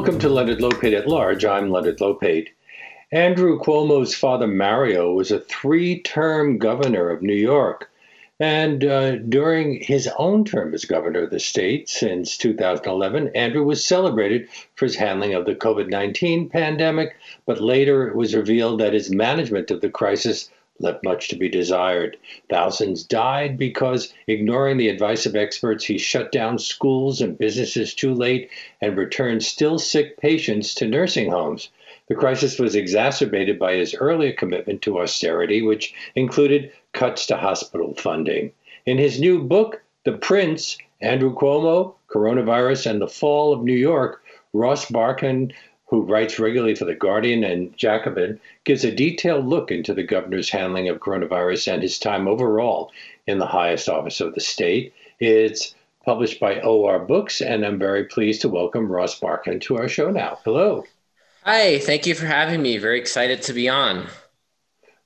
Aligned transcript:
Welcome 0.00 0.18
to 0.20 0.30
Leonard 0.30 0.60
Lopate 0.60 0.96
at 0.96 1.06
Large. 1.06 1.44
I'm 1.44 1.70
Leonard 1.70 1.98
Lopate. 1.98 2.48
Andrew 3.12 3.58
Cuomo's 3.60 4.14
father, 4.14 4.46
Mario, 4.46 5.12
was 5.12 5.30
a 5.30 5.40
three 5.40 6.00
term 6.00 6.56
governor 6.56 7.10
of 7.10 7.20
New 7.20 7.34
York. 7.34 7.90
And 8.40 8.82
uh, 8.82 9.16
during 9.16 9.82
his 9.82 10.08
own 10.16 10.46
term 10.46 10.72
as 10.72 10.86
governor 10.86 11.24
of 11.24 11.30
the 11.30 11.38
state 11.38 11.90
since 11.90 12.38
2011, 12.38 13.32
Andrew 13.34 13.62
was 13.62 13.84
celebrated 13.84 14.48
for 14.74 14.86
his 14.86 14.96
handling 14.96 15.34
of 15.34 15.44
the 15.44 15.54
COVID 15.54 15.90
19 15.90 16.48
pandemic, 16.48 17.14
but 17.44 17.60
later 17.60 18.08
it 18.08 18.16
was 18.16 18.34
revealed 18.34 18.80
that 18.80 18.94
his 18.94 19.10
management 19.10 19.70
of 19.70 19.82
the 19.82 19.90
crisis 19.90 20.48
left 20.80 21.04
much 21.04 21.28
to 21.28 21.36
be 21.36 21.48
desired. 21.48 22.16
Thousands 22.48 23.04
died 23.04 23.56
because, 23.56 24.12
ignoring 24.26 24.76
the 24.76 24.88
advice 24.88 25.26
of 25.26 25.36
experts, 25.36 25.84
he 25.84 25.98
shut 25.98 26.32
down 26.32 26.58
schools 26.58 27.20
and 27.20 27.38
businesses 27.38 27.94
too 27.94 28.14
late 28.14 28.50
and 28.80 28.96
returned 28.96 29.44
still 29.44 29.78
sick 29.78 30.16
patients 30.18 30.74
to 30.74 30.88
nursing 30.88 31.30
homes. 31.30 31.70
The 32.08 32.16
crisis 32.16 32.58
was 32.58 32.74
exacerbated 32.74 33.58
by 33.58 33.74
his 33.74 33.94
earlier 33.94 34.32
commitment 34.32 34.82
to 34.82 34.98
austerity, 34.98 35.62
which 35.62 35.94
included 36.16 36.72
cuts 36.92 37.26
to 37.26 37.36
hospital 37.36 37.94
funding. 37.94 38.50
In 38.84 38.98
his 38.98 39.20
new 39.20 39.44
book, 39.44 39.82
The 40.04 40.12
Prince, 40.12 40.76
Andrew 41.00 41.34
Cuomo, 41.34 41.94
Coronavirus 42.08 42.90
and 42.90 43.00
the 43.00 43.06
Fall 43.06 43.52
of 43.52 43.62
New 43.62 43.76
York, 43.76 44.22
Ross 44.52 44.86
Barkan 44.86 45.52
who 45.90 46.02
writes 46.02 46.38
regularly 46.38 46.76
for 46.76 46.84
The 46.84 46.94
Guardian 46.94 47.42
and 47.42 47.76
Jacobin, 47.76 48.40
gives 48.62 48.84
a 48.84 48.94
detailed 48.94 49.44
look 49.46 49.72
into 49.72 49.92
the 49.92 50.04
governor's 50.04 50.48
handling 50.48 50.88
of 50.88 51.00
coronavirus 51.00 51.72
and 51.72 51.82
his 51.82 51.98
time 51.98 52.28
overall 52.28 52.92
in 53.26 53.38
the 53.38 53.46
highest 53.46 53.88
office 53.88 54.20
of 54.20 54.34
the 54.34 54.40
state. 54.40 54.94
It's 55.18 55.74
published 56.04 56.38
by 56.38 56.60
OR 56.60 57.00
Books, 57.00 57.40
and 57.40 57.66
I'm 57.66 57.78
very 57.78 58.04
pleased 58.04 58.42
to 58.42 58.48
welcome 58.48 58.90
Ross 58.90 59.18
Barkan 59.18 59.60
to 59.62 59.78
our 59.78 59.88
show 59.88 60.12
now. 60.12 60.38
Hello. 60.44 60.84
Hi, 61.42 61.80
thank 61.80 62.06
you 62.06 62.14
for 62.14 62.26
having 62.26 62.62
me. 62.62 62.78
Very 62.78 63.00
excited 63.00 63.42
to 63.42 63.52
be 63.52 63.68
on. 63.68 64.06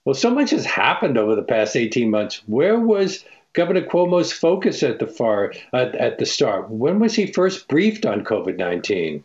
Well, 0.05 0.15
so 0.15 0.29
much 0.29 0.51
has 0.51 0.67
happened 0.67 1.17
over 1.17 1.35
the 1.35 1.43
past 1.43 1.77
18 1.77 2.11
months. 2.11 2.43
Where 2.47 2.79
was 2.79 3.25
Governor 3.55 3.87
Cuomo's 3.87 4.33
focus 4.33 4.83
at 4.83 4.99
the 4.99 5.07
far 5.07 5.55
at, 5.73 5.95
at 5.95 6.19
the 6.19 6.27
start? 6.27 6.69
When 6.69 6.99
was 6.99 7.15
he 7.15 7.33
first 7.33 7.69
briefed 7.69 8.05
on 8.05 8.23
COVID 8.23 8.59
19? 8.59 9.25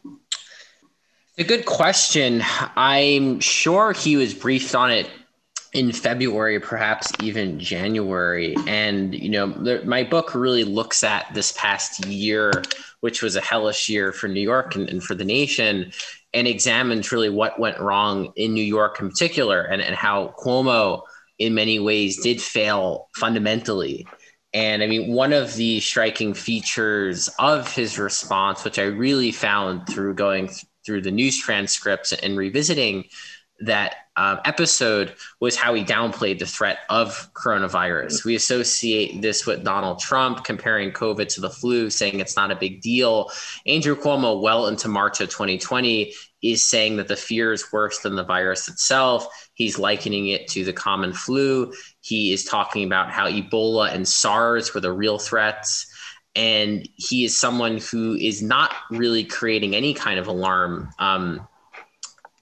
A 1.40 1.44
good 1.46 1.66
question. 1.66 2.44
I'm 2.76 3.40
sure 3.40 3.94
he 3.94 4.18
was 4.18 4.34
briefed 4.34 4.76
on 4.76 4.92
it 4.92 5.10
in 5.72 5.94
February, 5.94 6.60
perhaps 6.60 7.14
even 7.24 7.62
January. 7.62 8.58
And, 8.68 9.16
you 9.16 9.30
know, 9.30 9.48
my 9.86 10.04
book 10.04 10.36
really 10.36 10.66
looks 10.66 11.02
at 11.02 11.34
this 11.34 11.54
past 11.54 12.06
year, 12.06 12.52
which 13.00 13.24
was 13.24 13.38
a 13.38 13.42
hellish 13.42 13.88
year 13.88 14.12
for 14.12 14.28
New 14.28 14.42
York 14.42 14.76
and, 14.76 14.90
and, 14.90 15.02
for 15.02 15.16
the 15.16 15.24
nation, 15.24 15.94
and 16.34 16.46
examines 16.46 17.14
really 17.14 17.30
what 17.30 17.58
went 17.58 17.80
wrong 17.80 18.34
in 18.36 18.54
New 18.54 18.62
York 18.62 19.00
in 19.00 19.10
particular 19.10 19.62
and, 19.62 19.82
and 19.82 19.96
how 19.96 20.36
Cuomo, 20.40 21.04
in 21.38 21.54
many 21.54 21.80
ways, 21.80 22.22
did 22.22 22.42
fail 22.42 23.08
fundamentally. 23.16 24.06
And 24.54 24.84
I 24.84 24.88
mean, 24.88 25.14
one 25.14 25.32
of 25.32 25.56
the 25.56 25.80
striking 25.80 26.34
features 26.34 27.30
of 27.40 27.74
his 27.74 27.98
response, 27.98 28.66
which 28.66 28.78
I 28.78 28.84
really 28.84 29.32
found 29.32 29.88
through 29.88 30.16
going 30.16 30.50
through 30.90 31.02
the 31.02 31.12
news 31.12 31.40
transcripts 31.40 32.14
and 32.14 32.36
revisiting 32.36 33.06
that 33.60 33.94
um, 34.16 34.40
episode 34.44 35.14
was 35.40 35.56
how 35.56 35.76
he 35.76 35.84
downplayed 35.84 36.40
the 36.40 36.48
threat 36.48 36.80
of 36.90 37.32
coronavirus. 37.36 38.26
We 38.26 38.34
associate 38.34 39.22
this 39.22 39.46
with 39.46 39.64
Donald 39.64 40.00
Trump 40.00 40.44
comparing 40.44 40.92
COVID 40.92 41.28
to 41.36 41.42
the 41.42 41.50
flu, 41.52 41.92
saying 41.92 42.20
it's 42.20 42.36
not 42.36 42.50
a 42.50 42.56
big 42.56 42.82
deal. 42.82 43.30
Andrew 43.68 43.96
Cuomo, 43.96 44.42
well 44.42 44.66
into 44.66 44.88
March 44.88 45.22
of 45.22 45.30
2020, 45.30 46.12
is 46.42 46.68
saying 46.68 46.98
that 46.98 47.08
the 47.08 47.16
fear 47.16 47.54
is 47.54 47.72
worse 47.72 48.00
than 48.00 48.16
the 48.16 48.24
virus 48.24 48.68
itself. 48.68 49.28
He's 49.54 49.78
likening 49.78 50.30
it 50.30 50.48
to 50.48 50.66
the 50.66 50.74
common 50.74 51.14
flu. 51.14 51.72
He 52.02 52.34
is 52.34 52.46
talking 52.46 52.84
about 52.84 53.12
how 53.12 53.30
Ebola 53.30 53.94
and 53.94 54.08
SARS 54.08 54.74
were 54.74 54.82
the 54.82 54.92
real 54.92 55.20
threats 55.20 55.86
and 56.36 56.88
he 56.96 57.26
is 57.26 57.40
someone 57.40 57.80
who 57.80 58.16
is 58.16 58.42
not 58.42 58.74
really 58.92 59.24
creating 59.24 59.76
any 59.76 59.94
kind 59.94 60.20
of 60.20 60.28
alarm 60.28 60.90
um, 61.00 61.48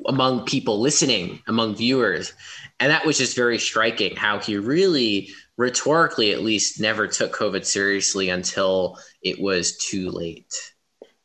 among 0.05 0.45
people 0.45 0.79
listening, 0.79 1.41
among 1.47 1.75
viewers. 1.75 2.33
And 2.79 2.91
that 2.91 3.05
was 3.05 3.17
just 3.17 3.35
very 3.35 3.57
striking 3.57 4.15
how 4.15 4.39
he 4.39 4.57
really, 4.57 5.29
rhetorically 5.57 6.31
at 6.31 6.41
least, 6.43 6.79
never 6.79 7.07
took 7.07 7.35
COVID 7.35 7.65
seriously 7.65 8.29
until 8.29 8.99
it 9.23 9.39
was 9.41 9.77
too 9.77 10.11
late. 10.11 10.53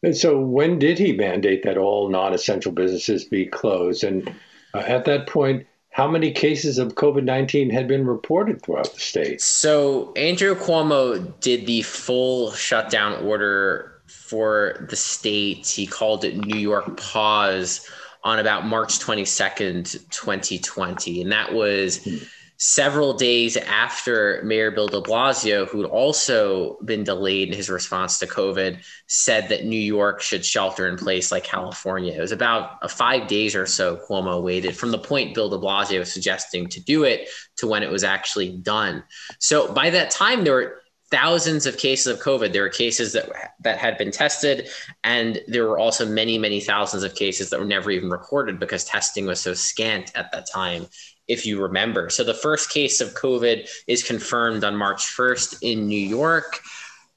And 0.03 0.17
so, 0.17 0.41
when 0.41 0.79
did 0.79 0.99
he 0.99 1.13
mandate 1.13 1.63
that 1.65 1.79
all 1.79 2.09
non 2.09 2.35
essential 2.35 2.73
businesses 2.73 3.25
be 3.25 3.47
closed? 3.47 4.03
And 4.03 4.29
uh, 4.75 4.79
at 4.79 5.05
that 5.05 5.29
point, 5.29 5.67
how 5.93 6.09
many 6.09 6.33
cases 6.33 6.79
of 6.79 6.95
COVID 6.95 7.25
19 7.25 7.71
had 7.71 7.87
been 7.87 8.07
reported 8.07 8.63
throughout 8.63 8.93
the 8.93 9.01
state? 9.01 9.41
So, 9.41 10.13
Andrew 10.15 10.55
Cuomo 10.55 11.39
did 11.41 11.67
the 11.67 11.83
full 11.83 12.53
shutdown 12.53 13.25
order 13.25 14.01
for 14.07 14.87
the 14.89 14.97
state. 14.97 15.67
He 15.69 15.87
called 15.87 16.25
it 16.25 16.37
New 16.37 16.59
York 16.59 16.97
Pause 16.99 17.89
on 18.25 18.39
about 18.39 18.67
March 18.67 18.99
22nd, 19.01 20.09
2020. 20.11 21.23
And 21.23 21.33
that 21.33 21.53
was. 21.53 22.03
Hmm 22.05 22.17
several 22.65 23.13
days 23.13 23.57
after 23.57 24.41
Mayor 24.45 24.71
Bill 24.71 24.87
de 24.87 25.01
Blasio, 25.01 25.67
who'd 25.67 25.85
also 25.85 26.79
been 26.85 27.03
delayed 27.03 27.49
in 27.49 27.57
his 27.57 27.69
response 27.69 28.21
to 28.21 28.27
COVID, 28.29 28.85
said 29.09 29.49
that 29.49 29.65
New 29.65 29.75
York 29.75 30.21
should 30.21 30.45
shelter 30.45 30.87
in 30.87 30.97
place 30.97 31.33
like 31.33 31.43
California. 31.43 32.13
It 32.13 32.21
was 32.21 32.31
about 32.31 32.79
a 32.81 32.89
five 32.89 33.27
days 33.27 33.57
or 33.57 33.67
so 33.67 33.97
Cuomo 34.09 34.41
waited 34.41 34.77
from 34.77 34.93
the 34.93 34.99
point 34.99 35.35
Bill 35.35 35.49
de 35.49 35.59
Blasio 35.59 35.99
was 35.99 36.13
suggesting 36.13 36.69
to 36.69 36.81
do 36.81 37.03
it 37.03 37.29
to 37.57 37.67
when 37.67 37.83
it 37.83 37.91
was 37.91 38.05
actually 38.05 38.57
done. 38.59 39.03
So 39.41 39.73
by 39.73 39.91
that 39.91 40.13
time, 40.13 40.45
there 40.45 40.55
were 40.55 40.82
thousands 41.13 41.67
of 41.67 41.77
cases 41.77 42.07
of 42.07 42.21
COVID. 42.21 42.53
There 42.53 42.63
were 42.63 42.71
cases 42.71 43.13
that 43.13 43.29
that 43.61 43.79
had 43.79 43.99
been 43.99 44.11
tested, 44.11 44.69
and 45.05 45.41
there 45.47 45.69
were 45.69 45.79
also 45.79 46.07
many, 46.07 46.39
many 46.39 46.59
thousands 46.59 47.05
of 47.05 47.15
cases 47.15 47.51
that 47.51 47.61
were 47.61 47.67
never 47.67 47.91
even 47.91 48.11
recorded 48.11 48.59
because 48.59 48.85
testing 48.85 49.27
was 49.27 49.41
so 49.41 49.55
scant 49.55 50.11
at 50.17 50.33
that 50.33 50.49
time 50.51 50.87
if 51.29 51.47
you 51.47 51.63
remember. 51.63 52.11
So 52.11 52.25
the 52.25 52.35
first 52.35 52.71
case 52.71 53.01
of 53.01 53.15
COVID 53.15 53.69
is 53.87 54.03
confirmed 54.03 54.65
on 54.65 54.75
March 54.75 55.03
1st 55.03 55.59
in 55.63 55.87
New 55.87 55.95
York 55.95 56.61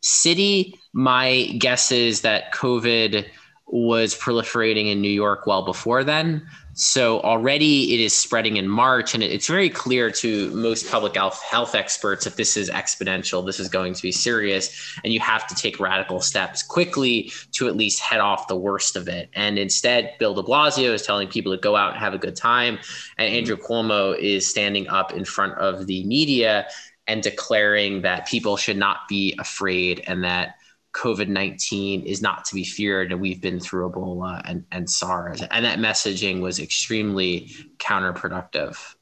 City. 0.02 0.80
My 0.94 1.48
guess 1.58 1.92
is 1.92 2.22
that 2.22 2.54
COVID 2.54 3.26
was 3.66 4.14
proliferating 4.16 4.92
in 4.92 5.02
New 5.02 5.10
York 5.10 5.48
well 5.48 5.66
before 5.66 6.04
then. 6.04 6.48
So 6.78 7.22
already 7.22 7.94
it 7.94 8.02
is 8.02 8.14
spreading 8.14 8.58
in 8.58 8.68
March, 8.68 9.14
and 9.14 9.24
it's 9.24 9.48
very 9.48 9.70
clear 9.70 10.12
to 10.12 10.50
most 10.52 10.92
public 10.92 11.16
health, 11.16 11.42
health 11.42 11.74
experts 11.74 12.28
if 12.28 12.36
this 12.36 12.58
is 12.58 12.70
exponential, 12.70 13.46
this 13.46 13.62
is 13.62 13.70
going 13.70 13.94
to 13.94 14.02
be 14.02 14.12
serious, 14.12 14.98
and 15.02 15.14
you 15.14 15.22
have 15.22 15.48
to 15.48 15.56
take 15.56 15.80
radical 15.80 16.20
steps 16.20 16.62
quickly 16.62 17.32
to 17.54 17.70
at 17.70 17.78
least 17.78 18.02
head 18.02 18.20
off 18.20 18.50
the 18.50 18.58
worst 18.58 18.98
of 18.98 19.08
it. 19.08 19.30
And 19.34 19.58
instead, 19.58 20.16
Bill 20.20 20.34
de 20.34 20.44
Blasio 20.44 20.94
is 20.94 21.04
telling 21.04 21.30
people 21.30 21.56
to 21.56 21.62
go 21.62 21.78
out 21.78 21.94
and 21.94 22.00
have 22.02 22.14
a 22.14 22.18
good 22.18 22.36
time, 22.36 22.78
and 23.18 23.34
Andrew 23.34 23.56
Cuomo 23.56 24.18
is 24.20 24.50
standing 24.50 24.90
up 24.90 25.14
in 25.14 25.24
front 25.24 25.54
of 25.54 25.88
the 25.88 26.04
media 26.04 26.68
and 27.08 27.24
declaring 27.24 28.02
that 28.02 28.28
people 28.28 28.58
should 28.58 28.78
not 28.78 29.08
be 29.08 29.34
afraid 29.40 30.04
and 30.08 30.26
that 30.26 30.58
COVID 30.96 31.28
19 31.28 32.04
is 32.04 32.22
not 32.22 32.46
to 32.46 32.56
be 32.56 32.64
feared, 32.64 33.12
and 33.12 33.20
we've 33.20 33.42
been 33.42 33.60
through 33.60 33.90
Ebola 33.92 34.42
and, 34.46 34.66
and 34.72 34.90
SARS. 34.90 35.42
And 35.52 35.66
that 35.66 35.80
messaging 35.80 36.40
was 36.40 36.60
extremely 36.60 37.52
counterproductive. 37.78 38.96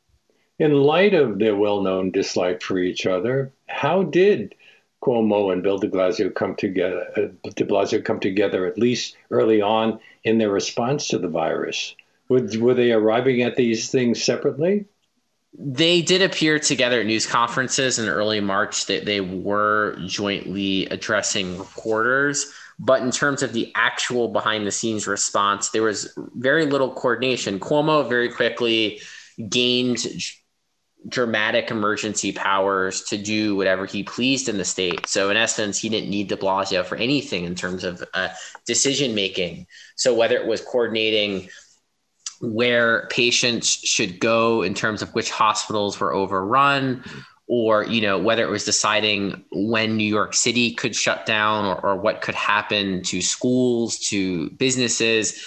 In 0.57 0.73
light 0.73 1.13
of 1.13 1.37
their 1.37 1.55
well 1.55 1.81
known 1.81 2.11
dislike 2.11 2.61
for 2.61 2.79
each 2.79 3.05
other, 3.05 3.53
how 3.67 4.03
did 4.03 4.55
Cuomo 5.03 5.53
and 5.53 5.61
Bill 5.61 5.77
de 5.77 5.87
Blasio 5.87 6.33
come 6.33 6.55
together, 6.55 7.05
uh, 7.15 7.49
de 7.55 7.65
Blasio 7.65 8.03
come 8.03 8.19
together 8.19 8.65
at 8.65 8.77
least 8.79 9.15
early 9.29 9.61
on 9.61 9.99
in 10.23 10.39
their 10.39 10.51
response 10.51 11.07
to 11.09 11.19
the 11.19 11.27
virus? 11.27 11.95
Were, 12.27 12.47
were 12.59 12.73
they 12.73 12.91
arriving 12.91 13.43
at 13.43 13.55
these 13.55 13.91
things 13.91 14.23
separately? 14.23 14.85
They 15.57 16.01
did 16.01 16.21
appear 16.21 16.57
together 16.57 17.01
at 17.01 17.05
news 17.05 17.27
conferences 17.27 17.99
in 17.99 18.09
early 18.09 18.39
March 18.39 18.87
that 18.87 19.05
they 19.05 19.21
were 19.21 19.97
jointly 20.07 20.87
addressing 20.87 21.57
reporters. 21.59 22.51
But 22.79 23.03
in 23.03 23.11
terms 23.11 23.43
of 23.43 23.53
the 23.53 23.71
actual 23.75 24.29
behind 24.29 24.65
the 24.65 24.71
scenes 24.71 25.05
response, 25.05 25.69
there 25.69 25.83
was 25.83 26.11
very 26.35 26.65
little 26.65 26.91
coordination. 26.91 27.59
Cuomo 27.59 28.07
very 28.09 28.29
quickly 28.29 28.99
gained 29.47 30.05
dramatic 31.07 31.69
emergency 31.69 32.31
powers 32.31 33.03
to 33.03 33.17
do 33.17 33.55
whatever 33.55 33.85
he 33.85 34.03
pleased 34.03 34.49
in 34.49 34.57
the 34.57 34.65
state. 34.65 35.07
So 35.07 35.29
in 35.29 35.37
essence, 35.37 35.77
he 35.77 35.89
didn't 35.89 36.09
need 36.09 36.29
de 36.29 36.37
Blasio 36.37 36.83
for 36.83 36.95
anything 36.95 37.43
in 37.43 37.55
terms 37.55 37.83
of 37.83 38.03
uh, 38.13 38.29
decision 38.65 39.13
making. 39.13 39.67
So 39.95 40.13
whether 40.13 40.37
it 40.37 40.47
was 40.47 40.61
coordinating 40.61 41.49
where 42.43 43.07
patients 43.09 43.69
should 43.69 44.19
go 44.19 44.63
in 44.63 44.73
terms 44.73 45.01
of 45.01 45.13
which 45.15 45.31
hospitals 45.31 45.97
were 45.97 46.13
overrun 46.13 47.01
or 47.47 47.85
you 47.85 48.01
know 48.01 48.17
whether 48.19 48.43
it 48.43 48.49
was 48.49 48.65
deciding 48.65 49.45
when 49.53 49.95
new 49.95 50.03
york 50.03 50.33
city 50.33 50.73
could 50.73 50.93
shut 50.93 51.25
down 51.25 51.65
or, 51.65 51.79
or 51.85 51.95
what 51.95 52.21
could 52.21 52.35
happen 52.35 53.01
to 53.01 53.21
schools 53.21 53.97
to 53.97 54.49
businesses 54.51 55.41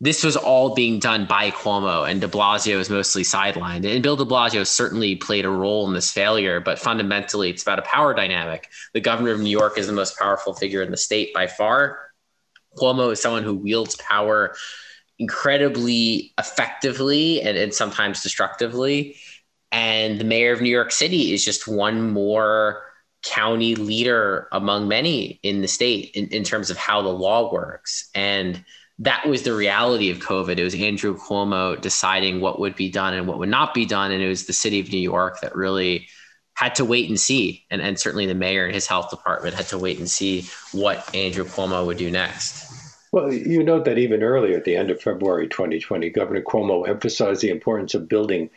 this 0.00 0.22
was 0.22 0.36
all 0.36 0.74
being 0.74 0.98
done 0.98 1.24
by 1.24 1.50
Cuomo 1.50 2.08
and 2.08 2.20
de 2.20 2.28
Blasio 2.28 2.76
was 2.76 2.90
mostly 2.90 3.22
sidelined. 3.22 3.90
And 3.90 4.02
Bill 4.02 4.14
de 4.14 4.26
Blasio 4.26 4.66
certainly 4.66 5.16
played 5.16 5.46
a 5.46 5.48
role 5.48 5.88
in 5.88 5.94
this 5.94 6.10
failure, 6.10 6.60
but 6.60 6.78
fundamentally 6.78 7.48
it's 7.48 7.62
about 7.62 7.78
a 7.78 7.82
power 7.82 8.12
dynamic. 8.12 8.68
The 8.92 9.00
governor 9.00 9.30
of 9.30 9.40
New 9.40 9.48
York 9.48 9.78
is 9.78 9.86
the 9.86 9.94
most 9.94 10.18
powerful 10.18 10.52
figure 10.52 10.82
in 10.82 10.90
the 10.90 10.98
state 10.98 11.32
by 11.32 11.46
far. 11.46 12.10
Cuomo 12.76 13.10
is 13.10 13.22
someone 13.22 13.42
who 13.42 13.54
wields 13.54 13.96
power 13.96 14.54
incredibly 15.18 16.32
effectively 16.38 17.40
and, 17.42 17.56
and 17.56 17.72
sometimes 17.72 18.22
destructively. 18.22 19.16
And 19.72 20.18
the 20.18 20.24
mayor 20.24 20.52
of 20.52 20.60
New 20.60 20.70
York 20.70 20.92
City 20.92 21.32
is 21.32 21.44
just 21.44 21.66
one 21.66 22.10
more 22.12 22.82
county 23.24 23.74
leader 23.74 24.48
among 24.52 24.88
many 24.88 25.40
in 25.42 25.60
the 25.60 25.68
state 25.68 26.10
in, 26.14 26.28
in 26.28 26.44
terms 26.44 26.70
of 26.70 26.76
how 26.76 27.02
the 27.02 27.08
law 27.08 27.52
works. 27.52 28.08
And 28.14 28.64
that 28.98 29.26
was 29.26 29.42
the 29.42 29.54
reality 29.54 30.10
of 30.10 30.18
COVID. 30.18 30.58
It 30.58 30.64
was 30.64 30.74
Andrew 30.74 31.18
Cuomo 31.18 31.78
deciding 31.80 32.40
what 32.40 32.60
would 32.60 32.76
be 32.76 32.90
done 32.90 33.14
and 33.14 33.26
what 33.26 33.38
would 33.38 33.48
not 33.48 33.74
be 33.74 33.84
done. 33.84 34.10
And 34.10 34.22
it 34.22 34.28
was 34.28 34.46
the 34.46 34.52
city 34.52 34.80
of 34.80 34.90
New 34.90 34.98
York 34.98 35.40
that 35.40 35.54
really 35.54 36.08
had 36.54 36.74
to 36.76 36.84
wait 36.84 37.08
and 37.08 37.20
see. 37.20 37.66
And, 37.70 37.82
and 37.82 37.98
certainly 37.98 38.26
the 38.26 38.34
mayor 38.34 38.64
and 38.64 38.74
his 38.74 38.86
health 38.86 39.10
department 39.10 39.54
had 39.54 39.66
to 39.68 39.78
wait 39.78 39.98
and 39.98 40.08
see 40.08 40.48
what 40.72 41.14
Andrew 41.14 41.44
Cuomo 41.44 41.84
would 41.84 41.98
do 41.98 42.10
next. 42.10 42.75
Well, 43.16 43.32
you 43.32 43.62
note 43.62 43.86
that 43.86 43.96
even 43.96 44.22
earlier 44.22 44.58
at 44.58 44.66
the 44.66 44.76
end 44.76 44.90
of 44.90 45.00
February 45.00 45.48
2020, 45.48 46.10
Governor 46.10 46.42
Cuomo 46.42 46.86
emphasized 46.86 47.40
the 47.40 47.48
importance 47.48 47.94
of 47.94 48.10
building 48.10 48.50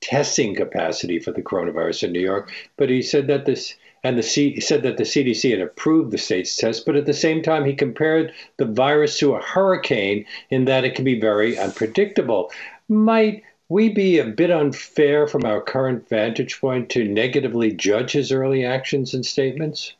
testing 0.00 0.54
capacity 0.54 1.18
for 1.18 1.32
the 1.32 1.42
coronavirus 1.42 2.04
in 2.04 2.12
New 2.12 2.20
York. 2.20 2.50
But 2.78 2.88
he 2.88 3.02
said 3.02 3.26
that 3.26 3.44
this 3.44 3.74
and 4.02 4.16
the 4.16 4.22
C, 4.22 4.58
said 4.58 4.84
that 4.84 4.96
the 4.96 5.02
CDC 5.02 5.50
had 5.50 5.60
approved 5.60 6.12
the 6.12 6.16
state's 6.16 6.56
test, 6.56 6.86
but 6.86 6.96
at 6.96 7.04
the 7.04 7.12
same 7.12 7.42
time, 7.42 7.66
he 7.66 7.74
compared 7.74 8.32
the 8.56 8.64
virus 8.64 9.18
to 9.18 9.34
a 9.34 9.42
hurricane 9.42 10.24
in 10.48 10.64
that 10.64 10.86
it 10.86 10.94
can 10.94 11.04
be 11.04 11.20
very 11.20 11.58
unpredictable. 11.58 12.50
Might 12.88 13.42
we 13.68 13.90
be 13.90 14.18
a 14.18 14.24
bit 14.24 14.50
unfair 14.50 15.26
from 15.26 15.44
our 15.44 15.60
current 15.60 16.08
vantage 16.08 16.58
point 16.58 16.88
to 16.88 17.04
negatively 17.04 17.70
judge 17.70 18.12
his 18.12 18.32
early 18.32 18.64
actions 18.64 19.12
and 19.12 19.26
statements? 19.26 19.92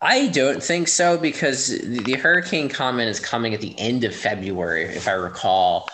I 0.00 0.28
don't 0.28 0.62
think 0.62 0.88
so 0.88 1.16
because 1.16 1.68
the 1.78 2.14
hurricane 2.14 2.68
comment 2.68 3.08
is 3.08 3.18
coming 3.18 3.54
at 3.54 3.60
the 3.60 3.78
end 3.78 4.04
of 4.04 4.14
February, 4.14 4.84
if 4.84 5.08
I 5.08 5.12
recall. 5.12 5.88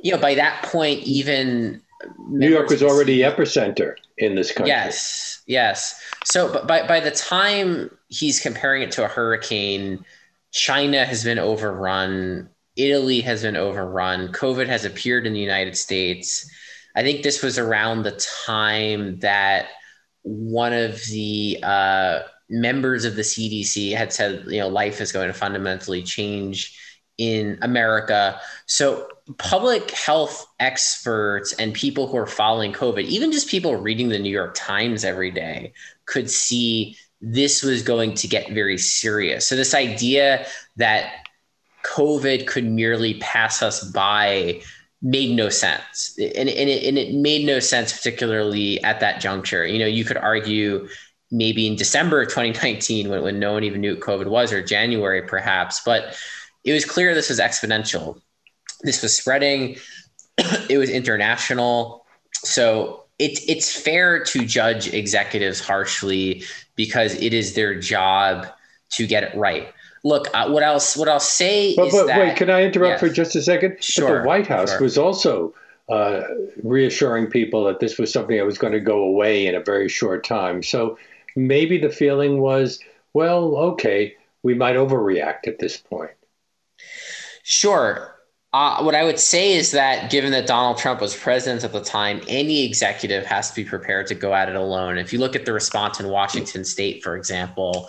You 0.00 0.12
know, 0.12 0.18
by 0.18 0.34
that 0.34 0.62
point, 0.64 1.00
even 1.00 1.80
New 2.28 2.48
York 2.48 2.68
was 2.68 2.82
already 2.82 3.18
epicenter 3.18 3.94
in 4.18 4.34
this 4.34 4.52
country. 4.52 4.68
Yes, 4.68 5.42
yes. 5.46 6.00
So, 6.24 6.52
but 6.52 6.66
by 6.66 6.86
by 6.86 7.00
the 7.00 7.10
time 7.10 7.90
he's 8.08 8.40
comparing 8.40 8.82
it 8.82 8.90
to 8.92 9.04
a 9.04 9.08
hurricane, 9.08 10.04
China 10.52 11.04
has 11.04 11.24
been 11.24 11.38
overrun. 11.38 12.48
Italy 12.76 13.20
has 13.20 13.42
been 13.42 13.56
overrun. 13.56 14.32
COVID 14.32 14.66
has 14.66 14.84
appeared 14.84 15.26
in 15.26 15.32
the 15.32 15.40
United 15.40 15.76
States. 15.76 16.50
I 16.96 17.02
think 17.02 17.22
this 17.22 17.42
was 17.42 17.58
around 17.58 18.02
the 18.02 18.20
time 18.46 19.18
that 19.20 19.68
one 20.22 20.72
of 20.72 21.04
the 21.06 21.58
uh, 21.62 22.20
members 22.48 23.04
of 23.04 23.16
the 23.16 23.22
CDC 23.22 23.96
had 23.96 24.12
said, 24.12 24.44
you 24.46 24.60
know, 24.60 24.68
life 24.68 25.00
is 25.00 25.12
going 25.12 25.28
to 25.28 25.34
fundamentally 25.34 26.02
change 26.02 26.78
in 27.18 27.58
America. 27.62 28.40
So, 28.66 29.08
public 29.38 29.90
health 29.92 30.46
experts 30.60 31.52
and 31.54 31.72
people 31.72 32.06
who 32.06 32.16
are 32.16 32.26
following 32.26 32.72
COVID, 32.72 33.04
even 33.04 33.32
just 33.32 33.48
people 33.48 33.76
reading 33.76 34.08
the 34.08 34.18
New 34.18 34.30
York 34.30 34.54
Times 34.54 35.04
every 35.04 35.30
day, 35.30 35.72
could 36.06 36.30
see 36.30 36.96
this 37.20 37.62
was 37.62 37.82
going 37.82 38.14
to 38.14 38.28
get 38.28 38.50
very 38.50 38.76
serious. 38.76 39.46
So, 39.46 39.56
this 39.56 39.74
idea 39.74 40.46
that 40.76 41.26
COVID 41.84 42.46
could 42.46 42.64
merely 42.64 43.14
pass 43.20 43.62
us 43.62 43.84
by 43.84 44.60
made 45.04 45.36
no 45.36 45.50
sense. 45.50 46.16
And, 46.18 46.48
and, 46.48 46.68
it, 46.70 46.82
and 46.82 46.96
it 46.96 47.14
made 47.14 47.46
no 47.46 47.60
sense, 47.60 47.94
particularly 47.94 48.82
at 48.82 49.00
that 49.00 49.20
juncture. 49.20 49.66
You 49.66 49.78
know, 49.78 49.86
you 49.86 50.02
could 50.02 50.16
argue 50.16 50.88
maybe 51.34 51.66
in 51.66 51.74
December 51.74 52.22
of 52.22 52.28
2019 52.28 53.08
when, 53.08 53.22
when 53.22 53.38
no 53.38 53.52
one 53.52 53.64
even 53.64 53.80
knew 53.80 53.94
what 53.94 54.00
COVID 54.02 54.26
was, 54.26 54.52
or 54.52 54.62
January 54.62 55.22
perhaps, 55.22 55.82
but 55.84 56.16
it 56.62 56.72
was 56.72 56.84
clear 56.84 57.14
this 57.14 57.28
was 57.28 57.40
exponential. 57.40 58.20
This 58.82 59.02
was 59.02 59.16
spreading, 59.16 59.76
it 60.68 60.78
was 60.78 60.90
international. 60.90 62.06
So 62.34 63.04
it, 63.18 63.38
it's 63.48 63.74
fair 63.74 64.22
to 64.24 64.46
judge 64.46 64.92
executives 64.92 65.60
harshly 65.60 66.44
because 66.76 67.14
it 67.14 67.34
is 67.34 67.54
their 67.54 67.78
job 67.78 68.46
to 68.90 69.06
get 69.06 69.24
it 69.24 69.36
right. 69.36 69.72
Look, 70.04 70.28
uh, 70.34 70.50
what 70.50 70.62
else? 70.62 70.96
What 70.96 71.08
I'll 71.08 71.18
say 71.18 71.74
but, 71.74 71.86
is 71.86 71.94
but 71.94 72.06
that, 72.08 72.18
wait, 72.18 72.36
can 72.36 72.50
I 72.50 72.62
interrupt 72.62 72.92
yes. 72.92 73.00
for 73.00 73.08
just 73.08 73.34
a 73.36 73.42
second? 73.42 73.82
Sure. 73.82 74.08
But 74.08 74.22
the 74.22 74.28
White 74.28 74.46
House 74.46 74.70
sure. 74.70 74.82
was 74.82 74.98
also 74.98 75.54
uh, 75.88 76.22
reassuring 76.62 77.28
people 77.28 77.64
that 77.64 77.80
this 77.80 77.98
was 77.98 78.12
something 78.12 78.36
that 78.36 78.44
was 78.44 78.58
going 78.58 78.74
to 78.74 78.80
go 78.80 78.98
away 78.98 79.46
in 79.46 79.54
a 79.54 79.60
very 79.60 79.88
short 79.88 80.22
time. 80.22 80.62
So 80.62 80.98
maybe 81.36 81.78
the 81.78 81.90
feeling 81.90 82.40
was, 82.40 82.80
well, 83.12 83.56
okay, 83.56 84.14
we 84.42 84.54
might 84.54 84.76
overreact 84.76 85.46
at 85.46 85.58
this 85.58 85.76
point. 85.76 86.12
Sure. 87.42 88.14
Uh, 88.52 88.82
what 88.82 88.94
I 88.94 89.02
would 89.02 89.18
say 89.18 89.54
is 89.54 89.72
that 89.72 90.10
given 90.10 90.30
that 90.30 90.46
Donald 90.46 90.78
Trump 90.78 91.00
was 91.00 91.16
president 91.16 91.64
at 91.64 91.72
the 91.72 91.80
time, 91.80 92.22
any 92.28 92.64
executive 92.64 93.26
has 93.26 93.50
to 93.50 93.56
be 93.56 93.64
prepared 93.64 94.06
to 94.06 94.14
go 94.14 94.32
at 94.32 94.48
it 94.48 94.54
alone. 94.54 94.96
If 94.96 95.12
you 95.12 95.18
look 95.18 95.34
at 95.34 95.44
the 95.44 95.52
response 95.52 95.98
in 95.98 96.08
Washington 96.08 96.64
state, 96.64 97.02
for 97.02 97.16
example, 97.16 97.88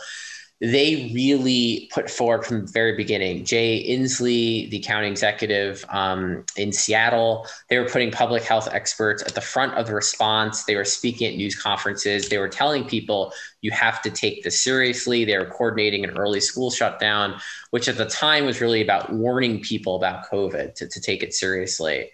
they 0.61 1.11
really 1.13 1.89
put 1.93 2.09
forward 2.09 2.45
from 2.45 2.65
the 2.65 2.71
very 2.71 2.95
beginning. 2.95 3.43
Jay 3.43 3.85
Inslee, 3.89 4.69
the 4.69 4.79
county 4.79 5.07
executive 5.07 5.83
um, 5.89 6.45
in 6.55 6.71
Seattle, 6.71 7.45
they 7.69 7.77
were 7.77 7.89
putting 7.89 8.09
public 8.09 8.41
health 8.43 8.69
experts 8.71 9.21
at 9.23 9.35
the 9.35 9.41
front 9.41 9.73
of 9.73 9.87
the 9.87 9.93
response. 9.93 10.63
They 10.63 10.77
were 10.77 10.85
speaking 10.85 11.27
at 11.27 11.35
news 11.35 11.61
conferences. 11.61 12.29
They 12.29 12.37
were 12.37 12.47
telling 12.47 12.85
people 12.85 13.33
you 13.59 13.71
have 13.71 14.01
to 14.03 14.09
take 14.09 14.43
this 14.43 14.61
seriously. 14.61 15.25
They 15.25 15.37
were 15.37 15.45
coordinating 15.45 16.05
an 16.05 16.17
early 16.17 16.39
school 16.39 16.71
shutdown, 16.71 17.35
which 17.71 17.89
at 17.89 17.97
the 17.97 18.05
time 18.05 18.45
was 18.45 18.61
really 18.61 18.81
about 18.81 19.11
warning 19.11 19.59
people 19.59 19.97
about 19.97 20.29
COVID 20.31 20.75
to, 20.75 20.87
to 20.87 21.01
take 21.01 21.21
it 21.21 21.33
seriously. 21.33 22.11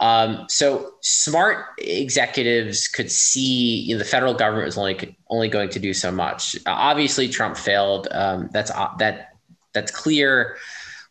Um, 0.00 0.46
so 0.48 0.94
smart 1.00 1.66
executives 1.78 2.88
could 2.88 3.10
see 3.10 3.80
you 3.82 3.94
know, 3.94 3.98
the 3.98 4.04
federal 4.04 4.34
government 4.34 4.66
was 4.66 4.78
only 4.78 5.16
only 5.28 5.48
going 5.48 5.68
to 5.70 5.78
do 5.78 5.94
so 5.94 6.10
much. 6.10 6.56
Obviously, 6.66 7.28
Trump 7.28 7.56
failed. 7.56 8.08
Um, 8.10 8.48
that's 8.52 8.70
uh, 8.70 8.88
that 8.98 9.34
that's 9.72 9.92
clear. 9.92 10.56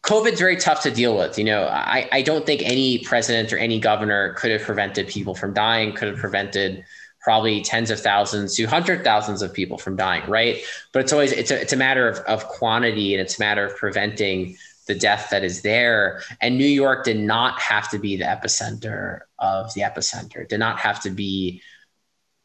COVID's 0.04 0.40
very 0.40 0.58
tough 0.58 0.82
to 0.82 0.92
deal 0.92 1.16
with. 1.16 1.38
You 1.38 1.44
know, 1.44 1.66
I, 1.66 2.10
I 2.12 2.22
don't 2.24 2.46
think 2.46 2.64
any 2.64 2.98
president 3.00 3.54
or 3.54 3.58
any 3.58 3.80
governor 3.80 4.34
could 4.34 4.50
have 4.52 4.64
prevented 4.64 5.08
people 5.08 5.36
from 5.36 5.54
dying, 5.54 5.94
could 5.94 6.08
have 6.08 6.18
prevented 6.18 6.84
probably 7.22 7.62
tens 7.62 7.92
of 7.92 8.00
thousands 8.00 8.56
to 8.56 8.66
hundred 8.66 9.04
thousands 9.04 9.42
of 9.44 9.54
people 9.54 9.78
from 9.78 9.96
dying, 9.96 10.28
right? 10.28 10.62
But 10.92 11.04
it's 11.04 11.14
always 11.14 11.32
it's 11.32 11.52
a 11.52 11.62
it's 11.62 11.74
a 11.74 11.78
matter 11.78 12.08
of, 12.10 12.18
of 12.20 12.48
quantity 12.48 13.14
and 13.14 13.22
it's 13.22 13.38
a 13.38 13.42
matter 13.42 13.66
of 13.66 13.76
preventing 13.76 14.58
the 14.92 15.00
death 15.00 15.30
that 15.32 15.46
is 15.46 15.62
there. 15.62 16.22
And 16.42 16.58
New 16.58 16.66
York 16.66 17.06
did 17.06 17.18
not 17.18 17.60
have 17.62 17.90
to 17.92 18.00
be 18.00 18.18
the 18.18 18.26
epicenter 18.26 19.22
of 19.40 19.74
the 19.74 19.82
epicenter, 19.82 20.46
did 20.46 20.60
not 20.60 20.80
have 20.80 21.02
to 21.04 21.10
be 21.10 21.62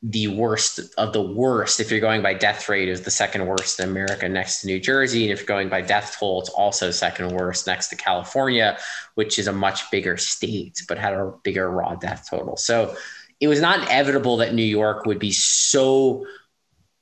the 0.00 0.29
worst 0.29 0.79
of 0.97 1.12
the 1.12 1.23
worst. 1.23 1.81
If 1.81 1.91
you're 1.91 1.99
going 1.99 2.23
by 2.23 2.35
death 2.35 2.69
rate, 2.69 2.88
is 2.88 3.03
the 3.03 3.11
second 3.11 3.47
worst 3.47 3.81
in 3.81 3.88
America 3.88 4.29
next 4.29 4.61
to 4.61 4.69
New 4.69 4.79
Jersey. 4.79 5.25
And 5.25 5.33
if 5.33 5.41
you're 5.41 5.47
going 5.47 5.69
by 5.69 5.81
death 5.81 6.17
toll, 6.17 6.41
it's 6.41 6.50
also 6.50 6.93
second 6.93 7.33
worst 7.33 7.67
next 7.67 7.88
to 7.88 7.97
California, 7.97 8.79
which 9.17 9.41
is 9.41 9.49
a 9.49 9.53
much 9.53 9.91
bigger 9.91 10.17
state, 10.17 10.85
but 10.87 10.99
had 10.99 11.15
a 11.15 11.33
bigger 11.43 11.69
raw 11.69 11.97
death 11.97 12.29
total. 12.31 12.57
So 12.57 12.95
it 13.41 13.49
was 13.49 13.61
not 13.61 13.83
inevitable 13.83 14.37
that 14.37 14.55
New 14.55 14.62
York 14.62 15.05
would 15.07 15.19
be 15.19 15.33
so 15.33 16.25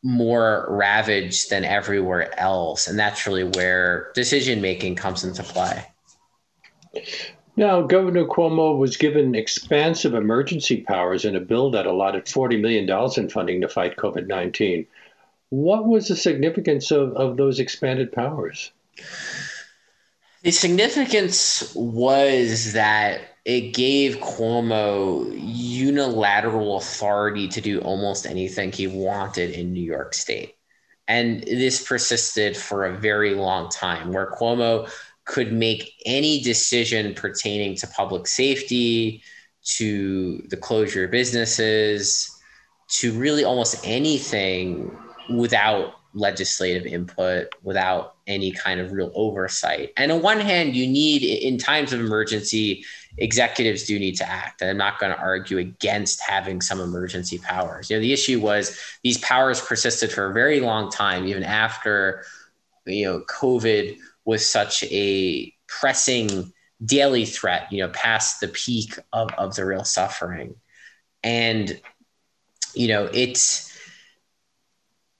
more 0.04 0.66
ravaged 0.68 1.48
than 1.48 1.64
everywhere 1.64 2.38
else. 2.38 2.86
And 2.86 2.98
that's 2.98 3.26
really 3.26 3.44
where 3.44 4.12
decision 4.14 4.60
making 4.60 4.96
comes 4.96 5.24
into 5.24 5.42
play. 5.42 5.86
Now, 7.56 7.82
Governor 7.82 8.26
Cuomo 8.26 8.76
was 8.76 8.98
given 8.98 9.34
expansive 9.34 10.12
emergency 10.14 10.82
powers 10.82 11.24
in 11.24 11.34
a 11.34 11.40
bill 11.40 11.70
that 11.70 11.86
allotted 11.86 12.26
$40 12.26 12.60
million 12.60 12.88
in 13.16 13.30
funding 13.30 13.62
to 13.62 13.68
fight 13.68 13.96
COVID 13.96 14.26
19. 14.26 14.86
What 15.48 15.86
was 15.86 16.08
the 16.08 16.16
significance 16.16 16.90
of, 16.90 17.14
of 17.14 17.36
those 17.38 17.58
expanded 17.58 18.12
powers? 18.12 18.72
The 20.42 20.50
significance 20.50 21.72
was 21.74 22.74
that 22.74 23.20
it 23.44 23.74
gave 23.74 24.16
Cuomo 24.18 25.30
unilateral 25.38 26.78
authority 26.78 27.46
to 27.48 27.60
do 27.60 27.80
almost 27.80 28.26
anything 28.26 28.72
he 28.72 28.86
wanted 28.86 29.50
in 29.50 29.72
New 29.72 29.82
York 29.82 30.14
State. 30.14 30.56
And 31.06 31.42
this 31.42 31.86
persisted 31.86 32.56
for 32.56 32.86
a 32.86 32.96
very 32.96 33.34
long 33.34 33.68
time, 33.68 34.12
where 34.12 34.30
Cuomo 34.30 34.90
could 35.26 35.52
make 35.52 35.92
any 36.06 36.40
decision 36.42 37.14
pertaining 37.14 37.76
to 37.76 37.86
public 37.88 38.26
safety, 38.26 39.22
to 39.64 40.42
the 40.48 40.56
closure 40.56 41.04
of 41.04 41.10
businesses, 41.10 42.30
to 42.88 43.12
really 43.12 43.44
almost 43.44 43.80
anything 43.84 44.96
without 45.30 45.94
legislative 46.14 46.86
input, 46.86 47.48
without 47.62 48.13
any 48.26 48.52
kind 48.52 48.80
of 48.80 48.92
real 48.92 49.10
oversight. 49.14 49.92
And 49.96 50.10
on 50.10 50.22
one 50.22 50.40
hand, 50.40 50.74
you 50.74 50.86
need 50.86 51.22
in 51.22 51.58
times 51.58 51.92
of 51.92 52.00
emergency, 52.00 52.84
executives 53.18 53.84
do 53.84 53.98
need 53.98 54.16
to 54.16 54.28
act. 54.28 54.62
And 54.62 54.70
I'm 54.70 54.76
not 54.76 54.98
going 54.98 55.12
to 55.12 55.18
argue 55.18 55.58
against 55.58 56.20
having 56.20 56.60
some 56.60 56.80
emergency 56.80 57.38
powers. 57.38 57.90
You 57.90 57.96
know, 57.96 58.00
the 58.00 58.12
issue 58.12 58.40
was 58.40 58.78
these 59.02 59.18
powers 59.18 59.60
persisted 59.60 60.10
for 60.10 60.26
a 60.26 60.32
very 60.32 60.60
long 60.60 60.90
time, 60.90 61.26
even 61.26 61.44
after 61.44 62.24
you 62.86 63.04
know 63.04 63.20
COVID 63.20 63.98
was 64.24 64.46
such 64.46 64.84
a 64.84 65.52
pressing 65.66 66.52
daily 66.84 67.24
threat, 67.24 67.70
you 67.72 67.80
know, 67.80 67.88
past 67.90 68.40
the 68.40 68.48
peak 68.48 68.98
of, 69.12 69.30
of 69.38 69.54
the 69.54 69.64
real 69.64 69.84
suffering. 69.84 70.54
And, 71.22 71.80
you 72.74 72.88
know, 72.88 73.08
it's, 73.12 73.73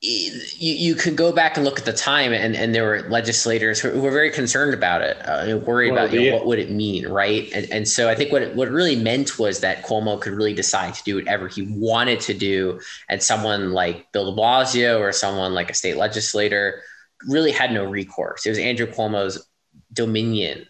you, 0.04 0.74
you 0.74 0.94
could 0.94 1.16
go 1.16 1.32
back 1.32 1.56
and 1.56 1.64
look 1.64 1.78
at 1.78 1.84
the 1.84 1.92
time 1.92 2.32
and, 2.32 2.54
and 2.54 2.74
there 2.74 2.84
were 2.84 3.08
legislators 3.08 3.80
who, 3.80 3.98
were 4.00 4.10
very 4.10 4.30
concerned 4.30 4.74
about 4.74 5.00
it 5.00 5.16
uh, 5.26 5.58
worried 5.58 5.92
well, 5.92 6.04
about 6.04 6.14
you 6.14 6.30
know, 6.30 6.36
what 6.36 6.46
would 6.46 6.58
it 6.58 6.70
mean 6.70 7.08
right 7.08 7.50
and, 7.54 7.70
and 7.70 7.88
so 7.88 8.08
i 8.08 8.14
think 8.14 8.30
what 8.30 8.42
it, 8.42 8.54
what 8.54 8.68
it 8.68 8.72
really 8.72 8.96
meant 8.96 9.38
was 9.38 9.60
that 9.60 9.82
cuomo 9.84 10.20
could 10.20 10.32
really 10.32 10.54
decide 10.54 10.92
to 10.94 11.02
do 11.04 11.14
whatever 11.16 11.48
he 11.48 11.62
wanted 11.70 12.20
to 12.20 12.34
do 12.34 12.78
and 13.08 13.22
someone 13.22 13.72
like 13.72 14.10
bill 14.12 14.34
de 14.34 14.40
blasio 14.40 15.00
or 15.00 15.12
someone 15.12 15.54
like 15.54 15.70
a 15.70 15.74
state 15.74 15.96
legislator 15.96 16.82
really 17.28 17.52
had 17.52 17.72
no 17.72 17.84
recourse 17.84 18.44
it 18.44 18.50
was 18.50 18.58
andrew 18.58 18.86
cuomo's 18.86 19.48
dominion 19.92 20.66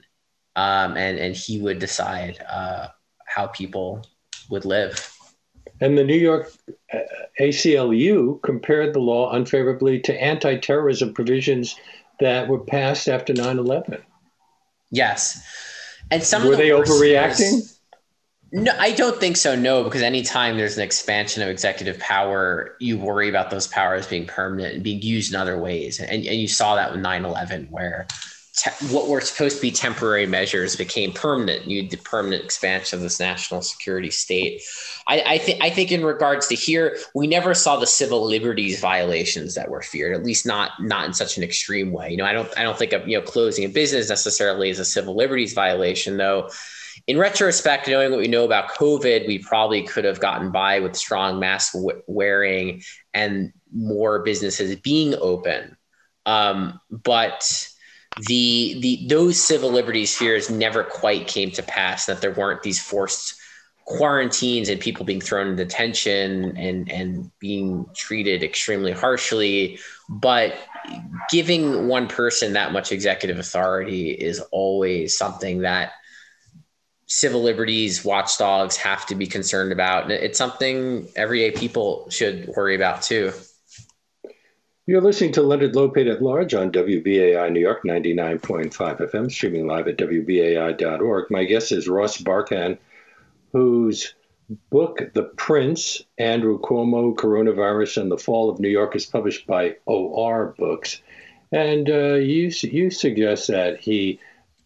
um, 0.56 0.96
and 0.96 1.18
and 1.18 1.34
he 1.34 1.60
would 1.60 1.78
decide 1.78 2.38
uh, 2.48 2.88
how 3.26 3.46
people 3.48 4.06
would 4.50 4.64
live. 4.64 5.13
And 5.80 5.98
the 5.98 6.04
New 6.04 6.16
York 6.16 6.50
uh, 6.92 6.98
ACLU 7.40 8.40
compared 8.42 8.94
the 8.94 9.00
law 9.00 9.32
unfavorably 9.32 10.00
to 10.00 10.22
anti-terrorism 10.22 11.14
provisions 11.14 11.76
that 12.20 12.48
were 12.48 12.60
passed 12.60 13.08
after 13.08 13.32
9/11. 13.32 14.00
Yes, 14.90 15.42
and 16.10 16.22
some 16.22 16.44
were 16.44 16.56
the 16.56 16.56
they 16.56 16.68
overreacting? 16.68 17.54
Was, 17.54 17.80
no, 18.52 18.72
I 18.78 18.92
don't 18.92 19.18
think 19.18 19.36
so. 19.36 19.56
No, 19.56 19.82
because 19.82 20.02
anytime 20.02 20.56
there's 20.56 20.76
an 20.76 20.84
expansion 20.84 21.42
of 21.42 21.48
executive 21.48 21.98
power, 21.98 22.76
you 22.78 22.96
worry 22.96 23.28
about 23.28 23.50
those 23.50 23.66
powers 23.66 24.06
being 24.06 24.26
permanent 24.26 24.74
and 24.74 24.84
being 24.84 25.02
used 25.02 25.34
in 25.34 25.40
other 25.40 25.58
ways. 25.58 25.98
And, 25.98 26.24
and 26.24 26.40
you 26.40 26.46
saw 26.46 26.76
that 26.76 26.92
with 26.92 27.00
9 27.00 27.24
11, 27.24 27.66
where 27.70 28.06
te- 28.56 28.86
what 28.92 29.08
were 29.08 29.20
supposed 29.20 29.56
to 29.56 29.62
be 29.62 29.70
temporary 29.70 30.26
measures 30.26 30.76
became 30.76 31.12
permanent. 31.12 31.66
You 31.66 31.88
the 31.88 31.96
permanent 31.96 32.44
expansion 32.44 32.96
of 32.96 33.02
this 33.02 33.20
national 33.20 33.62
security 33.62 34.10
state. 34.10 34.62
I, 35.06 35.22
I 35.26 35.38
think 35.38 35.62
I 35.62 35.70
think 35.70 35.92
in 35.92 36.04
regards 36.04 36.46
to 36.48 36.54
here, 36.54 36.96
we 37.14 37.26
never 37.26 37.54
saw 37.54 37.76
the 37.76 37.86
civil 37.86 38.24
liberties 38.26 38.80
violations 38.80 39.54
that 39.54 39.70
were 39.70 39.82
feared, 39.82 40.14
at 40.16 40.24
least 40.24 40.46
not 40.46 40.72
not 40.80 41.06
in 41.06 41.14
such 41.14 41.36
an 41.36 41.42
extreme 41.42 41.92
way. 41.92 42.10
You 42.10 42.16
know, 42.16 42.24
I 42.24 42.32
don't 42.32 42.58
I 42.58 42.62
don't 42.62 42.78
think 42.78 42.92
of 42.92 43.08
you 43.08 43.18
know 43.18 43.24
closing 43.24 43.64
a 43.64 43.68
business 43.68 44.08
necessarily 44.08 44.70
as 44.70 44.78
a 44.78 44.84
civil 44.84 45.16
liberties 45.16 45.52
violation, 45.52 46.16
though. 46.16 46.50
In 47.08 47.18
retrospect, 47.18 47.88
knowing 47.88 48.12
what 48.12 48.20
we 48.20 48.28
know 48.28 48.44
about 48.44 48.70
COVID, 48.70 49.26
we 49.26 49.40
probably 49.40 49.82
could 49.82 50.04
have 50.04 50.20
gotten 50.20 50.52
by 50.52 50.78
with 50.78 50.96
strong 50.96 51.40
mask 51.40 51.74
wearing 52.06 52.82
and 53.12 53.52
more 53.74 54.22
businesses 54.22 54.76
being 54.76 55.14
open. 55.20 55.76
Um, 56.24 56.80
but 56.90 57.68
the 58.20 58.78
the 58.80 59.06
those 59.08 59.42
civil 59.42 59.70
liberties 59.70 60.16
fears 60.16 60.50
never 60.50 60.84
quite 60.84 61.26
came 61.26 61.50
to 61.52 61.62
pass 61.62 62.06
that 62.06 62.20
there 62.20 62.32
weren't 62.32 62.62
these 62.62 62.80
forced 62.80 63.34
quarantines 63.84 64.68
and 64.68 64.80
people 64.80 65.04
being 65.04 65.20
thrown 65.20 65.48
in 65.48 65.56
detention 65.56 66.56
and 66.56 66.90
and 66.90 67.30
being 67.38 67.86
treated 67.94 68.42
extremely 68.42 68.92
harshly. 68.92 69.78
But 70.08 70.54
giving 71.30 71.88
one 71.88 72.08
person 72.08 72.52
that 72.52 72.72
much 72.72 72.92
executive 72.92 73.38
authority 73.38 74.10
is 74.10 74.40
always 74.52 75.16
something 75.16 75.60
that 75.60 75.92
civil 77.06 77.42
liberties 77.42 78.04
watchdogs 78.04 78.76
have 78.76 79.06
to 79.06 79.14
be 79.14 79.26
concerned 79.26 79.72
about. 79.72 80.04
And 80.04 80.12
it's 80.12 80.38
something 80.38 81.08
everyday 81.16 81.50
people 81.50 82.08
should 82.10 82.48
worry 82.56 82.74
about 82.74 83.02
too 83.02 83.32
you're 84.86 85.00
listening 85.00 85.32
to 85.32 85.42
Leonard 85.42 85.72
Lopate 85.72 86.12
at 86.12 86.22
Large 86.22 86.54
on 86.54 86.70
WBAI 86.70 87.50
New 87.50 87.60
York 87.60 87.82
99.5 87.84 88.70
FM, 88.70 89.30
streaming 89.30 89.66
live 89.66 89.88
at 89.88 89.96
WBAI.org. 89.96 91.30
My 91.30 91.44
guest 91.44 91.72
is 91.72 91.88
Ross 91.88 92.18
Barkan, 92.18 92.76
whose 93.52 94.14
book, 94.68 95.00
The 95.14 95.22
Prince 95.22 96.02
Andrew 96.18 96.60
Cuomo, 96.60 97.14
Coronavirus, 97.14 98.02
and 98.02 98.12
the 98.12 98.18
Fall 98.18 98.50
of 98.50 98.60
New 98.60 98.68
York, 98.68 98.94
is 98.94 99.06
published 99.06 99.46
by 99.46 99.76
OR 99.86 100.54
Books. 100.58 101.00
And 101.50 101.88
uh, 101.88 102.14
you, 102.14 102.50
you 102.62 102.90
suggest 102.90 103.48
that 103.48 103.80
he 103.80 104.20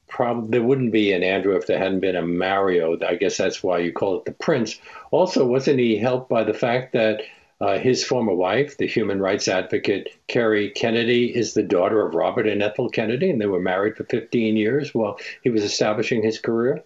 probably 0.08 0.50
there 0.50 0.66
wouldn't 0.66 0.90
be 0.90 1.12
an 1.12 1.22
Andrew 1.22 1.54
if 1.54 1.66
there 1.68 1.78
hadn't 1.78 2.00
been 2.00 2.16
a 2.16 2.22
Mario. 2.22 2.98
I 3.06 3.14
guess 3.14 3.36
that's 3.36 3.62
why 3.62 3.78
you 3.78 3.92
call 3.92 4.16
it 4.16 4.24
The 4.24 4.32
Prince. 4.32 4.80
Also, 5.12 5.46
wasn't 5.46 5.78
he 5.78 5.96
helped 5.96 6.28
by 6.28 6.42
the 6.42 6.54
fact 6.54 6.94
that 6.94 7.20
uh, 7.60 7.78
his 7.78 8.04
former 8.04 8.34
wife, 8.34 8.76
the 8.76 8.86
human 8.86 9.20
rights 9.20 9.48
advocate 9.48 10.08
Kerry 10.28 10.70
Kennedy, 10.70 11.34
is 11.34 11.54
the 11.54 11.62
daughter 11.62 12.06
of 12.06 12.14
Robert 12.14 12.46
and 12.46 12.62
Ethel 12.62 12.88
Kennedy, 12.88 13.30
and 13.30 13.40
they 13.40 13.46
were 13.46 13.60
married 13.60 13.96
for 13.96 14.04
15 14.04 14.56
years 14.56 14.94
while 14.94 15.18
he 15.42 15.50
was 15.50 15.64
establishing 15.64 16.22
his 16.22 16.38
career. 16.38 16.84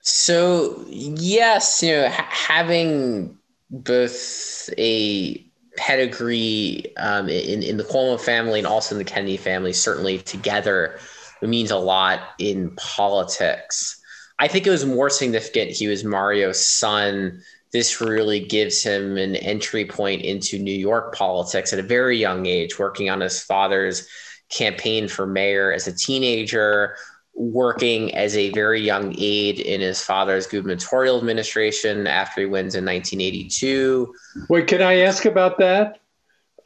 So, 0.00 0.84
yes, 0.88 1.82
you 1.82 1.92
know, 1.92 2.08
ha- 2.08 2.28
having 2.30 3.36
both 3.70 4.70
a 4.78 5.44
pedigree 5.76 6.84
um, 6.96 7.28
in, 7.28 7.62
in 7.62 7.76
the 7.76 7.84
Cuomo 7.84 8.20
family 8.20 8.60
and 8.60 8.66
also 8.66 8.94
in 8.94 8.98
the 8.98 9.04
Kennedy 9.04 9.36
family, 9.36 9.72
certainly 9.72 10.18
together, 10.18 10.98
means 11.42 11.70
a 11.70 11.76
lot 11.76 12.20
in 12.38 12.74
politics. 12.76 14.00
I 14.38 14.48
think 14.48 14.66
it 14.66 14.70
was 14.70 14.86
more 14.86 15.10
significant 15.10 15.70
he 15.70 15.88
was 15.88 16.04
Mario's 16.04 16.64
son 16.64 17.42
this 17.72 18.00
really 18.00 18.40
gives 18.40 18.82
him 18.82 19.16
an 19.16 19.36
entry 19.36 19.84
point 19.84 20.22
into 20.22 20.58
New 20.58 20.74
York 20.74 21.14
politics 21.14 21.72
at 21.72 21.78
a 21.78 21.84
very 21.84 22.16
young 22.16 22.46
age, 22.46 22.78
working 22.78 23.10
on 23.10 23.20
his 23.20 23.40
father's 23.40 24.08
campaign 24.50 25.06
for 25.06 25.26
mayor 25.26 25.72
as 25.72 25.86
a 25.86 25.96
teenager, 25.96 26.96
working 27.34 28.14
as 28.14 28.36
a 28.36 28.50
very 28.50 28.80
young 28.80 29.14
aide 29.18 29.60
in 29.60 29.80
his 29.80 30.02
father's 30.02 30.46
gubernatorial 30.46 31.18
administration 31.18 32.06
after 32.06 32.40
he 32.40 32.46
wins 32.46 32.74
in 32.74 32.84
1982. 32.84 34.12
Wait, 34.48 34.66
can 34.66 34.82
I 34.82 35.00
ask 35.00 35.24
about 35.24 35.58
that? 35.58 36.00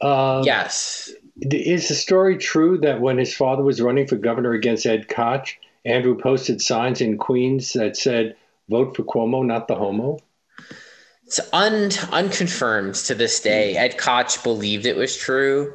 Uh, 0.01 0.41
yes. 0.43 1.13
Is 1.41 1.87
the 1.87 1.93
story 1.93 2.37
true 2.37 2.79
that 2.79 2.99
when 2.99 3.17
his 3.17 3.35
father 3.35 3.63
was 3.63 3.81
running 3.81 4.07
for 4.07 4.15
governor 4.15 4.53
against 4.53 4.85
Ed 4.85 5.07
Koch, 5.07 5.57
Andrew 5.85 6.17
posted 6.17 6.61
signs 6.61 7.01
in 7.01 7.17
Queens 7.17 7.73
that 7.73 7.95
said, 7.95 8.35
vote 8.69 8.95
for 8.95 9.03
Cuomo, 9.03 9.45
not 9.45 9.67
the 9.67 9.75
homo? 9.75 10.17
It's 11.25 11.39
un, 11.53 11.89
unconfirmed 12.11 12.95
to 12.95 13.15
this 13.15 13.39
day. 13.39 13.75
Ed 13.75 13.97
Koch 13.97 14.43
believed 14.43 14.85
it 14.85 14.95
was 14.95 15.17
true. 15.17 15.73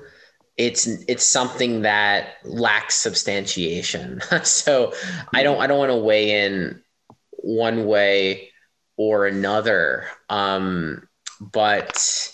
It's 0.56 0.86
it's 0.86 1.24
something 1.24 1.82
that 1.82 2.34
lacks 2.44 2.94
substantiation. 2.94 4.20
so 4.44 4.92
I 5.34 5.42
don't 5.42 5.60
I 5.60 5.66
don't 5.66 5.78
want 5.78 5.90
to 5.90 5.96
weigh 5.96 6.44
in 6.44 6.82
one 7.30 7.86
way 7.86 8.50
or 8.96 9.26
another. 9.26 10.06
Um, 10.28 11.08
but 11.40 12.32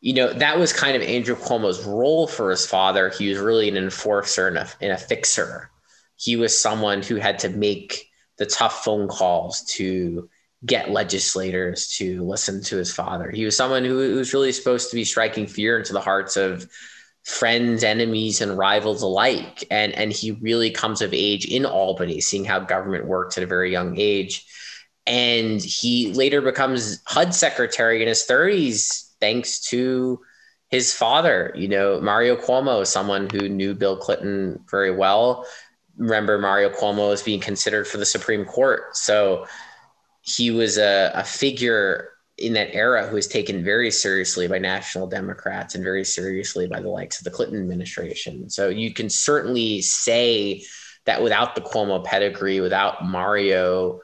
you 0.00 0.12
know 0.12 0.32
that 0.32 0.58
was 0.58 0.72
kind 0.72 0.96
of 0.96 1.02
Andrew 1.02 1.36
Cuomo's 1.36 1.84
role 1.84 2.26
for 2.26 2.50
his 2.50 2.66
father. 2.66 3.08
He 3.08 3.30
was 3.30 3.38
really 3.38 3.68
an 3.68 3.76
enforcer 3.76 4.48
and 4.48 4.58
a, 4.58 4.68
and 4.80 4.92
a 4.92 4.98
fixer. 4.98 5.70
He 6.16 6.36
was 6.36 6.60
someone 6.60 7.02
who 7.02 7.16
had 7.16 7.38
to 7.40 7.48
make 7.48 8.10
the 8.36 8.46
tough 8.46 8.84
phone 8.84 9.08
calls 9.08 9.62
to 9.76 10.28
get 10.66 10.90
legislators 10.90 11.88
to 11.96 12.22
listen 12.24 12.62
to 12.64 12.76
his 12.76 12.92
father. 12.92 13.30
He 13.30 13.44
was 13.44 13.56
someone 13.56 13.84
who 13.84 14.16
was 14.16 14.34
really 14.34 14.52
supposed 14.52 14.90
to 14.90 14.96
be 14.96 15.04
striking 15.04 15.46
fear 15.46 15.78
into 15.78 15.92
the 15.92 16.00
hearts 16.00 16.36
of 16.36 16.68
friends, 17.24 17.84
enemies, 17.84 18.40
and 18.40 18.58
rivals 18.58 19.02
alike. 19.02 19.64
And, 19.70 19.92
and 19.92 20.12
he 20.12 20.32
really 20.32 20.70
comes 20.70 21.02
of 21.02 21.14
age 21.14 21.46
in 21.46 21.64
Albany, 21.64 22.20
seeing 22.20 22.44
how 22.44 22.60
government 22.60 23.06
works 23.06 23.36
at 23.36 23.44
a 23.44 23.46
very 23.48 23.70
young 23.70 23.98
age. 23.98 24.46
And 25.06 25.60
he 25.60 26.12
later 26.12 26.40
becomes 26.40 27.02
HUD 27.06 27.34
secretary 27.34 28.02
in 28.02 28.08
his 28.08 28.26
30s, 28.26 29.12
thanks 29.20 29.60
to 29.70 30.20
his 30.68 30.92
father, 30.92 31.52
you 31.56 31.68
know, 31.68 32.00
Mario 32.00 32.36
Cuomo, 32.36 32.86
someone 32.86 33.28
who 33.30 33.48
knew 33.48 33.74
Bill 33.74 33.96
Clinton 33.96 34.62
very 34.70 34.94
well. 34.94 35.46
Remember, 35.96 36.38
Mario 36.38 36.68
Cuomo 36.68 37.12
is 37.12 37.22
being 37.22 37.40
considered 37.40 37.86
for 37.86 37.96
the 37.96 38.04
Supreme 38.04 38.44
Court. 38.44 38.94
So 38.96 39.46
he 40.28 40.50
was 40.50 40.78
a, 40.78 41.10
a 41.14 41.24
figure 41.24 42.10
in 42.36 42.52
that 42.52 42.74
era 42.74 43.06
who 43.06 43.16
was 43.16 43.26
taken 43.26 43.64
very 43.64 43.90
seriously 43.90 44.46
by 44.46 44.58
national 44.58 45.08
Democrats 45.08 45.74
and 45.74 45.82
very 45.82 46.04
seriously 46.04 46.68
by 46.68 46.80
the 46.80 46.88
likes 46.88 47.18
of 47.18 47.24
the 47.24 47.30
Clinton 47.30 47.60
administration. 47.60 48.48
So 48.48 48.68
you 48.68 48.94
can 48.94 49.10
certainly 49.10 49.80
say 49.82 50.62
that 51.04 51.22
without 51.22 51.54
the 51.54 51.60
Cuomo 51.60 52.04
pedigree, 52.04 52.60
without 52.60 53.04
Mario 53.04 54.00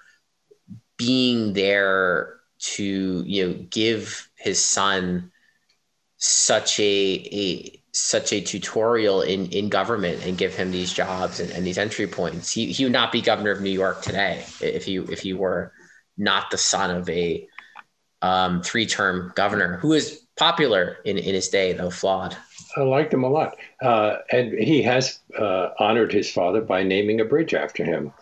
being 0.96 1.52
there 1.52 2.34
to 2.58 3.22
you 3.26 3.46
know 3.46 3.66
give 3.70 4.28
his 4.36 4.64
son 4.64 5.30
such 6.16 6.80
a 6.80 6.82
a 6.82 7.82
such 7.92 8.32
a 8.32 8.40
tutorial 8.40 9.22
in, 9.22 9.46
in 9.46 9.68
government 9.68 10.24
and 10.24 10.36
give 10.36 10.52
him 10.54 10.72
these 10.72 10.92
jobs 10.92 11.38
and, 11.38 11.50
and 11.52 11.64
these 11.64 11.78
entry 11.78 12.08
points. 12.08 12.50
He, 12.50 12.72
he 12.72 12.82
would 12.82 12.92
not 12.92 13.12
be 13.12 13.20
governor 13.20 13.52
of 13.52 13.60
New 13.60 13.70
York 13.70 14.02
today 14.02 14.44
if 14.60 14.88
you 14.88 15.04
if 15.04 15.20
he 15.20 15.32
were 15.32 15.72
not 16.16 16.50
the 16.50 16.58
son 16.58 16.90
of 16.90 17.08
a 17.08 17.46
um, 18.22 18.62
three 18.62 18.86
term 18.86 19.32
governor 19.34 19.76
who 19.78 19.92
is 19.92 20.22
popular 20.36 20.98
in, 21.04 21.18
in 21.18 21.34
his 21.34 21.48
day, 21.48 21.72
though 21.72 21.90
flawed. 21.90 22.36
I 22.76 22.80
liked 22.80 23.12
him 23.14 23.22
a 23.22 23.28
lot. 23.28 23.56
Uh, 23.80 24.16
and 24.32 24.52
he 24.52 24.82
has 24.82 25.20
uh, 25.38 25.68
honored 25.78 26.12
his 26.12 26.30
father 26.30 26.60
by 26.60 26.82
naming 26.82 27.20
a 27.20 27.24
bridge 27.24 27.54
after 27.54 27.84
him. 27.84 28.12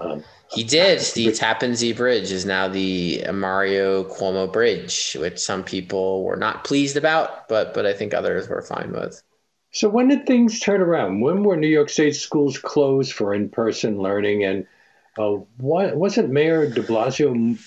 Um, 0.00 0.24
he 0.50 0.64
did. 0.64 1.00
The 1.14 1.32
Tappan 1.32 1.74
Zee 1.74 1.92
Bridge 1.92 2.32
is 2.32 2.44
now 2.44 2.68
the 2.68 3.24
Mario 3.32 4.04
Cuomo 4.04 4.52
Bridge, 4.52 5.16
which 5.20 5.38
some 5.38 5.62
people 5.62 6.24
were 6.24 6.36
not 6.36 6.64
pleased 6.64 6.96
about, 6.96 7.48
but 7.48 7.74
but 7.74 7.86
I 7.86 7.92
think 7.92 8.14
others 8.14 8.48
were 8.48 8.62
fine 8.62 8.92
with. 8.92 9.22
So 9.72 9.88
when 9.88 10.08
did 10.08 10.26
things 10.26 10.60
turn 10.60 10.80
around? 10.80 11.20
When 11.20 11.42
were 11.42 11.56
New 11.56 11.68
York 11.68 11.88
State 11.88 12.14
schools 12.14 12.58
closed 12.58 13.12
for 13.12 13.34
in-person 13.34 13.98
learning, 13.98 14.44
and 14.44 14.66
uh, 15.18 15.36
why, 15.58 15.92
wasn't 15.92 16.30
Mayor 16.30 16.68
De 16.68 16.82
Blasio 16.82 17.58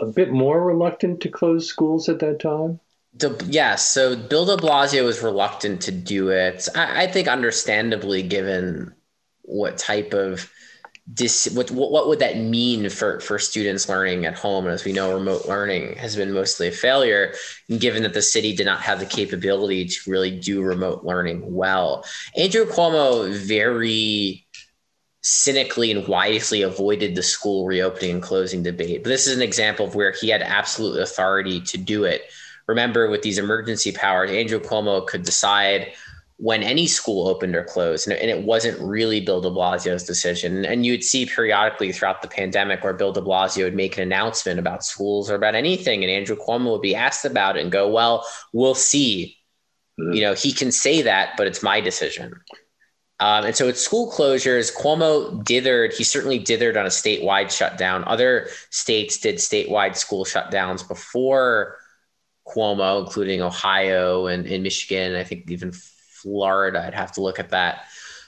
a 0.00 0.06
bit 0.06 0.30
more 0.30 0.64
reluctant 0.64 1.20
to 1.22 1.28
close 1.28 1.66
schools 1.66 2.08
at 2.08 2.20
that 2.20 2.40
time? 2.40 2.80
De, 3.16 3.36
yes, 3.46 3.86
so 3.86 4.16
Bill 4.16 4.44
De 4.44 4.56
Blasio 4.56 5.04
was 5.04 5.22
reluctant 5.22 5.80
to 5.82 5.92
do 5.92 6.30
it. 6.30 6.68
I, 6.74 7.04
I 7.04 7.06
think, 7.06 7.28
understandably, 7.28 8.22
given 8.22 8.92
what 9.42 9.78
type 9.78 10.12
of 10.14 10.50
dis, 11.12 11.50
what 11.52 11.70
what 11.70 12.08
would 12.08 12.18
that 12.18 12.38
mean 12.38 12.88
for 12.88 13.20
for 13.20 13.38
students 13.38 13.88
learning 13.88 14.26
at 14.26 14.34
home? 14.34 14.64
And 14.64 14.74
as 14.74 14.84
we 14.84 14.92
know, 14.92 15.14
remote 15.14 15.46
learning 15.46 15.96
has 15.96 16.16
been 16.16 16.32
mostly 16.32 16.68
a 16.68 16.72
failure. 16.72 17.34
Given 17.78 18.02
that 18.02 18.14
the 18.14 18.22
city 18.22 18.54
did 18.54 18.66
not 18.66 18.80
have 18.80 18.98
the 18.98 19.06
capability 19.06 19.84
to 19.86 20.10
really 20.10 20.36
do 20.38 20.62
remote 20.62 21.04
learning 21.04 21.42
well, 21.52 22.04
Andrew 22.36 22.64
Cuomo 22.64 23.32
very 23.32 24.43
cynically 25.24 25.90
and 25.90 26.06
wisely 26.06 26.60
avoided 26.60 27.14
the 27.14 27.22
school 27.22 27.66
reopening 27.66 28.10
and 28.10 28.22
closing 28.22 28.62
debate. 28.62 29.02
But 29.02 29.08
this 29.08 29.26
is 29.26 29.34
an 29.34 29.42
example 29.42 29.86
of 29.86 29.94
where 29.94 30.12
he 30.12 30.28
had 30.28 30.42
absolute 30.42 31.00
authority 31.00 31.62
to 31.62 31.78
do 31.78 32.04
it. 32.04 32.22
Remember, 32.66 33.08
with 33.08 33.22
these 33.22 33.38
emergency 33.38 33.90
powers, 33.90 34.30
Andrew 34.30 34.60
Cuomo 34.60 35.06
could 35.06 35.22
decide 35.22 35.92
when 36.36 36.62
any 36.62 36.86
school 36.86 37.26
opened 37.26 37.56
or 37.56 37.64
closed, 37.64 38.06
and 38.06 38.30
it 38.30 38.42
wasn't 38.42 38.78
really 38.80 39.20
Bill 39.20 39.40
de 39.40 39.48
Blasio's 39.48 40.04
decision. 40.04 40.66
And 40.66 40.84
you'd 40.84 41.04
see 41.04 41.24
periodically 41.24 41.92
throughout 41.92 42.20
the 42.20 42.28
pandemic 42.28 42.84
where 42.84 42.92
Bill 42.92 43.12
de 43.12 43.22
Blasio 43.22 43.64
would 43.64 43.74
make 43.74 43.96
an 43.96 44.02
announcement 44.02 44.58
about 44.58 44.84
schools 44.84 45.30
or 45.30 45.36
about 45.36 45.54
anything, 45.54 46.02
and 46.04 46.10
Andrew 46.10 46.36
Cuomo 46.36 46.72
would 46.72 46.82
be 46.82 46.94
asked 46.94 47.24
about 47.24 47.56
it 47.56 47.62
and 47.62 47.72
go, 47.72 47.88
Well, 47.88 48.26
we'll 48.52 48.74
see. 48.74 49.38
Mm-hmm. 49.98 50.12
You 50.12 50.20
know, 50.22 50.34
he 50.34 50.52
can 50.52 50.70
say 50.70 51.00
that, 51.02 51.30
but 51.38 51.46
it's 51.46 51.62
my 51.62 51.80
decision. 51.80 52.34
Um, 53.20 53.46
and 53.46 53.56
so 53.56 53.68
it's 53.68 53.80
school 53.80 54.10
closures. 54.10 54.74
Cuomo 54.74 55.42
dithered. 55.44 55.94
He 55.94 56.04
certainly 56.04 56.38
dithered 56.38 56.76
on 56.76 56.84
a 56.84 56.90
statewide 56.90 57.50
shutdown. 57.50 58.04
Other 58.04 58.48
states 58.70 59.18
did 59.18 59.36
statewide 59.36 59.96
school 59.96 60.24
shutdowns 60.24 60.86
before 60.86 61.78
Cuomo, 62.46 63.04
including 63.04 63.40
Ohio 63.40 64.26
and, 64.26 64.46
and 64.46 64.62
Michigan. 64.62 65.14
I 65.14 65.24
think 65.24 65.50
even 65.50 65.72
Florida. 65.72 66.84
I'd 66.84 66.94
have 66.94 67.12
to 67.12 67.22
look 67.22 67.38
at 67.38 67.50
that. 67.50 67.84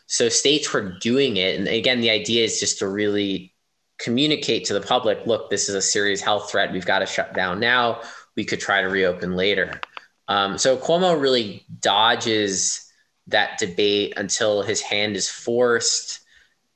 So 0.06 0.28
states 0.28 0.72
were 0.72 0.96
doing 1.00 1.36
it. 1.36 1.58
And 1.58 1.66
again, 1.66 2.00
the 2.00 2.10
idea 2.10 2.44
is 2.44 2.60
just 2.60 2.78
to 2.78 2.88
really 2.88 3.54
communicate 3.98 4.66
to 4.66 4.74
the 4.74 4.80
public 4.80 5.26
look, 5.26 5.50
this 5.50 5.68
is 5.68 5.74
a 5.74 5.82
serious 5.82 6.20
health 6.20 6.50
threat. 6.50 6.72
We've 6.72 6.86
got 6.86 7.00
to 7.00 7.06
shut 7.06 7.34
down 7.34 7.58
now. 7.58 8.02
We 8.36 8.44
could 8.44 8.60
try 8.60 8.82
to 8.82 8.88
reopen 8.88 9.34
later. 9.34 9.80
Um, 10.28 10.58
so 10.58 10.76
Cuomo 10.76 11.20
really 11.20 11.64
dodges 11.80 12.85
that 13.28 13.58
debate 13.58 14.14
until 14.16 14.62
his 14.62 14.80
hand 14.80 15.16
is 15.16 15.28
forced 15.28 16.20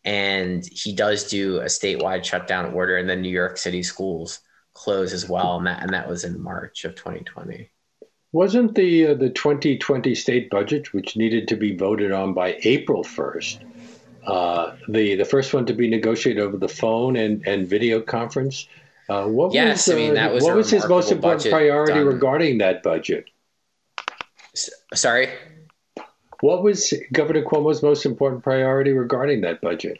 and 0.04 0.66
he 0.72 0.94
does 0.94 1.28
do 1.28 1.58
a 1.58 1.66
statewide 1.66 2.24
shutdown 2.24 2.72
order 2.72 2.96
and 2.96 3.08
then 3.08 3.20
New 3.20 3.28
York 3.28 3.56
City 3.58 3.82
schools 3.82 4.40
close 4.72 5.12
as 5.12 5.28
well 5.28 5.56
and 5.58 5.66
that 5.66 5.82
and 5.82 5.92
that 5.92 6.08
was 6.08 6.24
in 6.24 6.40
March 6.40 6.84
of 6.84 6.94
2020. 6.94 7.70
Wasn't 8.32 8.74
the 8.74 9.08
uh, 9.08 9.14
the 9.14 9.30
2020 9.30 10.14
state 10.14 10.50
budget 10.50 10.92
which 10.92 11.16
needed 11.16 11.48
to 11.48 11.56
be 11.56 11.76
voted 11.76 12.12
on 12.12 12.32
by 12.32 12.58
April 12.62 13.04
1st 13.04 13.58
uh, 14.26 14.72
the 14.88 15.14
the 15.16 15.24
first 15.24 15.54
one 15.54 15.66
to 15.66 15.72
be 15.72 15.88
negotiated 15.88 16.42
over 16.42 16.56
the 16.56 16.68
phone 16.68 17.16
and, 17.16 17.46
and 17.46 17.68
video 17.68 18.00
conference? 18.00 18.66
Uh, 19.08 19.26
what 19.26 19.52
yes, 19.52 19.88
was, 19.88 19.94
I 19.94 19.98
mean, 19.98 20.14
that 20.14 20.30
uh, 20.30 20.34
was 20.34 20.44
what 20.44 20.54
was 20.56 20.70
his 20.70 20.86
most 20.88 21.10
important 21.10 21.50
priority 21.50 21.94
done. 21.94 22.06
regarding 22.06 22.58
that 22.58 22.82
budget? 22.82 23.24
S- 24.54 24.70
sorry? 24.94 25.28
What 26.40 26.62
was 26.62 26.94
Governor 27.12 27.42
Cuomo's 27.42 27.82
most 27.82 28.06
important 28.06 28.42
priority 28.42 28.92
regarding 28.92 29.42
that 29.42 29.60
budget? 29.60 29.98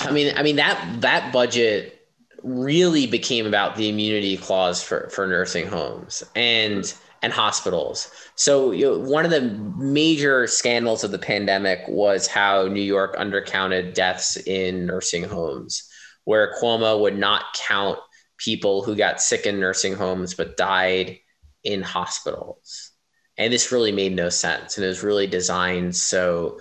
I 0.00 0.10
mean, 0.10 0.34
I 0.36 0.42
mean 0.42 0.56
that 0.56 1.00
that 1.00 1.32
budget 1.32 2.00
really 2.42 3.06
became 3.06 3.46
about 3.46 3.76
the 3.76 3.88
immunity 3.88 4.36
clause 4.36 4.82
for 4.82 5.08
for 5.10 5.26
nursing 5.26 5.66
homes 5.66 6.22
and 6.34 6.92
and 7.22 7.32
hospitals. 7.32 8.10
So 8.36 8.70
you 8.70 8.84
know, 8.84 8.98
one 8.98 9.24
of 9.24 9.30
the 9.30 9.42
major 9.78 10.46
scandals 10.46 11.04
of 11.04 11.10
the 11.10 11.18
pandemic 11.18 11.80
was 11.88 12.26
how 12.26 12.66
New 12.66 12.82
York 12.82 13.16
undercounted 13.16 13.94
deaths 13.94 14.36
in 14.36 14.86
nursing 14.86 15.24
homes, 15.24 15.88
where 16.24 16.54
Cuomo 16.60 17.00
would 17.00 17.18
not 17.18 17.44
count 17.54 17.98
people 18.36 18.82
who 18.82 18.94
got 18.94 19.22
sick 19.22 19.46
in 19.46 19.58
nursing 19.60 19.94
homes 19.94 20.34
but 20.34 20.56
died 20.56 21.18
in 21.62 21.82
hospitals. 21.82 22.90
And 23.36 23.52
this 23.52 23.72
really 23.72 23.92
made 23.92 24.14
no 24.14 24.28
sense. 24.28 24.76
And 24.76 24.84
it 24.84 24.88
was 24.88 25.02
really 25.02 25.26
designed 25.26 25.96
so 25.96 26.60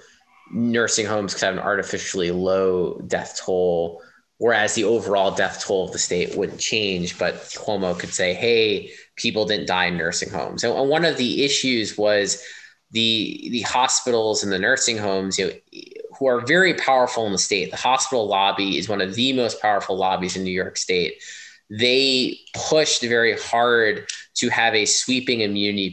nursing 0.51 1.05
homes 1.05 1.33
could 1.33 1.43
have 1.43 1.53
an 1.53 1.59
artificially 1.59 2.31
low 2.31 2.99
death 3.07 3.39
toll, 3.43 4.01
whereas 4.37 4.73
the 4.73 4.83
overall 4.83 5.31
death 5.31 5.63
toll 5.63 5.85
of 5.85 5.91
the 5.91 5.99
state 5.99 6.35
wouldn't 6.35 6.59
change. 6.59 7.17
But 7.19 7.35
Cuomo 7.35 7.97
could 7.97 8.13
say, 8.13 8.33
hey, 8.33 8.91
people 9.15 9.45
didn't 9.45 9.67
die 9.67 9.85
in 9.85 9.97
nursing 9.97 10.29
homes. 10.29 10.63
And 10.63 10.89
one 10.89 11.05
of 11.05 11.17
the 11.17 11.43
issues 11.43 11.97
was 11.97 12.43
the 12.91 13.49
the 13.51 13.61
hospitals 13.61 14.43
and 14.43 14.51
the 14.51 14.59
nursing 14.59 14.97
homes, 14.97 15.37
you 15.37 15.47
know, 15.47 15.53
who 16.17 16.27
are 16.27 16.45
very 16.45 16.75
powerful 16.75 17.25
in 17.25 17.31
the 17.31 17.39
state. 17.39 17.71
The 17.71 17.77
hospital 17.77 18.27
lobby 18.27 18.77
is 18.77 18.87
one 18.87 19.01
of 19.01 19.15
the 19.15 19.33
most 19.33 19.61
powerful 19.61 19.97
lobbies 19.97 20.35
in 20.35 20.43
New 20.43 20.51
York 20.51 20.77
State. 20.77 21.15
They 21.71 22.37
pushed 22.69 23.01
very 23.01 23.35
hard 23.37 24.07
to 24.35 24.49
have 24.49 24.75
a 24.75 24.85
sweeping 24.85 25.41
immunity 25.41 25.89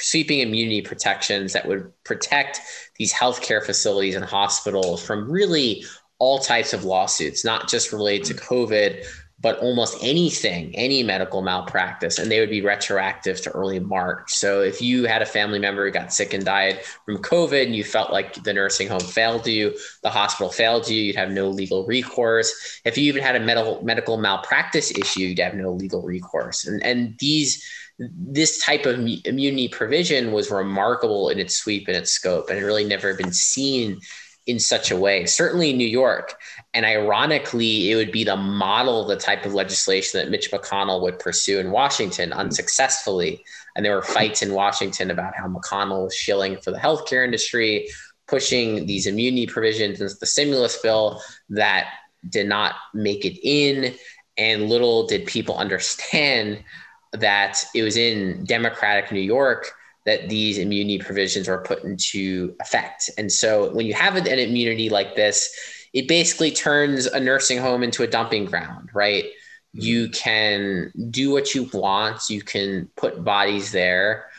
sweeping 0.00 0.40
immunity 0.40 0.82
protections 0.82 1.52
that 1.52 1.66
would 1.66 1.92
protect 2.04 2.60
these 2.96 3.12
healthcare 3.12 3.64
facilities 3.64 4.14
and 4.14 4.24
hospitals 4.24 5.04
from 5.04 5.30
really 5.30 5.84
all 6.18 6.38
types 6.38 6.72
of 6.72 6.84
lawsuits, 6.84 7.44
not 7.44 7.68
just 7.68 7.92
related 7.92 8.26
to 8.26 8.34
COVID, 8.34 9.06
but 9.42 9.58
almost 9.60 9.96
anything, 10.02 10.74
any 10.76 11.02
medical 11.02 11.40
malpractice, 11.40 12.18
and 12.18 12.30
they 12.30 12.40
would 12.40 12.50
be 12.50 12.60
retroactive 12.60 13.40
to 13.40 13.50
early 13.52 13.80
March. 13.80 14.34
So 14.34 14.60
if 14.60 14.82
you 14.82 15.04
had 15.04 15.22
a 15.22 15.26
family 15.26 15.58
member 15.58 15.86
who 15.86 15.90
got 15.90 16.12
sick 16.12 16.34
and 16.34 16.44
died 16.44 16.84
from 17.06 17.18
COVID 17.18 17.64
and 17.64 17.74
you 17.74 17.82
felt 17.82 18.12
like 18.12 18.34
the 18.34 18.52
nursing 18.52 18.88
home 18.88 19.00
failed 19.00 19.46
you, 19.46 19.74
the 20.02 20.10
hospital 20.10 20.52
failed 20.52 20.88
you, 20.88 21.00
you'd 21.00 21.16
have 21.16 21.30
no 21.30 21.48
legal 21.48 21.86
recourse. 21.86 22.80
If 22.84 22.98
you 22.98 23.04
even 23.04 23.22
had 23.22 23.34
a 23.34 23.40
medical 23.40 23.82
medical 23.82 24.18
malpractice 24.18 24.90
issue, 24.90 25.20
you'd 25.20 25.38
have 25.38 25.54
no 25.54 25.72
legal 25.72 26.02
recourse. 26.02 26.66
And 26.66 26.82
and 26.82 27.16
these 27.18 27.64
this 28.00 28.64
type 28.64 28.86
of 28.86 28.94
immunity 28.96 29.68
provision 29.68 30.32
was 30.32 30.50
remarkable 30.50 31.28
in 31.28 31.38
its 31.38 31.56
sweep 31.56 31.86
and 31.86 31.96
its 31.96 32.12
scope, 32.12 32.48
and 32.48 32.58
it 32.58 32.64
really 32.64 32.84
never 32.84 33.14
been 33.14 33.32
seen 33.32 34.00
in 34.46 34.58
such 34.58 34.90
a 34.90 34.96
way. 34.96 35.26
Certainly 35.26 35.70
in 35.70 35.76
New 35.76 35.86
York, 35.86 36.34
and 36.72 36.86
ironically, 36.86 37.90
it 37.90 37.96
would 37.96 38.10
be 38.10 38.24
the 38.24 38.36
model, 38.36 39.06
the 39.06 39.16
type 39.16 39.44
of 39.44 39.52
legislation 39.52 40.18
that 40.18 40.30
Mitch 40.30 40.50
McConnell 40.50 41.02
would 41.02 41.18
pursue 41.18 41.58
in 41.58 41.70
Washington 41.70 42.32
unsuccessfully. 42.32 43.44
And 43.76 43.84
there 43.84 43.94
were 43.94 44.02
fights 44.02 44.42
in 44.42 44.54
Washington 44.54 45.10
about 45.10 45.36
how 45.36 45.46
McConnell 45.46 46.04
was 46.04 46.14
shilling 46.14 46.56
for 46.56 46.70
the 46.70 46.78
healthcare 46.78 47.24
industry, 47.24 47.88
pushing 48.26 48.86
these 48.86 49.06
immunity 49.06 49.46
provisions 49.46 50.00
into 50.00 50.14
the 50.18 50.26
stimulus 50.26 50.78
bill 50.78 51.22
that 51.50 51.88
did 52.28 52.48
not 52.48 52.74
make 52.94 53.24
it 53.24 53.38
in. 53.46 53.94
And 54.36 54.68
little 54.70 55.06
did 55.06 55.26
people 55.26 55.56
understand 55.56 56.64
that 57.12 57.64
it 57.74 57.82
was 57.82 57.96
in 57.96 58.44
Democratic 58.44 59.10
New 59.12 59.20
York 59.20 59.72
that 60.06 60.28
these 60.28 60.58
immunity 60.58 60.98
provisions 60.98 61.48
were 61.48 61.58
put 61.58 61.84
into 61.84 62.54
effect. 62.60 63.10
And 63.18 63.30
so 63.30 63.72
when 63.72 63.86
you 63.86 63.94
have 63.94 64.16
an 64.16 64.26
immunity 64.26 64.88
like 64.88 65.14
this, 65.14 65.54
it 65.92 66.08
basically 66.08 66.50
turns 66.50 67.06
a 67.06 67.20
nursing 67.20 67.58
home 67.58 67.82
into 67.82 68.02
a 68.02 68.06
dumping 68.06 68.46
ground, 68.46 68.90
right? 68.94 69.24
Mm-hmm. 69.24 69.80
You 69.80 70.08
can 70.08 70.92
do 71.10 71.30
what 71.30 71.54
you 71.54 71.68
want, 71.72 72.30
you 72.30 72.42
can 72.42 72.88
put 72.96 73.24
bodies 73.24 73.72
there, 73.72 74.30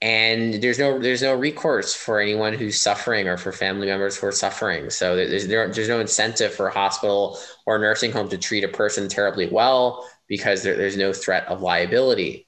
and 0.00 0.54
there's 0.54 0.78
no 0.78 0.98
there's 0.98 1.22
no 1.22 1.34
recourse 1.34 1.94
for 1.94 2.20
anyone 2.20 2.52
who's 2.52 2.80
suffering 2.80 3.26
or 3.26 3.36
for 3.36 3.52
family 3.52 3.86
members 3.86 4.16
who 4.16 4.26
are 4.26 4.32
suffering. 4.32 4.90
So 4.90 5.16
there's 5.16 5.46
there, 5.46 5.70
there's 5.70 5.88
no 5.88 6.00
incentive 6.00 6.52
for 6.52 6.68
a 6.68 6.72
hospital 6.72 7.38
or 7.66 7.76
a 7.76 7.78
nursing 7.78 8.12
home 8.12 8.28
to 8.28 8.38
treat 8.38 8.64
a 8.64 8.68
person 8.68 9.08
terribly 9.08 9.48
well 9.48 10.08
because 10.26 10.62
there, 10.62 10.76
there's 10.76 10.96
no 10.96 11.12
threat 11.12 11.46
of 11.48 11.62
liability. 11.62 12.46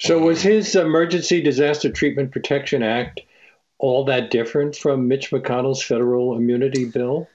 So, 0.00 0.18
was 0.18 0.42
his 0.42 0.74
Emergency 0.76 1.42
Disaster 1.42 1.90
Treatment 1.90 2.30
Protection 2.30 2.82
Act 2.82 3.20
all 3.78 4.04
that 4.04 4.30
different 4.30 4.76
from 4.76 5.08
Mitch 5.08 5.30
McConnell's 5.30 5.82
federal 5.82 6.36
immunity 6.36 6.84
bill? 6.84 7.28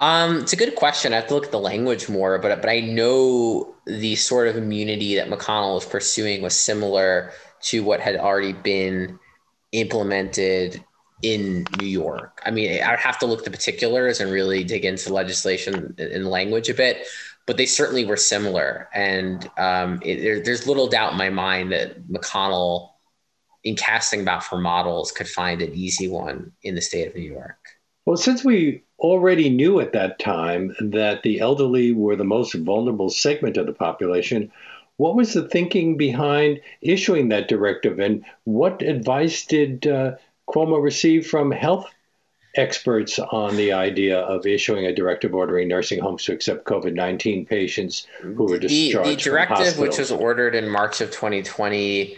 Um, 0.00 0.38
it's 0.38 0.52
a 0.52 0.56
good 0.56 0.74
question. 0.76 1.12
I 1.12 1.16
have 1.16 1.26
to 1.28 1.34
look 1.34 1.46
at 1.46 1.50
the 1.50 1.58
language 1.58 2.08
more, 2.08 2.38
but 2.38 2.60
but 2.60 2.70
I 2.70 2.80
know 2.80 3.74
the 3.86 4.14
sort 4.16 4.48
of 4.48 4.56
immunity 4.56 5.16
that 5.16 5.28
McConnell 5.28 5.74
was 5.74 5.86
pursuing 5.86 6.40
was 6.40 6.54
similar 6.54 7.32
to 7.62 7.82
what 7.82 8.00
had 8.00 8.16
already 8.16 8.52
been 8.52 9.18
implemented 9.72 10.82
in 11.22 11.66
New 11.80 11.86
York. 11.86 12.40
I 12.46 12.52
mean, 12.52 12.82
I'd 12.82 13.00
have 13.00 13.18
to 13.18 13.26
look 13.26 13.40
at 13.40 13.44
the 13.44 13.50
particulars 13.50 14.20
and 14.20 14.30
really 14.30 14.62
dig 14.62 14.84
into 14.84 15.12
legislation 15.12 15.94
and 15.98 16.28
language 16.28 16.68
a 16.68 16.74
bit, 16.74 17.04
but 17.48 17.56
they 17.56 17.66
certainly 17.66 18.04
were 18.04 18.18
similar. 18.18 18.90
And 18.92 19.50
um, 19.56 20.00
it, 20.04 20.20
there, 20.20 20.38
there's 20.38 20.66
little 20.66 20.86
doubt 20.86 21.12
in 21.12 21.18
my 21.18 21.30
mind 21.30 21.72
that 21.72 22.06
McConnell, 22.06 22.90
in 23.64 23.74
casting 23.74 24.20
about 24.20 24.44
for 24.44 24.58
models, 24.58 25.10
could 25.10 25.26
find 25.26 25.62
an 25.62 25.72
easy 25.72 26.08
one 26.08 26.52
in 26.62 26.74
the 26.74 26.82
state 26.82 27.08
of 27.08 27.14
New 27.14 27.22
York. 27.22 27.56
Well, 28.04 28.18
since 28.18 28.44
we 28.44 28.84
already 28.98 29.48
knew 29.48 29.80
at 29.80 29.94
that 29.94 30.18
time 30.18 30.76
that 30.78 31.22
the 31.22 31.40
elderly 31.40 31.92
were 31.92 32.16
the 32.16 32.24
most 32.24 32.52
vulnerable 32.52 33.08
segment 33.08 33.56
of 33.56 33.64
the 33.64 33.72
population, 33.72 34.52
what 34.98 35.16
was 35.16 35.32
the 35.32 35.48
thinking 35.48 35.96
behind 35.96 36.60
issuing 36.82 37.30
that 37.30 37.48
directive, 37.48 37.98
and 37.98 38.26
what 38.44 38.82
advice 38.82 39.46
did 39.46 39.86
uh, 39.86 40.16
Cuomo 40.50 40.82
receive 40.82 41.26
from 41.26 41.50
health 41.50 41.86
experts 42.58 43.18
on 43.18 43.56
the 43.56 43.72
idea 43.72 44.18
of 44.18 44.44
issuing 44.46 44.86
a 44.86 44.94
directive 44.94 45.34
ordering 45.34 45.68
nursing 45.68 46.00
homes 46.00 46.24
to 46.24 46.32
accept 46.32 46.64
COVID 46.64 46.92
19 46.92 47.46
patients 47.46 48.06
who 48.20 48.44
were 48.44 48.58
discharged. 48.58 49.08
The, 49.08 49.14
the 49.14 49.22
directive, 49.22 49.78
which 49.78 49.98
was 49.98 50.10
ordered 50.10 50.54
in 50.54 50.68
March 50.68 51.00
of 51.00 51.10
2020, 51.10 52.16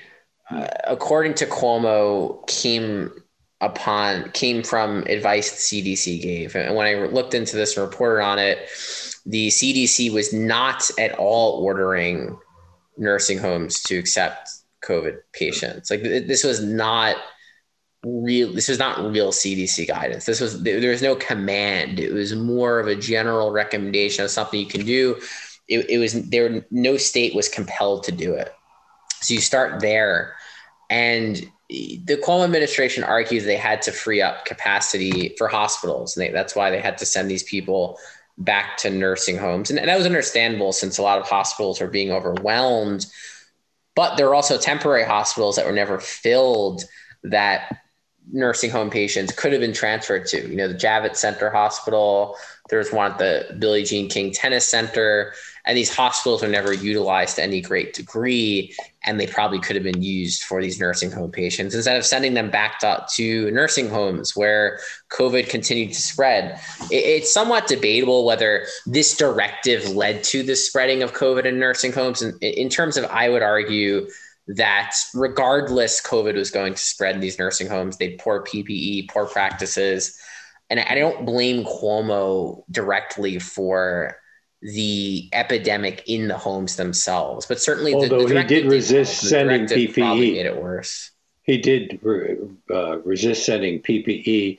uh, 0.51 0.67
according 0.85 1.35
to 1.35 1.47
Cuomo, 1.47 2.47
came 2.47 3.13
upon 3.61 4.31
came 4.31 4.63
from 4.63 5.03
advice 5.03 5.69
the 5.69 5.83
CDC 5.83 6.23
gave. 6.23 6.57
And 6.57 6.75
when 6.75 6.87
I 6.87 7.07
looked 7.07 7.35
into 7.35 7.57
this 7.57 7.77
and 7.77 7.87
reported 7.87 8.25
on 8.25 8.39
it, 8.39 8.59
the 9.27 9.49
CDC 9.49 10.11
was 10.13 10.33
not 10.33 10.91
at 10.99 11.13
all 11.19 11.63
ordering 11.63 12.39
nursing 12.97 13.39
homes 13.39 13.83
to 13.83 13.99
accept 13.99 14.49
COVID 14.83 15.19
patients. 15.33 15.91
Like 15.91 16.03
this 16.03 16.43
was 16.43 16.65
not 16.65 17.17
real 18.05 18.53
this 18.53 18.69
was 18.69 18.79
not 18.79 19.11
real 19.11 19.31
cdc 19.31 19.87
guidance. 19.87 20.25
This 20.25 20.41
was 20.41 20.63
there 20.63 20.91
was 20.91 21.03
no 21.03 21.15
command. 21.17 22.01
It 22.01 22.13
was 22.13 22.35
more 22.35 22.81
of 22.81 22.87
a 22.87 22.97
general 22.97 23.53
recommendation 23.53 24.25
of 24.25 24.31
something 24.31 24.59
you 24.59 24.67
can 24.67 24.85
do. 24.85 25.21
It, 25.69 25.89
it 25.91 25.99
was 25.99 26.29
there 26.31 26.65
no 26.71 26.97
state 26.97 27.35
was 27.35 27.49
compelled 27.49 28.05
to 28.05 28.13
do 28.13 28.35
it. 28.35 28.55
So 29.21 29.35
you 29.35 29.41
start 29.41 29.81
there 29.81 30.35
and 30.89 31.37
the 31.69 32.21
Cuomo 32.25 32.45
administration 32.45 33.05
argues 33.05 33.45
they 33.45 33.57
had 33.57 33.83
to 33.83 33.93
free 33.93 34.21
up 34.21 34.45
capacity 34.45 35.35
for 35.39 35.47
hospitals 35.47 36.17
and 36.17 36.27
they, 36.27 36.33
that's 36.33 36.57
why 36.57 36.71
they 36.71 36.81
had 36.81 36.99
to 36.99 37.07
send 37.07 37.31
these 37.31 37.45
people 37.45 37.99
back 38.39 38.77
to 38.79 38.91
nursing 38.91 39.37
homes. 39.37 39.71
And, 39.71 39.79
and 39.79 39.89
that 39.89 39.99
was 39.99 40.07
understandable 40.07 40.73
since 40.73 40.99
a 40.99 41.03
lot 41.03 41.21
of 41.21 41.29
hospitals 41.29 41.81
are 41.81 41.87
being 41.87 42.11
overwhelmed 42.11 43.07
but 43.95 44.17
there 44.17 44.29
are 44.29 44.35
also 44.35 44.57
temporary 44.57 45.05
hospitals 45.05 45.57
that 45.57 45.67
were 45.67 45.73
never 45.73 45.99
filled 45.99 46.85
that 47.25 47.81
nursing 48.33 48.71
home 48.71 48.91
patients 48.91 49.33
could 49.33 49.53
have 49.53 49.61
been 49.61 49.73
transferred 49.73 50.27
to. 50.27 50.49
You 50.49 50.57
know, 50.57 50.69
the 50.69 50.75
Javits 50.75 51.17
Center 51.17 51.51
Hospital, 51.51 52.37
there's 52.69 52.93
one 52.93 53.13
at 53.13 53.19
the 53.19 53.57
Billie 53.59 53.85
Jean 53.85 54.09
King 54.09 54.33
Tennis 54.33 54.67
Center, 54.67 55.33
and 55.67 55.77
these 55.77 55.95
hospitals 55.95 56.43
are 56.43 56.49
never 56.49 56.73
utilized 56.73 57.37
to 57.37 57.43
any 57.43 57.61
great 57.61 57.93
degree, 57.93 58.75
and 59.05 59.21
they 59.21 59.27
probably 59.27 59.59
could 59.59 59.77
have 59.77 59.83
been 59.83 60.03
used 60.03 60.43
for 60.43 60.63
these 60.63 60.81
nursing 60.81 61.11
home 61.11 61.31
patients 61.31 61.75
instead 61.75 61.97
of 61.97 62.07
sending 62.07 62.35
them 62.35 62.51
back 62.51 62.79
to, 62.81 63.05
to 63.15 63.51
nursing 63.51 63.89
homes 63.89 64.37
where 64.37 64.81
COVID 65.11 65.49
continued 65.49 65.93
to 65.93 66.01
spread. 66.01 66.61
It, 66.91 67.05
it's 67.05 67.33
somewhat 67.33 67.67
debatable 67.67 68.25
whether 68.25 68.67
this 68.87 69.17
directive 69.17 69.89
led 69.89 70.25
to 70.25 70.43
the 70.43 70.57
spreading 70.57 71.03
of 71.03 71.13
COVID 71.13 71.45
in 71.45 71.59
nursing 71.59 71.93
homes. 71.93 72.23
And 72.23 72.43
in 72.43 72.69
terms 72.69 72.97
of, 72.97 73.05
I 73.07 73.29
would 73.29 73.43
argue, 73.43 74.09
that 74.57 74.95
regardless 75.15 76.03
COVID 76.03 76.35
was 76.35 76.51
going 76.51 76.75
to 76.75 76.81
spread 76.81 77.15
in 77.15 77.21
these 77.21 77.39
nursing 77.39 77.69
homes, 77.69 77.97
they'd 77.97 78.19
poor 78.19 78.43
PPE, 78.43 79.09
poor 79.09 79.27
practices. 79.27 80.19
And 80.69 80.81
I 80.81 80.95
don't 80.95 81.25
blame 81.25 81.65
Cuomo 81.65 82.65
directly 82.71 83.39
for 83.39 84.17
the 84.63 85.29
epidemic 85.33 86.03
in 86.07 86.29
the 86.29 86.37
homes 86.37 86.77
themselves, 86.77 87.47
but 87.47 87.61
certainly 87.61 87.95
although 87.95 88.27
the, 88.27 88.35
the 88.35 88.43
he 88.43 88.47
did 88.47 88.67
resist 88.67 89.21
sending 89.21 89.67
PPE, 89.67 90.19
made 90.19 90.47
it 90.47 90.61
worse. 90.61 91.13
He 91.43 91.57
did 91.59 92.01
uh, 92.05 92.99
resist 93.01 93.47
sending 93.47 93.81
PPE 93.81 94.59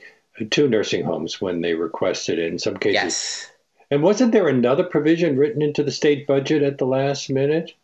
to 0.50 0.68
nursing 0.68 1.04
homes 1.04 1.40
when 1.40 1.60
they 1.60 1.74
requested 1.74 2.38
it 2.38 2.50
in 2.50 2.58
some 2.58 2.78
cases. 2.78 2.94
Yes. 2.94 3.50
And 3.90 4.02
wasn't 4.02 4.32
there 4.32 4.48
another 4.48 4.84
provision 4.84 5.36
written 5.36 5.62
into 5.62 5.84
the 5.84 5.90
state 5.90 6.26
budget 6.26 6.62
at 6.62 6.78
the 6.78 6.86
last 6.86 7.30
minute? 7.30 7.74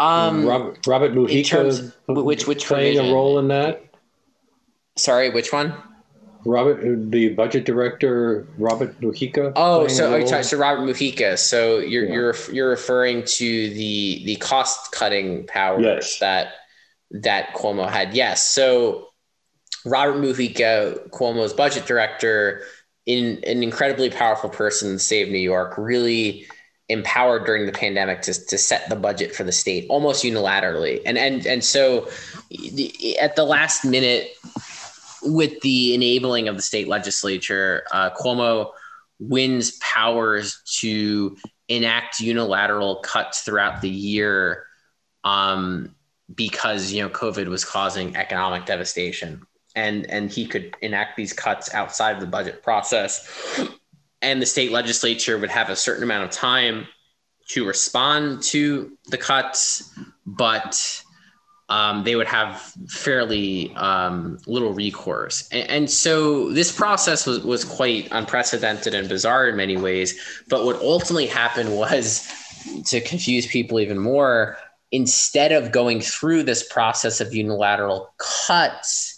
Um, 0.00 0.46
Robert, 0.46 0.86
Robert 0.86 1.12
Mujica, 1.12 1.46
terms, 1.46 1.92
which 2.08 2.46
which 2.46 2.64
playing 2.64 2.96
provision? 2.96 3.12
a 3.12 3.14
role 3.14 3.38
in 3.38 3.48
that. 3.48 3.84
Sorry, 4.96 5.28
which 5.28 5.52
one? 5.52 5.74
Robert, 6.46 7.10
the 7.10 7.28
budget 7.34 7.66
director, 7.66 8.46
Robert 8.56 8.98
Mujica. 9.02 9.52
Oh, 9.56 9.86
so 9.88 10.14
oh, 10.14 10.24
sorry, 10.24 10.42
so 10.42 10.56
Robert 10.56 10.82
Mujica. 10.84 11.38
So 11.38 11.78
you're 11.80 12.06
yeah. 12.06 12.14
you're 12.14 12.34
you're 12.50 12.70
referring 12.70 13.24
to 13.24 13.70
the 13.74 14.22
the 14.24 14.36
cost 14.36 14.90
cutting 14.92 15.46
powers 15.46 15.82
yes. 15.82 16.18
that 16.20 16.54
that 17.10 17.54
Cuomo 17.54 17.86
had. 17.86 18.14
Yes. 18.14 18.42
So 18.48 19.08
Robert 19.84 20.16
Mujica, 20.16 21.10
Cuomo's 21.10 21.52
budget 21.52 21.84
director, 21.84 22.62
in 23.04 23.44
an 23.44 23.62
incredibly 23.62 24.08
powerful 24.08 24.48
person 24.48 24.88
in 24.88 24.94
the 24.94 25.00
state 25.00 25.26
of 25.26 25.28
New 25.28 25.38
York, 25.38 25.76
really 25.76 26.46
empowered 26.90 27.46
during 27.46 27.66
the 27.66 27.72
pandemic 27.72 28.20
to, 28.22 28.46
to 28.46 28.58
set 28.58 28.88
the 28.88 28.96
budget 28.96 29.34
for 29.34 29.44
the 29.44 29.52
state 29.52 29.86
almost 29.88 30.24
unilaterally. 30.24 31.00
And 31.06 31.16
and 31.16 31.46
and 31.46 31.64
so 31.64 32.08
at 33.20 33.36
the 33.36 33.44
last 33.44 33.84
minute 33.84 34.32
with 35.22 35.60
the 35.60 35.94
enabling 35.94 36.48
of 36.48 36.56
the 36.56 36.62
state 36.62 36.88
legislature, 36.88 37.84
uh, 37.92 38.10
Cuomo 38.10 38.72
wins 39.18 39.72
powers 39.78 40.62
to 40.80 41.36
enact 41.68 42.20
unilateral 42.20 42.96
cuts 42.96 43.42
throughout 43.42 43.80
the 43.80 43.88
year 43.88 44.64
um, 45.24 45.94
because 46.34 46.92
you 46.92 47.02
know 47.02 47.08
COVID 47.08 47.46
was 47.46 47.64
causing 47.64 48.16
economic 48.16 48.66
devastation, 48.66 49.42
and 49.76 50.10
and 50.10 50.30
he 50.30 50.46
could 50.46 50.74
enact 50.80 51.16
these 51.16 51.32
cuts 51.32 51.72
outside 51.74 52.16
of 52.16 52.20
the 52.20 52.26
budget 52.26 52.62
process 52.62 53.28
and 54.22 54.40
the 54.40 54.46
state 54.46 54.72
legislature 54.72 55.38
would 55.38 55.50
have 55.50 55.70
a 55.70 55.76
certain 55.76 56.02
amount 56.02 56.24
of 56.24 56.30
time 56.30 56.86
to 57.48 57.66
respond 57.66 58.42
to 58.42 58.96
the 59.08 59.18
cuts, 59.18 59.92
but 60.24 61.02
um, 61.68 62.02
they 62.04 62.16
would 62.16 62.26
have 62.26 62.60
fairly 62.88 63.74
um, 63.76 64.38
little 64.46 64.72
recourse. 64.72 65.48
And, 65.50 65.70
and, 65.70 65.90
so 65.90 66.50
this 66.52 66.76
process 66.76 67.26
was, 67.26 67.40
was 67.40 67.64
quite 67.64 68.08
unprecedented 68.10 68.92
and 68.92 69.08
bizarre 69.08 69.48
in 69.48 69.56
many 69.56 69.76
ways. 69.76 70.20
But 70.48 70.64
what 70.64 70.76
ultimately 70.80 71.26
happened 71.26 71.76
was 71.76 72.28
to 72.86 73.00
confuse 73.00 73.46
people 73.46 73.78
even 73.80 73.98
more. 73.98 74.58
Instead 74.92 75.52
of 75.52 75.70
going 75.70 76.00
through 76.00 76.42
this 76.42 76.64
process 76.64 77.20
of 77.20 77.32
unilateral 77.32 78.12
cuts, 78.18 79.09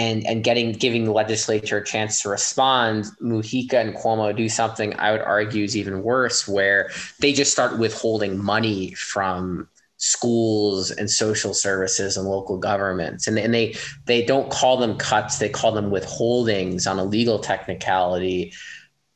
and 0.00 0.26
and 0.26 0.42
getting 0.42 0.72
giving 0.72 1.04
the 1.04 1.12
legislature 1.12 1.76
a 1.76 1.84
chance 1.84 2.22
to 2.22 2.30
respond, 2.30 3.04
Mujica 3.20 3.74
and 3.74 3.94
Cuomo 3.94 4.34
do 4.34 4.48
something 4.48 4.98
I 4.98 5.12
would 5.12 5.20
argue 5.20 5.64
is 5.64 5.76
even 5.76 6.02
worse, 6.02 6.48
where 6.48 6.90
they 7.18 7.34
just 7.34 7.52
start 7.52 7.78
withholding 7.78 8.42
money 8.42 8.94
from 8.94 9.68
schools 9.98 10.90
and 10.90 11.10
social 11.10 11.52
services 11.52 12.16
and 12.16 12.26
local 12.26 12.56
governments. 12.56 13.26
And, 13.26 13.38
and 13.38 13.52
they 13.52 13.76
they 14.06 14.24
don't 14.24 14.50
call 14.50 14.78
them 14.78 14.96
cuts 14.96 15.38
they 15.38 15.50
call 15.50 15.72
them 15.72 15.90
withholdings 15.90 16.90
on 16.90 16.98
a 16.98 17.04
legal 17.04 17.38
technicality 17.38 18.54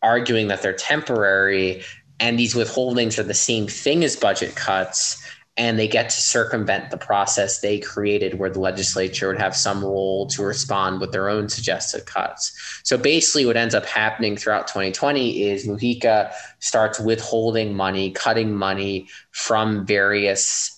arguing 0.03 0.49
that 0.49 0.61
they're 0.61 0.75
temporary. 0.75 1.83
And 2.21 2.39
these 2.39 2.55
withholdings 2.55 3.19
are 3.19 3.23
the 3.23 3.33
same 3.33 3.67
thing 3.69 4.05
as 4.05 4.17
budget 4.17 4.55
cuts 4.55 5.24
and 5.57 5.79
they 5.79 5.87
get 5.87 6.11
to 6.11 6.21
circumvent 6.21 6.91
the 6.91 6.97
process 6.97 7.61
they 7.61 7.79
created 7.79 8.39
where 8.39 8.51
the 8.51 8.59
legislature 8.59 9.29
would 9.29 9.39
have 9.39 9.55
some 9.55 9.85
role 9.85 10.27
to 10.27 10.43
respond 10.43 11.01
with 11.01 11.13
their 11.13 11.29
own 11.29 11.49
suggested 11.49 12.07
cuts. 12.07 12.81
So 12.83 12.99
basically, 12.99 13.47
what 13.47 13.57
ends 13.57 13.75
up 13.75 13.87
happening 13.87 14.37
throughout 14.37 14.67
2020 14.67 15.45
is 15.45 15.67
Mujica 15.67 16.33
starts 16.59 16.99
withholding 16.99 17.75
money, 17.75 18.11
cutting 18.11 18.53
money 18.55 19.09
from 19.31 19.87
various 19.87 20.71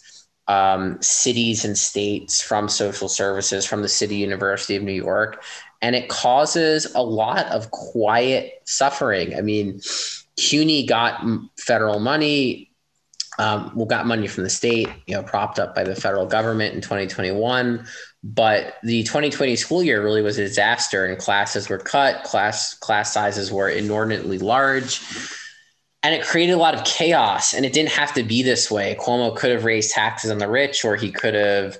um, 0.47 0.99
cities 1.01 1.65
and 1.65 1.77
states, 1.77 2.43
from 2.43 2.69
social 2.69 3.09
services, 3.09 3.65
from 3.65 3.81
the 3.83 3.89
City 3.89 4.17
University 4.17 4.77
of 4.77 4.83
New 4.83 4.93
York. 4.93 5.43
And 5.81 5.97
it 5.97 6.09
causes 6.09 6.87
a 6.95 7.03
lot 7.03 7.47
of 7.47 7.71
quiet 7.71 8.61
suffering. 8.65 9.35
I 9.37 9.41
mean, 9.41 9.81
CUNY 10.37 10.87
got 10.87 11.25
federal 11.59 11.99
money 11.99 12.71
um, 13.39 13.73
well, 13.75 13.87
got 13.87 14.07
money 14.07 14.27
from 14.27 14.45
the 14.45 14.51
state, 14.51 14.89
you 15.07 15.15
know, 15.15 15.23
propped 15.23 15.59
up 15.59 15.75
by 15.75 15.85
the 15.85 15.95
federal 15.95 16.27
government 16.27 16.75
in 16.75 16.81
2021. 16.81 17.87
But 18.25 18.75
the 18.83 19.03
2020 19.05 19.57
school 19.57 19.83
year 19.83 20.03
really 20.03 20.23
was 20.23 20.39
a 20.39 20.43
disaster, 20.43 21.05
and 21.05 21.19
classes 21.19 21.69
were 21.69 21.79
cut, 21.79 22.25
class 22.25 22.75
class 22.75 23.13
sizes 23.13 23.53
were 23.53 23.69
inordinately 23.69 24.39
large, 24.39 25.01
and 26.03 26.15
it 26.15 26.25
created 26.25 26.53
a 26.53 26.59
lot 26.59 26.75
of 26.75 26.85
chaos. 26.85 27.53
And 27.53 27.65
it 27.65 27.73
didn't 27.73 27.91
have 27.91 28.15
to 28.15 28.23
be 28.23 28.43
this 28.43 28.71
way. 28.71 28.97
Cuomo 28.99 29.37
could 29.37 29.51
have 29.51 29.65
raised 29.65 29.93
taxes 29.93 30.31
on 30.31 30.39
the 30.39 30.49
rich, 30.49 30.85
or 30.85 30.97
he 30.97 31.13
could 31.13 31.35
have 31.35 31.79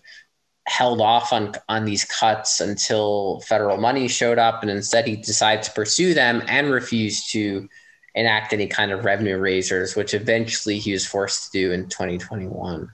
held 0.69 1.01
off 1.01 1.33
on 1.33 1.55
on 1.69 1.85
these 1.85 2.05
cuts 2.05 2.61
until 2.61 3.41
federal 3.41 3.79
money 3.79 4.07
showed 4.07 4.39
up, 4.39 4.63
and 4.63 4.71
instead 4.71 5.07
he 5.07 5.17
decided 5.17 5.65
to 5.65 5.73
pursue 5.73 6.13
them 6.13 6.43
and 6.47 6.71
refused 6.71 7.33
to 7.33 7.69
enact 8.17 8.53
any 8.53 8.67
kind 8.67 8.91
of 8.91 9.05
revenue 9.05 9.39
raisers, 9.39 9.95
which 9.95 10.15
eventually 10.15 10.79
he 10.79 10.93
was 10.93 11.07
forced 11.07 11.53
to 11.53 11.59
do 11.59 11.73
in 11.73 11.89
2021. 11.89 12.91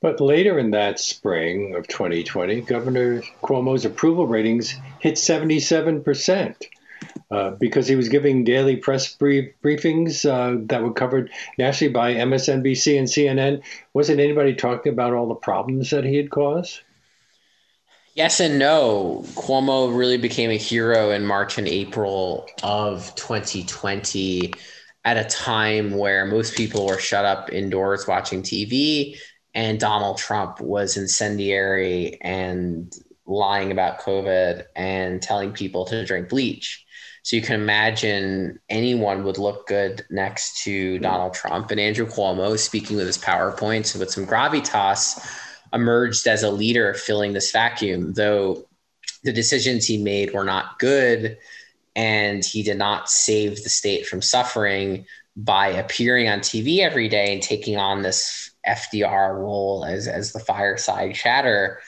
But 0.00 0.20
later 0.20 0.58
in 0.58 0.70
that 0.70 1.00
spring 1.00 1.74
of 1.74 1.88
2020, 1.88 2.62
Governor 2.62 3.22
Cuomo's 3.42 3.84
approval 3.84 4.26
ratings 4.26 4.74
hit 5.00 5.14
77%. 5.14 6.54
Uh, 7.30 7.50
because 7.50 7.88
he 7.88 7.96
was 7.96 8.08
giving 8.08 8.44
daily 8.44 8.76
press 8.76 9.14
brief, 9.14 9.52
briefings 9.62 10.24
uh, 10.24 10.62
that 10.66 10.82
were 10.82 10.92
covered 10.92 11.30
nationally 11.58 11.92
by 11.92 12.14
MSNBC 12.14 12.98
and 12.98 13.08
CNN. 13.08 13.62
Wasn't 13.92 14.20
anybody 14.20 14.54
talking 14.54 14.92
about 14.92 15.12
all 15.12 15.28
the 15.28 15.34
problems 15.34 15.90
that 15.90 16.04
he 16.04 16.16
had 16.16 16.30
caused? 16.30 16.80
Yes 18.16 18.40
and 18.40 18.58
no. 18.58 19.22
Cuomo 19.34 19.94
really 19.94 20.16
became 20.16 20.50
a 20.50 20.56
hero 20.56 21.10
in 21.10 21.26
March 21.26 21.58
and 21.58 21.68
April 21.68 22.48
of 22.62 23.14
2020 23.14 24.54
at 25.04 25.18
a 25.18 25.24
time 25.24 25.90
where 25.90 26.24
most 26.24 26.56
people 26.56 26.86
were 26.86 26.98
shut 26.98 27.26
up 27.26 27.52
indoors 27.52 28.06
watching 28.06 28.40
TV 28.40 29.18
and 29.52 29.78
Donald 29.78 30.16
Trump 30.16 30.62
was 30.62 30.96
incendiary 30.96 32.18
and 32.22 32.90
lying 33.26 33.70
about 33.70 34.00
COVID 34.00 34.64
and 34.74 35.20
telling 35.20 35.52
people 35.52 35.84
to 35.84 36.06
drink 36.06 36.30
bleach. 36.30 36.86
So 37.22 37.36
you 37.36 37.42
can 37.42 37.60
imagine 37.60 38.60
anyone 38.70 39.24
would 39.24 39.36
look 39.36 39.66
good 39.66 40.06
next 40.08 40.62
to 40.62 40.98
Donald 41.00 41.34
Trump 41.34 41.70
and 41.70 41.78
Andrew 41.78 42.06
Cuomo 42.06 42.58
speaking 42.58 42.96
with 42.96 43.08
his 43.08 43.18
PowerPoints 43.18 43.92
and 43.92 44.00
with 44.00 44.10
some 44.10 44.26
gravitas 44.26 45.20
emerged 45.76 46.26
as 46.26 46.42
a 46.42 46.50
leader 46.50 46.94
filling 46.94 47.32
this 47.32 47.52
vacuum, 47.52 48.14
though 48.14 48.66
the 49.22 49.32
decisions 49.32 49.86
he 49.86 50.02
made 50.02 50.32
were 50.32 50.44
not 50.44 50.78
good 50.80 51.38
and 51.94 52.44
he 52.44 52.62
did 52.62 52.76
not 52.76 53.08
save 53.08 53.62
the 53.62 53.70
state 53.70 54.06
from 54.06 54.20
suffering 54.20 55.06
by 55.36 55.68
appearing 55.68 56.28
on 56.28 56.40
TV 56.40 56.80
every 56.80 57.08
day 57.08 57.32
and 57.32 57.42
taking 57.42 57.76
on 57.76 58.02
this 58.02 58.50
FDR 58.66 59.34
role 59.38 59.84
as, 59.84 60.08
as 60.08 60.32
the 60.32 60.40
fireside 60.40 61.14
chatter. 61.14 61.80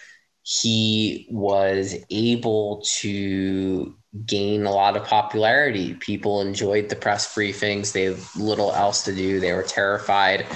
He 0.43 1.27
was 1.31 1.95
able 2.11 2.83
to 3.01 3.95
gain 4.25 4.65
a 4.65 4.73
lot 4.73 4.97
of 4.97 5.05
popularity. 5.05 5.95
People 5.95 6.41
enjoyed 6.41 6.89
the 6.89 6.97
press 6.97 7.35
briefings. 7.35 7.93
They 7.93 8.05
had 8.05 8.19
little 8.37 8.73
else 8.73 9.05
to 9.05 9.15
do. 9.15 9.41
They 9.41 9.53
were 9.53 9.63
terrified. 9.63 10.47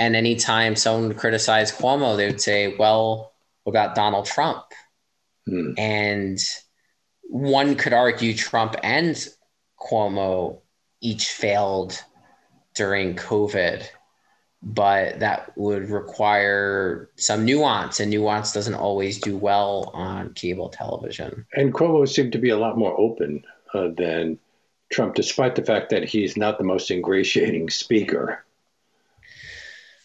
And 0.00 0.16
anytime 0.16 0.76
someone 0.76 1.08
would 1.08 1.18
criticize 1.18 1.70
Cuomo, 1.70 2.16
they 2.16 2.26
would 2.26 2.40
say, 2.40 2.74
well, 2.74 3.34
what 3.64 3.72
about 3.72 3.94
Donald 3.94 4.24
Trump? 4.24 4.64
Hmm. 5.46 5.72
And 5.76 6.38
one 7.24 7.76
could 7.76 7.92
argue 7.92 8.32
Trump 8.32 8.76
and 8.82 9.14
Cuomo 9.78 10.62
each 11.02 11.28
failed 11.28 12.02
during 12.74 13.14
COVID, 13.14 13.86
but 14.62 15.20
that 15.20 15.52
would 15.58 15.90
require 15.90 17.10
some 17.16 17.44
nuance, 17.44 18.00
and 18.00 18.10
nuance 18.10 18.54
doesn't 18.54 18.74
always 18.74 19.20
do 19.20 19.36
well 19.36 19.90
on 19.92 20.32
cable 20.32 20.70
television. 20.70 21.44
And 21.52 21.74
Cuomo 21.74 22.08
seemed 22.08 22.32
to 22.32 22.38
be 22.38 22.48
a 22.48 22.58
lot 22.58 22.78
more 22.78 22.98
open 22.98 23.44
uh, 23.74 23.88
than 23.98 24.38
Trump, 24.90 25.14
despite 25.14 25.56
the 25.56 25.64
fact 25.64 25.90
that 25.90 26.04
he's 26.04 26.38
not 26.38 26.56
the 26.56 26.64
most 26.64 26.90
ingratiating 26.90 27.68
speaker. 27.68 28.46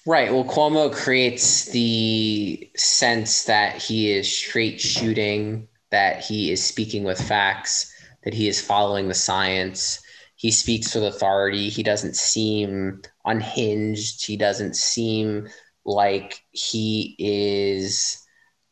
Right. 0.07 0.31
Well, 0.31 0.43
Cuomo 0.43 0.93
creates 0.93 1.65
the 1.65 2.69
sense 2.75 3.45
that 3.45 3.81
he 3.81 4.11
is 4.11 4.31
straight 4.31 4.79
shooting, 4.79 5.67
that 5.89 6.23
he 6.23 6.51
is 6.51 6.63
speaking 6.63 7.03
with 7.03 7.19
facts, 7.19 7.91
that 8.23 8.33
he 8.33 8.47
is 8.47 8.61
following 8.61 9.07
the 9.07 9.15
science. 9.15 9.99
He 10.35 10.51
speaks 10.51 10.93
with 10.93 11.05
authority. 11.05 11.69
He 11.69 11.81
doesn't 11.81 12.15
seem 12.15 13.01
unhinged. 13.25 14.27
He 14.27 14.37
doesn't 14.37 14.75
seem 14.75 15.47
like 15.85 16.39
he 16.51 17.15
is 17.17 18.23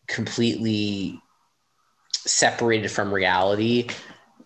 completely 0.08 1.20
separated 2.12 2.92
from 2.92 3.12
reality. 3.12 3.88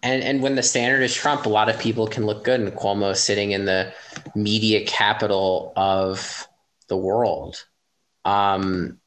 And 0.04 0.24
and 0.24 0.42
when 0.42 0.56
the 0.56 0.64
standard 0.64 1.02
is 1.02 1.14
Trump, 1.14 1.46
a 1.46 1.50
lot 1.50 1.68
of 1.68 1.80
people 1.80 2.08
can 2.08 2.26
look 2.26 2.46
good. 2.46 2.62
And 2.62 2.72
Cuomo 2.72 3.14
sitting 3.14 3.52
in 3.52 3.66
the 3.66 3.92
media 4.36 4.86
capital 4.86 5.74
of 5.76 6.48
the 6.88 6.98
world. 6.98 7.64
Um, 8.26 9.00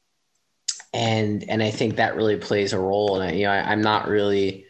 and 0.93 1.43
and 1.49 1.63
I 1.63 1.71
think 1.71 1.95
that 1.95 2.15
really 2.15 2.37
plays 2.37 2.73
a 2.73 2.79
role. 2.79 3.21
And 3.21 3.37
you 3.37 3.45
know, 3.45 3.51
I, 3.51 3.71
am 3.71 3.81
not 3.81 4.07
really, 4.07 4.65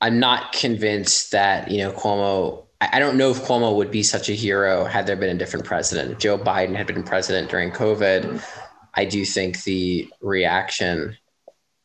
I'm 0.00 0.18
not 0.18 0.52
convinced 0.52 1.32
that 1.32 1.70
you 1.70 1.78
know 1.78 1.92
Cuomo. 1.92 2.66
I, 2.80 2.90
I 2.94 2.98
don't 2.98 3.16
know 3.16 3.30
if 3.30 3.42
Cuomo 3.42 3.76
would 3.76 3.90
be 3.90 4.02
such 4.02 4.28
a 4.28 4.32
hero 4.32 4.84
had 4.84 5.06
there 5.06 5.16
been 5.16 5.34
a 5.34 5.38
different 5.38 5.66
president. 5.66 6.12
If 6.12 6.18
Joe 6.18 6.38
Biden 6.38 6.74
had 6.74 6.86
been 6.86 7.02
president 7.02 7.50
during 7.50 7.70
COVID, 7.70 8.42
I 8.94 9.04
do 9.04 9.24
think 9.24 9.62
the 9.64 10.08
reaction 10.20 11.16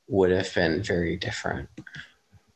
would 0.07 0.31
have 0.31 0.53
been 0.53 0.81
very 0.81 1.17
different. 1.17 1.69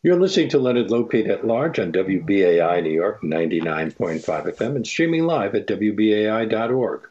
You're 0.03 0.19
listening 0.19 0.49
to 0.49 0.59
Leonard 0.59 0.89
Lopate 0.89 1.29
at 1.29 1.47
Large 1.47 1.79
on 1.79 1.91
WBAI 1.91 2.83
New 2.83 2.91
York 2.91 3.23
99.5 3.23 4.21
FM 4.23 4.75
and 4.75 4.85
streaming 4.85 5.25
live 5.25 5.55
at 5.55 5.65
WBAI.org. 5.65 7.07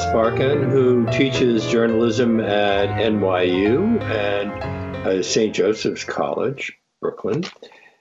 Ross 0.00 0.14
Barkan, 0.14 0.70
who 0.70 1.04
teaches 1.10 1.66
journalism 1.66 2.40
at 2.40 2.88
NYU 2.88 4.00
and 4.00 5.06
uh, 5.06 5.22
St. 5.22 5.54
Joseph's 5.54 6.04
College, 6.04 6.72
Brooklyn. 7.02 7.44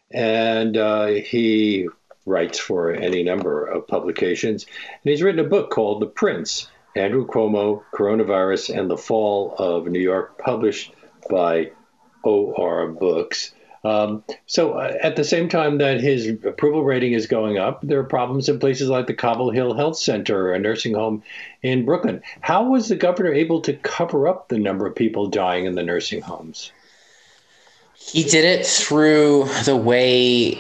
And 0.10 0.78
uh, 0.78 1.08
he 1.08 1.90
writes 2.26 2.58
for 2.58 2.94
any 2.94 3.24
number 3.24 3.66
of 3.66 3.86
publications. 3.86 4.66
And 4.66 5.10
he's 5.10 5.22
written 5.22 5.46
a 5.46 5.50
book 5.50 5.72
called 5.72 6.02
The 6.02 6.08
Prince 6.08 6.70
Andrew 6.96 7.28
Cuomo, 7.28 7.84
Coronavirus, 7.94 8.80
and 8.80 8.90
the 8.90 8.98
Fall 8.98 9.54
of 9.58 9.88
New 9.88 10.00
York, 10.00 10.38
published 10.38 10.94
by 11.30 11.72
OR 12.24 12.88
Books. 12.88 13.54
Um, 13.84 14.24
so, 14.46 14.74
uh, 14.74 14.98
at 15.02 15.16
the 15.16 15.24
same 15.24 15.48
time 15.48 15.78
that 15.78 16.02
his 16.02 16.28
approval 16.28 16.84
rating 16.84 17.14
is 17.14 17.28
going 17.28 17.58
up, 17.58 17.80
there 17.82 18.00
are 18.00 18.04
problems 18.04 18.50
in 18.50 18.60
places 18.60 18.90
like 18.90 19.08
the 19.08 19.14
Cobble 19.14 19.52
Hill 19.52 19.74
Health 19.74 19.98
Center, 19.98 20.52
a 20.52 20.60
nursing 20.60 20.94
home 20.94 21.24
in 21.62 21.86
Brooklyn. 21.86 22.22
How 22.42 22.64
was 22.64 22.90
the 22.90 22.96
governor 22.96 23.34
able 23.34 23.62
to 23.62 23.74
cover 23.74 24.28
up 24.28 24.50
the 24.50 24.60
number 24.60 24.86
of 24.86 24.96
people 24.96 25.28
dying 25.28 25.66
in 25.66 25.76
the 25.76 25.84
nursing 25.84 26.22
homes? 26.22 26.72
He 27.96 28.24
did 28.24 28.46
it 28.46 28.66
through 28.66 29.46
the 29.66 29.76
way 29.76 30.58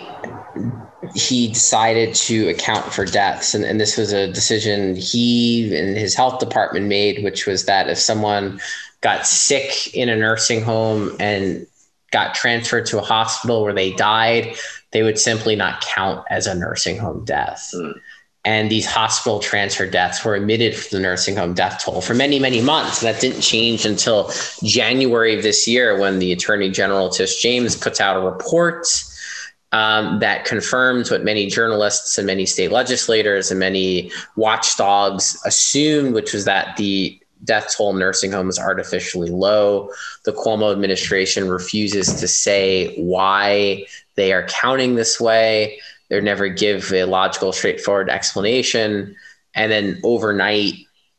he 1.15 1.47
decided 1.47 2.13
to 2.13 2.49
account 2.49 2.93
for 2.93 3.05
deaths. 3.05 3.53
And, 3.53 3.63
and 3.63 3.79
this 3.79 3.97
was 3.97 4.13
a 4.13 4.31
decision 4.31 4.95
he 4.95 5.75
and 5.75 5.97
his 5.97 6.13
health 6.15 6.39
department 6.39 6.85
made, 6.87 7.23
which 7.23 7.47
was 7.47 7.65
that 7.65 7.89
if 7.89 7.97
someone 7.97 8.59
got 9.01 9.25
sick 9.25 9.95
in 9.95 10.09
a 10.09 10.15
nursing 10.15 10.61
home 10.61 11.15
and 11.19 11.65
got 12.11 12.35
transferred 12.35 12.85
to 12.87 12.99
a 12.99 13.03
hospital 13.03 13.63
where 13.63 13.73
they 13.73 13.93
died, 13.93 14.55
they 14.91 15.03
would 15.03 15.19
simply 15.19 15.55
not 15.55 15.81
count 15.81 16.25
as 16.29 16.47
a 16.47 16.55
nursing 16.55 16.97
home 16.97 17.23
death. 17.25 17.71
Mm. 17.75 17.99
And 18.45 18.71
these 18.71 18.85
hospital 18.85 19.39
transfer 19.39 19.85
deaths 19.85 20.23
were 20.23 20.35
omitted 20.35 20.73
from 20.75 20.97
the 20.97 21.03
nursing 21.03 21.35
home 21.35 21.53
death 21.53 21.83
toll 21.83 22.01
for 22.01 22.13
many, 22.13 22.39
many 22.39 22.61
months. 22.61 23.01
That 23.01 23.19
didn't 23.19 23.41
change 23.41 23.85
until 23.85 24.31
January 24.63 25.35
of 25.35 25.43
this 25.43 25.67
year 25.67 25.99
when 25.99 26.19
the 26.19 26.31
Attorney 26.31 26.71
General 26.71 27.09
Tish 27.09 27.41
James 27.41 27.75
puts 27.75 27.99
out 27.99 28.15
a 28.15 28.21
report 28.21 28.87
um, 29.71 30.19
that 30.19 30.45
confirms 30.45 31.11
what 31.11 31.23
many 31.23 31.47
journalists 31.47 32.17
and 32.17 32.25
many 32.25 32.45
state 32.45 32.71
legislators 32.71 33.51
and 33.51 33.59
many 33.59 34.11
watchdogs 34.35 35.39
assumed, 35.45 36.13
which 36.13 36.33
was 36.33 36.45
that 36.45 36.77
the 36.77 37.18
death 37.43 37.73
toll 37.75 37.91
in 37.91 37.99
nursing 37.99 38.31
homes 38.31 38.59
artificially 38.59 39.29
low. 39.29 39.89
The 40.25 40.33
Cuomo 40.33 40.71
administration 40.71 41.49
refuses 41.49 42.19
to 42.19 42.27
say 42.27 42.95
why 42.95 43.85
they 44.15 44.33
are 44.33 44.47
counting 44.47 44.95
this 44.95 45.19
way. 45.19 45.79
They 46.09 46.19
never 46.21 46.49
give 46.49 46.91
a 46.91 47.05
logical, 47.05 47.53
straightforward 47.53 48.09
explanation. 48.09 49.15
And 49.55 49.71
then 49.71 49.99
overnight, 50.03 50.73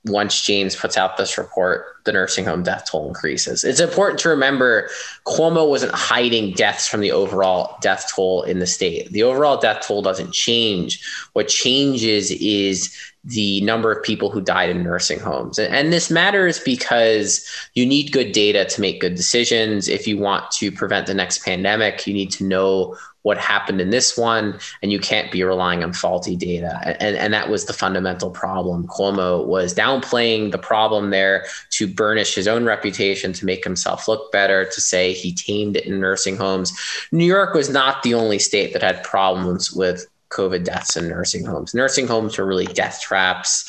once 0.07 0.43
James 0.43 0.75
puts 0.75 0.97
out 0.97 1.17
this 1.17 1.37
report, 1.37 1.85
the 2.05 2.13
nursing 2.13 2.47
home 2.47 2.63
death 2.63 2.89
toll 2.91 3.09
increases. 3.09 3.65
It's 3.65 3.81
important 3.81 4.19
to 4.21 4.31
remember 4.31 4.89
Cuomo 5.27 5.69
wasn't 5.69 5.93
hiding 5.93 6.53
deaths 6.53 6.89
from 6.89 7.01
the 7.01 7.13
overall 7.13 7.77
death 7.83 8.11
toll 8.15 8.43
in 8.43 8.61
the 8.61 8.67
state. 8.67 9.11
The 9.13 9.23
overall 9.23 9.59
death 9.59 9.87
toll 9.87 10.01
doesn't 10.01 10.33
change. 10.33 11.05
What 11.35 11.49
changes 11.49 12.31
is 12.31 12.97
the 13.25 13.61
number 13.61 13.93
of 13.93 14.03
people 14.03 14.31
who 14.31 14.41
died 14.41 14.71
in 14.71 14.83
nursing 14.83 15.19
homes. 15.19 15.59
And, 15.59 15.93
this 15.93 16.11
matters 16.11 16.59
because 16.59 17.47
you 17.75 17.85
need 17.85 18.13
good 18.13 18.33
data 18.33 18.65
to 18.65 18.81
make 18.81 19.01
good 19.01 19.15
decisions. 19.15 19.89
If 19.89 20.07
you 20.07 20.17
want 20.17 20.51
to 20.53 20.73
prevent 20.73 21.07
the 21.07 21.15
next 21.15 21.45
pandemic, 21.45 22.07
you 22.07 22.15
need 22.15 22.31
to 22.33 22.45
know 22.45 22.97
what 23.23 23.37
happened 23.37 23.81
in 23.81 23.91
this 23.91 24.17
one, 24.17 24.59
and 24.83 24.91
you 24.91 24.99
can't 24.99 25.31
be 25.31 25.43
relying 25.43 25.85
on 25.85 25.93
faulty 25.93 26.37
data. 26.37 26.81
And, 27.01 27.17
and 27.17 27.35
that 27.35 27.51
was 27.51 27.67
the 27.67 27.73
fundamental 27.73 28.31
problem. 28.31 28.87
Cuomo 28.87 29.47
was 29.47 29.75
downplaying 29.75 30.53
the 30.53 30.59
problem 30.59 31.11
there 31.11 31.45
to 31.71 31.87
burnish 31.87 32.35
his 32.35 32.49
own 32.49 32.65
reputation, 32.65 33.33
to 33.35 33.45
make 33.45 33.63
himself 33.63 34.09
look 34.09 34.33
better, 34.33 34.65
to 34.65 34.81
say 34.81 35.13
he 35.13 35.35
tamed 35.35 35.77
it 35.77 35.85
in 35.85 36.01
nursing 36.01 36.37
homes. 36.37 36.73
New 37.13 37.27
York 37.27 37.55
was 37.55 37.69
not 37.69 38.03
the 38.03 38.15
only 38.15 38.39
state 38.39 38.73
that 38.73 38.83
had 38.83 39.05
problems 39.05 39.71
with 39.71 40.07
COVID 40.31 40.65
deaths 40.65 40.97
in 40.97 41.09
nursing 41.09 41.45
homes. 41.45 41.75
Nursing 41.75 42.07
homes 42.07 42.39
are 42.39 42.47
really 42.47 42.67
death 42.67 43.01
traps. 43.01 43.69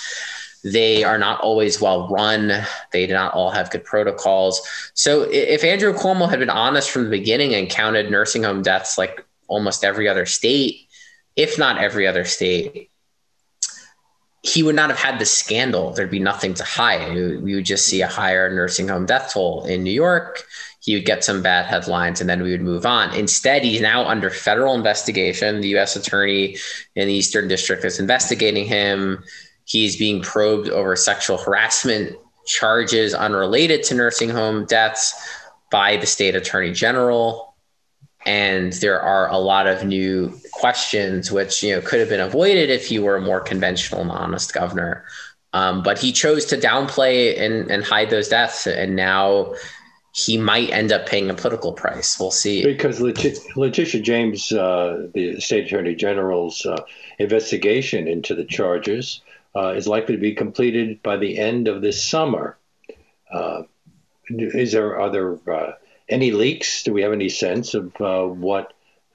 They 0.63 1.03
are 1.03 1.17
not 1.17 1.41
always 1.41 1.81
well 1.81 2.07
run. 2.07 2.51
They 2.91 3.07
do 3.07 3.13
not 3.13 3.33
all 3.33 3.49
have 3.49 3.71
good 3.71 3.83
protocols. 3.83 4.61
So 4.93 5.23
if 5.23 5.63
Andrew 5.63 5.91
Cuomo 5.91 6.29
had 6.29 6.39
been 6.39 6.51
honest 6.51 6.91
from 6.91 7.05
the 7.05 7.09
beginning 7.09 7.55
and 7.55 7.67
counted 7.67 8.11
nursing 8.11 8.43
home 8.43 8.61
deaths 8.61 8.97
like 8.97 9.25
almost 9.51 9.83
every 9.83 10.07
other 10.07 10.25
state, 10.25 10.87
if 11.35 11.59
not 11.59 11.77
every 11.77 12.07
other 12.07 12.23
state, 12.23 12.89
he 14.43 14.63
would 14.63 14.75
not 14.75 14.89
have 14.89 14.97
had 14.97 15.19
the 15.19 15.25
scandal. 15.25 15.91
There'd 15.91 16.09
be 16.09 16.19
nothing 16.19 16.55
to 16.55 16.63
hide. 16.63 17.13
We 17.13 17.53
would 17.53 17.65
just 17.65 17.85
see 17.85 18.01
a 18.01 18.07
higher 18.07 18.49
nursing 18.49 18.87
home 18.87 19.05
death 19.05 19.33
toll 19.33 19.65
in 19.65 19.83
New 19.83 19.91
York. 19.91 20.43
He 20.79 20.95
would 20.95 21.05
get 21.05 21.23
some 21.23 21.43
bad 21.43 21.67
headlines 21.67 22.21
and 22.21 22.29
then 22.29 22.41
we 22.41 22.51
would 22.51 22.61
move 22.61 22.85
on. 22.85 23.13
Instead, 23.13 23.63
he's 23.63 23.81
now 23.81 24.07
under 24.07 24.31
federal 24.31 24.73
investigation. 24.73 25.61
The 25.61 25.67
U.S. 25.69 25.95
attorney 25.95 26.55
in 26.95 27.07
the 27.07 27.13
Eastern 27.13 27.47
District 27.47 27.85
is 27.85 27.99
investigating 27.99 28.65
him. 28.65 29.23
He's 29.65 29.95
being 29.95 30.23
probed 30.23 30.69
over 30.69 30.95
sexual 30.95 31.37
harassment 31.37 32.17
charges 32.47 33.13
unrelated 33.13 33.83
to 33.83 33.95
nursing 33.95 34.29
home 34.29 34.65
deaths 34.65 35.13
by 35.69 35.97
the 35.97 36.07
state 36.07 36.35
attorney 36.35 36.71
general 36.71 37.50
and 38.25 38.73
there 38.73 39.01
are 39.01 39.29
a 39.29 39.37
lot 39.37 39.67
of 39.67 39.85
new 39.85 40.39
questions 40.51 41.31
which 41.31 41.63
you 41.63 41.75
know 41.75 41.81
could 41.81 41.99
have 41.99 42.09
been 42.09 42.19
avoided 42.19 42.69
if 42.69 42.87
he 42.87 42.99
were 42.99 43.15
a 43.15 43.21
more 43.21 43.39
conventional 43.39 44.01
and 44.01 44.11
honest 44.11 44.53
governor. 44.53 45.05
Um, 45.53 45.83
but 45.83 45.99
he 45.99 46.11
chose 46.11 46.45
to 46.45 46.57
downplay 46.57 47.37
and, 47.39 47.69
and 47.69 47.83
hide 47.83 48.09
those 48.09 48.29
deaths. 48.29 48.67
And 48.67 48.95
now 48.95 49.53
he 50.13 50.37
might 50.37 50.69
end 50.69 50.91
up 50.91 51.05
paying 51.05 51.29
a 51.29 51.33
political 51.33 51.73
price. 51.73 52.19
We'll 52.19 52.31
see. 52.31 52.63
Because 52.63 53.01
letitia 53.01 54.01
james 54.01 54.51
uh, 54.51 55.07
the 55.13 55.39
state 55.39 55.65
attorney 55.65 55.95
general's 55.95 56.65
uh, 56.65 56.83
investigation 57.17 58.07
into 58.07 58.35
the 58.35 58.45
charges 58.45 59.21
uh, 59.55 59.69
is 59.69 59.87
likely 59.87 60.15
to 60.15 60.21
be 60.21 60.33
completed 60.33 61.01
by 61.03 61.17
the 61.17 61.37
end 61.37 61.67
of 61.67 61.81
this 61.81 62.03
summer. 62.03 62.57
Uh, 63.31 63.63
is 64.29 64.71
there 64.71 64.99
other 64.99 65.39
uh, 65.51 65.73
any 66.11 66.31
leaks? 66.31 66.83
Do 66.83 66.93
we 66.93 67.01
have 67.01 67.13
any 67.13 67.29
sense 67.29 67.73
of 67.73 67.99
uh, 67.99 68.25
what 68.25 68.73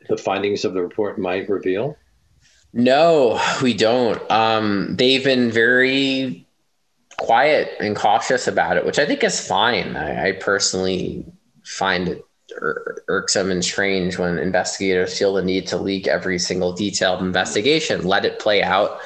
the 0.09 0.17
findings 0.17 0.65
of 0.65 0.75
the 0.75 0.83
report 0.83 1.19
might 1.19 1.49
reveal? 1.49 1.97
No, 2.73 3.41
we 3.63 3.75
don't. 3.75 4.31
Um, 4.31 4.97
they've 4.97 5.25
been 5.25 5.51
very 5.51 6.47
quiet 7.17 7.71
and 7.81 7.97
cautious 7.97 8.47
about 8.47 8.77
it, 8.77 8.85
which 8.85 8.99
I 8.99 9.07
think 9.07 9.25
is 9.25 9.41
fine. 9.41 9.97
I, 9.97 10.29
I 10.29 10.33
personally 10.33 11.25
find 11.65 12.09
it 12.09 12.25
ir- 12.61 13.03
irksome 13.09 13.51
and 13.51 13.65
strange 13.65 14.19
when 14.19 14.39
investigators 14.39 15.19
feel 15.19 15.35
the 15.35 15.43
need 15.43 15.67
to 15.69 15.77
leak 15.77 16.07
every 16.07 16.39
single 16.39 16.73
detailed 16.73 17.23
investigation. 17.23 18.05
Let 18.05 18.25
it 18.25 18.39
play 18.39 18.63
out, 18.63 19.01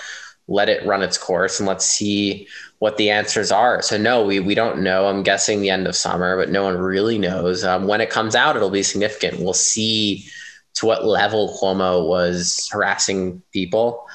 let 0.49 0.69
it 0.69 0.85
run 0.87 1.03
its 1.03 1.19
course, 1.19 1.61
and 1.61 1.69
let's 1.69 1.87
see 1.87 2.49
what 2.81 2.97
the 2.97 3.11
answers 3.11 3.53
are. 3.53 3.83
So 3.83 3.97
no, 3.99 4.25
we 4.25 4.41
we 4.41 4.55
don't 4.55 4.83
know. 4.83 5.07
I'm 5.07 5.23
guessing 5.23 5.61
the 5.61 5.71
end 5.71 5.87
of 5.87 5.95
summer, 5.95 6.37
but 6.37 6.51
no 6.51 6.65
one 6.65 6.79
really 6.79 7.19
knows. 7.19 7.63
Um, 7.63 7.87
when 7.87 8.01
it 8.01 8.11
comes 8.11 8.35
out, 8.35 8.57
it'll 8.57 8.71
be 8.71 8.83
significant. 8.83 9.39
We'll 9.39 9.53
see 9.53 10.27
to 10.75 10.87
what 10.87 11.05
level 11.05 11.57
Cuomo 11.61 12.09
was 12.09 12.69
harassing 12.73 13.43
people, 13.53 14.07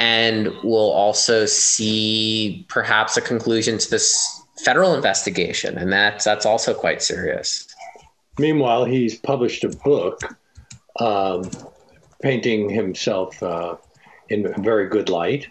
and 0.00 0.48
we'll 0.64 0.90
also 0.90 1.46
see 1.46 2.66
perhaps 2.68 3.16
a 3.16 3.20
conclusion 3.20 3.78
to 3.78 3.88
this 3.88 4.42
federal 4.64 4.94
investigation, 4.94 5.78
and 5.78 5.92
that's 5.92 6.24
that's 6.24 6.44
also 6.44 6.74
quite 6.74 7.02
serious. 7.02 7.68
Meanwhile, 8.36 8.84
he's 8.86 9.16
published 9.16 9.62
a 9.62 9.68
book 9.68 10.20
um, 10.98 11.48
painting 12.20 12.68
himself 12.68 13.40
uh, 13.44 13.76
in 14.28 14.52
very 14.60 14.88
good 14.88 15.08
light. 15.08 15.46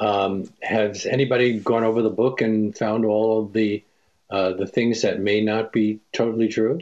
Um, 0.00 0.52
has 0.62 1.06
anybody 1.06 1.58
gone 1.58 1.84
over 1.84 2.02
the 2.02 2.10
book 2.10 2.40
and 2.40 2.76
found 2.76 3.04
all 3.04 3.40
of 3.40 3.52
the 3.52 3.84
uh, 4.30 4.52
the 4.52 4.66
things 4.66 5.02
that 5.02 5.20
may 5.20 5.40
not 5.40 5.72
be 5.72 6.00
totally 6.12 6.48
true? 6.48 6.80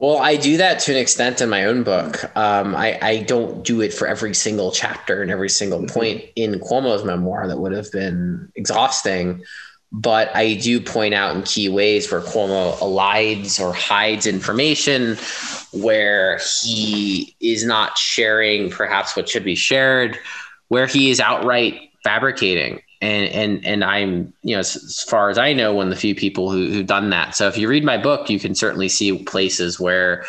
Well, 0.00 0.16
I 0.16 0.36
do 0.36 0.56
that 0.56 0.80
to 0.80 0.92
an 0.92 0.98
extent 0.98 1.42
in 1.42 1.50
my 1.50 1.66
own 1.66 1.82
book. 1.82 2.24
Um, 2.34 2.74
I, 2.74 2.98
I, 3.02 3.22
don't 3.22 3.62
do 3.62 3.82
it 3.82 3.92
for 3.92 4.06
every 4.06 4.34
single 4.34 4.70
chapter 4.72 5.20
and 5.20 5.30
every 5.30 5.50
single 5.50 5.80
mm-hmm. 5.80 5.92
point 5.92 6.24
in 6.36 6.58
Cuomo's 6.58 7.04
memoir 7.04 7.46
that 7.46 7.58
would 7.58 7.72
have 7.72 7.92
been 7.92 8.50
exhausting. 8.54 9.44
But 9.92 10.34
I 10.34 10.54
do 10.54 10.80
point 10.80 11.12
out 11.12 11.36
in 11.36 11.42
key 11.42 11.68
ways 11.68 12.10
where 12.10 12.22
Cuomo 12.22 12.78
elides 12.78 13.60
or 13.60 13.74
hides 13.74 14.26
information, 14.26 15.18
where 15.72 16.40
he 16.62 17.36
is 17.40 17.66
not 17.66 17.98
sharing 17.98 18.70
perhaps 18.70 19.16
what 19.16 19.28
should 19.28 19.44
be 19.44 19.56
shared, 19.56 20.18
where 20.70 20.86
he 20.86 21.10
is 21.10 21.20
outright 21.20 21.90
fabricating. 22.02 22.80
And 23.02 23.28
and 23.30 23.66
and 23.66 23.84
I'm 23.84 24.32
you 24.42 24.54
know 24.54 24.60
as, 24.60 25.02
far 25.08 25.30
as 25.30 25.38
I 25.38 25.52
know 25.52 25.74
one 25.74 25.86
of 25.86 25.90
the 25.90 26.00
few 26.00 26.14
people 26.14 26.50
who 26.50 26.70
who've 26.70 26.86
done 26.86 27.10
that. 27.10 27.34
So 27.34 27.48
if 27.48 27.58
you 27.58 27.68
read 27.68 27.84
my 27.84 27.98
book, 27.98 28.30
you 28.30 28.38
can 28.38 28.54
certainly 28.54 28.88
see 28.88 29.22
places 29.24 29.80
where 29.80 30.24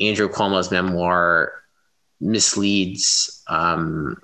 Andrew 0.00 0.28
Cuomo's 0.28 0.70
memoir 0.70 1.52
misleads 2.20 3.42
um, 3.48 4.16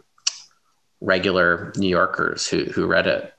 regular 1.01 1.73
New 1.77 1.89
Yorkers 1.89 2.47
who 2.47 2.65
who 2.65 2.87
read 2.87 3.07
it. 3.07 3.35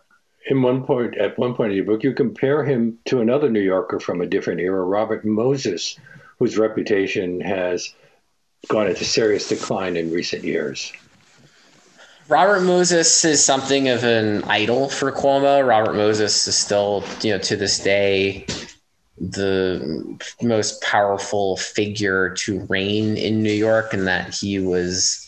In 0.49 0.61
one 0.61 0.83
point, 0.83 1.17
at 1.17 1.37
one 1.37 1.55
point 1.55 1.71
in 1.71 1.77
your 1.77 1.85
book, 1.85 2.03
you 2.03 2.13
compare 2.13 2.63
him 2.63 2.97
to 3.05 3.19
another 3.19 3.49
New 3.49 3.61
Yorker 3.61 3.99
from 3.99 4.21
a 4.21 4.27
different 4.27 4.59
era, 4.59 4.83
Robert 4.83 5.25
Moses, 5.25 5.99
whose 6.39 6.57
reputation 6.57 7.41
has 7.41 7.93
gone 8.67 8.87
into 8.87 9.05
serious 9.05 9.49
decline 9.49 9.97
in 9.97 10.11
recent 10.11 10.43
years. 10.43 10.93
Robert 12.31 12.61
Moses 12.61 13.25
is 13.25 13.43
something 13.43 13.89
of 13.89 14.05
an 14.05 14.45
idol 14.45 14.87
for 14.87 15.11
Cuomo. 15.11 15.67
Robert 15.67 15.95
Moses 15.95 16.47
is 16.47 16.55
still, 16.55 17.03
you 17.21 17.31
know, 17.33 17.39
to 17.39 17.57
this 17.57 17.77
day, 17.77 18.45
the 19.17 20.17
most 20.41 20.81
powerful 20.81 21.57
figure 21.57 22.29
to 22.35 22.61
reign 22.69 23.17
in 23.17 23.43
New 23.43 23.51
York, 23.51 23.93
and 23.93 24.07
that 24.07 24.33
he 24.33 24.59
was 24.59 25.27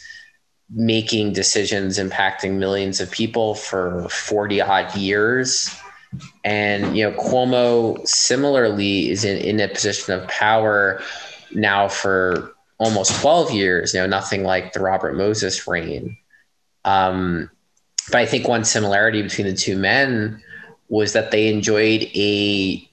making 0.70 1.34
decisions 1.34 2.00
impacting 2.00 2.54
millions 2.54 3.02
of 3.02 3.12
people 3.12 3.54
for 3.54 4.08
40 4.08 4.62
odd 4.62 4.96
years. 4.96 5.76
And, 6.46 6.96
you 6.96 7.04
know, 7.04 7.18
Cuomo 7.18 8.08
similarly 8.08 9.10
is 9.10 9.26
in, 9.26 9.40
in 9.40 9.60
a 9.60 9.68
position 9.68 10.14
of 10.14 10.26
power 10.30 11.02
now 11.52 11.90
for 11.90 12.54
almost 12.78 13.20
12 13.20 13.52
years, 13.52 13.94
you 13.94 14.00
know, 14.00 14.08
nothing 14.08 14.44
like 14.44 14.72
the 14.72 14.80
Robert 14.80 15.18
Moses 15.18 15.68
reign. 15.68 16.18
Um, 16.86 17.50
but 18.12 18.18
I 18.18 18.26
think 18.26 18.48
one 18.48 18.66
similarity 18.66 19.22
between 19.22 19.48
the 19.48 19.56
two 19.56 19.78
men 19.78 20.42
was 20.90 21.14
that 21.14 21.32
they 21.32 21.48
enjoyed 21.48 22.04
a 22.16 22.88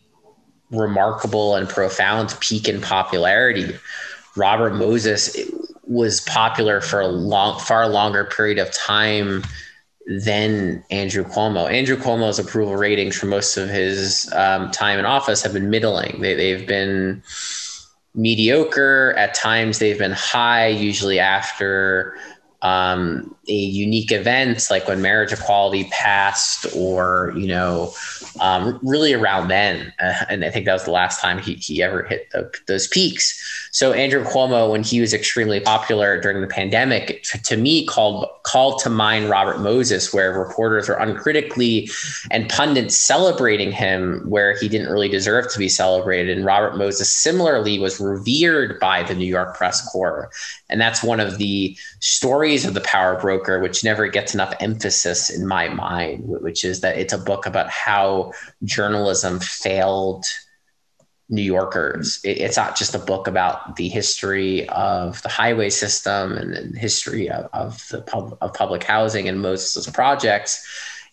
remarkable 0.70 1.56
and 1.56 1.68
profound 1.68 2.36
peak 2.40 2.68
in 2.68 2.80
popularity. 2.80 3.76
Robert 4.36 4.74
Moses 4.74 5.36
was 5.84 6.20
popular 6.20 6.80
for 6.80 7.00
a 7.00 7.08
long, 7.08 7.58
far 7.58 7.88
longer 7.88 8.24
period 8.24 8.58
of 8.58 8.70
time 8.72 9.42
than 10.06 10.84
Andrew 10.90 11.24
Cuomo. 11.24 11.70
Andrew 11.70 11.96
Cuomo's 11.96 12.38
approval 12.38 12.76
ratings 12.76 13.16
for 13.16 13.26
most 13.26 13.56
of 13.56 13.68
his 13.68 14.32
um, 14.34 14.70
time 14.70 14.98
in 14.98 15.04
office 15.04 15.42
have 15.42 15.52
been 15.52 15.68
middling. 15.68 16.20
They, 16.20 16.34
they've 16.34 16.66
been 16.66 17.22
mediocre. 18.14 19.14
At 19.16 19.34
times, 19.34 19.78
they've 19.78 19.98
been 19.98 20.12
high, 20.12 20.68
usually 20.68 21.18
after 21.18 22.16
um, 22.62 23.34
a 23.48 23.52
unique 23.52 24.12
event 24.12 24.68
like 24.70 24.86
when 24.86 25.00
marriage 25.00 25.32
equality 25.32 25.84
passed 25.90 26.66
or 26.76 27.32
you 27.36 27.46
know 27.46 27.92
um, 28.40 28.78
really 28.82 29.12
around 29.12 29.48
then. 29.48 29.92
Uh, 29.98 30.24
and 30.28 30.44
i 30.44 30.50
think 30.50 30.66
that 30.66 30.72
was 30.72 30.84
the 30.84 30.90
last 30.90 31.20
time 31.20 31.38
he, 31.38 31.54
he 31.54 31.82
ever 31.82 32.02
hit 32.04 32.30
the, 32.30 32.52
those 32.66 32.86
peaks 32.86 33.59
so 33.70 33.92
andrew 33.92 34.24
cuomo 34.24 34.70
when 34.70 34.82
he 34.82 35.00
was 35.00 35.14
extremely 35.14 35.60
popular 35.60 36.20
during 36.20 36.40
the 36.40 36.46
pandemic 36.46 37.22
to 37.44 37.56
me 37.56 37.86
called 37.86 38.26
called 38.42 38.80
to 38.80 38.90
mind 38.90 39.28
robert 39.28 39.60
moses 39.60 40.12
where 40.12 40.38
reporters 40.38 40.88
were 40.88 40.96
uncritically 40.96 41.88
and 42.30 42.48
pundits 42.48 42.96
celebrating 42.96 43.72
him 43.72 44.22
where 44.28 44.56
he 44.58 44.68
didn't 44.68 44.90
really 44.90 45.08
deserve 45.08 45.50
to 45.52 45.58
be 45.58 45.68
celebrated. 45.68 46.36
And 46.36 46.46
robert 46.46 46.76
moses 46.76 47.10
similarly 47.10 47.78
was 47.78 48.00
revered 48.00 48.78
by 48.80 49.02
the 49.02 49.14
new 49.14 49.26
york 49.26 49.56
press 49.56 49.80
corps. 49.90 50.30
And 50.68 50.80
that's 50.80 51.02
one 51.02 51.20
of 51.20 51.38
the 51.38 51.76
stories 52.00 52.40
stories 52.40 52.64
of 52.64 52.74
the 52.74 52.80
power 52.82 53.20
broker 53.20 53.60
which 53.60 53.82
never 53.82 54.06
gets 54.06 54.34
enough 54.34 54.54
emphasis 54.60 55.30
in 55.30 55.46
my 55.46 55.68
mind 55.68 56.22
which 56.24 56.64
is 56.64 56.80
that 56.80 56.96
it's 56.96 57.12
a 57.12 57.18
book 57.18 57.44
about 57.44 57.68
how 57.68 58.32
journalism 58.64 59.40
failed 59.40 60.24
new 61.30 61.42
yorkers. 61.42 62.20
It's 62.24 62.56
not 62.56 62.76
just 62.76 62.94
a 62.94 62.98
book 62.98 63.26
about 63.26 63.76
the 63.76 63.88
history 63.88 64.68
of 64.68 65.22
the 65.22 65.28
highway 65.28 65.70
system 65.70 66.32
and 66.32 66.74
the 66.74 66.78
history 66.78 67.30
of, 67.30 67.48
of 67.52 67.88
the 67.88 68.02
pub, 68.02 68.36
of 68.40 68.52
public 68.52 68.82
housing 68.82 69.28
and 69.28 69.40
moses 69.40 69.88
projects. 69.90 70.66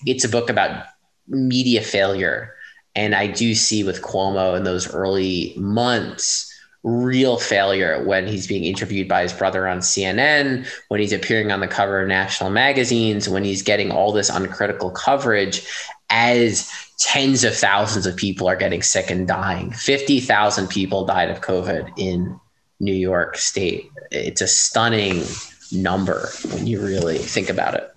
It's 0.05 0.25
a 0.25 0.29
book 0.29 0.49
about 0.49 0.85
media 1.27 1.81
failure. 1.81 2.55
And 2.95 3.13
i 3.13 3.27
do 3.27 3.53
see 3.53 3.83
with 3.83 4.01
cuomo 4.01 4.57
in 4.57 4.63
those 4.63 4.91
early 4.93 5.53
months 5.55 6.51
real 6.83 7.37
failure 7.37 8.03
when 8.05 8.27
he's 8.27 8.47
being 8.47 8.63
interviewed 8.63 9.07
by 9.07 9.23
his 9.23 9.33
brother 9.33 9.67
on 9.67 9.79
CNN, 9.79 10.65
when 10.87 11.01
he's 11.01 11.11
appearing 11.11 11.51
on 11.51 11.59
the 11.59 11.67
cover 11.67 12.01
of 12.01 12.07
national 12.07 12.49
magazines, 12.49 13.27
when 13.27 13.43
he's 13.43 13.61
getting 13.61 13.91
all 13.91 14.13
this 14.13 14.29
uncritical 14.29 14.89
coverage 14.91 15.67
as 16.09 16.71
tens 16.97 17.43
of 17.43 17.55
thousands 17.55 18.05
of 18.05 18.15
people 18.15 18.47
are 18.47 18.55
getting 18.55 18.81
sick 18.81 19.09
and 19.09 19.27
dying. 19.27 19.71
50,000 19.71 20.67
people 20.67 21.05
died 21.05 21.29
of 21.29 21.41
COVID 21.41 21.93
in 21.97 22.39
New 22.79 22.93
York 22.93 23.37
State. 23.37 23.89
It's 24.11 24.41
a 24.41 24.47
stunning 24.47 25.23
number 25.71 26.29
when 26.51 26.67
you 26.67 26.81
really 26.81 27.17
think 27.17 27.49
about 27.49 27.75
it. 27.75 27.93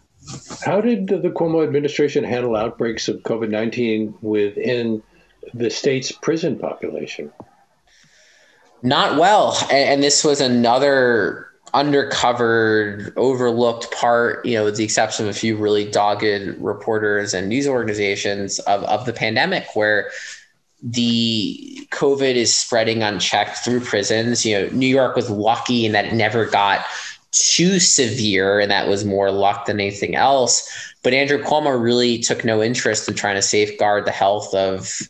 How 0.65 0.81
did 0.81 1.09
the 1.09 1.31
Cuomo 1.31 1.65
administration 1.65 2.25
handle 2.25 2.55
outbreaks 2.55 3.09
of 3.09 3.17
COVID 3.19 3.49
19 3.49 4.15
within 4.21 5.03
the 5.55 5.71
state's 5.71 6.13
prison 6.13 6.59
population? 6.59 7.33
Not 8.83 9.19
well. 9.19 9.57
And, 9.65 9.89
and 9.89 10.03
this 10.03 10.25
was 10.25 10.41
another 10.41 11.50
undercovered, 11.75 13.13
overlooked 13.17 13.91
part, 13.93 14.45
you 14.45 14.55
know, 14.55 14.65
with 14.65 14.77
the 14.77 14.85
exception 14.85 15.27
of 15.27 15.31
a 15.35 15.39
few 15.39 15.57
really 15.57 15.91
dogged 15.91 16.23
reporters 16.59 17.35
and 17.35 17.49
news 17.49 17.67
organizations 17.67 18.59
of, 18.61 18.83
of 18.85 19.07
the 19.07 19.13
pandemic 19.13 19.67
where 19.75 20.11
the 20.83 21.87
COVID 21.91 22.35
is 22.35 22.55
spreading 22.55 23.03
unchecked 23.03 23.59
through 23.59 23.81
prisons. 23.81 24.47
You 24.47 24.61
know, 24.61 24.69
New 24.73 24.87
York 24.87 25.17
was 25.17 25.31
lucky 25.31 25.85
in 25.87 25.93
that 25.93 26.07
it 26.07 26.15
never 26.15 26.47
got 26.47 26.85
too 27.33 27.79
severe, 27.79 28.59
and 28.59 28.71
that 28.71 28.89
was 28.89 29.05
more 29.05 29.31
luck 29.31 29.67
than 29.67 29.81
anything 29.81 30.17
else. 30.17 30.95
But 31.03 31.15
Andrew 31.15 31.43
Cuomo 31.43 31.81
really 31.81 32.19
took 32.19 32.45
no 32.45 32.63
interest 32.63 33.09
in 33.09 33.15
trying 33.15 33.37
to 33.37 33.43
safeguard 33.43 34.07
the 34.07 34.11
health 34.11 34.55
of 34.55 35.01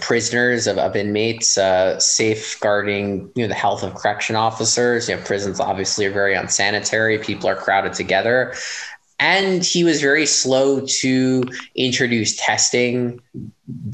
prisoners 0.00 0.66
of, 0.66 0.78
of 0.78 0.96
inmates, 0.96 1.58
uh, 1.58 1.98
safeguarding 1.98 3.30
you 3.34 3.42
know 3.42 3.48
the 3.48 3.54
health 3.54 3.82
of 3.82 3.94
correction 3.94 4.36
officers. 4.36 5.08
You 5.08 5.16
know, 5.16 5.22
prisons 5.22 5.60
obviously 5.60 6.06
are 6.06 6.12
very 6.12 6.34
unsanitary. 6.34 7.18
People 7.18 7.48
are 7.48 7.56
crowded 7.56 7.92
together, 7.92 8.54
and 9.18 9.64
he 9.64 9.84
was 9.84 10.00
very 10.00 10.26
slow 10.26 10.80
to 11.00 11.44
introduce 11.74 12.36
testing, 12.36 13.20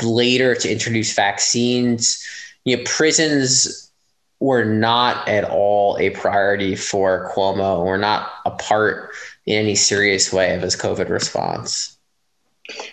later 0.02 0.54
to 0.54 0.70
introduce 0.70 1.14
vaccines. 1.14 2.24
You 2.64 2.76
know, 2.76 2.82
prisons 2.86 3.90
were 4.40 4.64
not 4.64 5.28
at 5.28 5.44
all 5.44 5.96
a 5.98 6.10
priority 6.10 6.74
for 6.74 7.30
Cuomo. 7.32 7.84
Were 7.84 7.98
not 7.98 8.30
a 8.44 8.50
part 8.50 9.10
in 9.46 9.56
any 9.56 9.74
serious 9.74 10.32
way 10.32 10.54
of 10.54 10.62
his 10.62 10.76
COVID 10.76 11.08
response. 11.08 11.96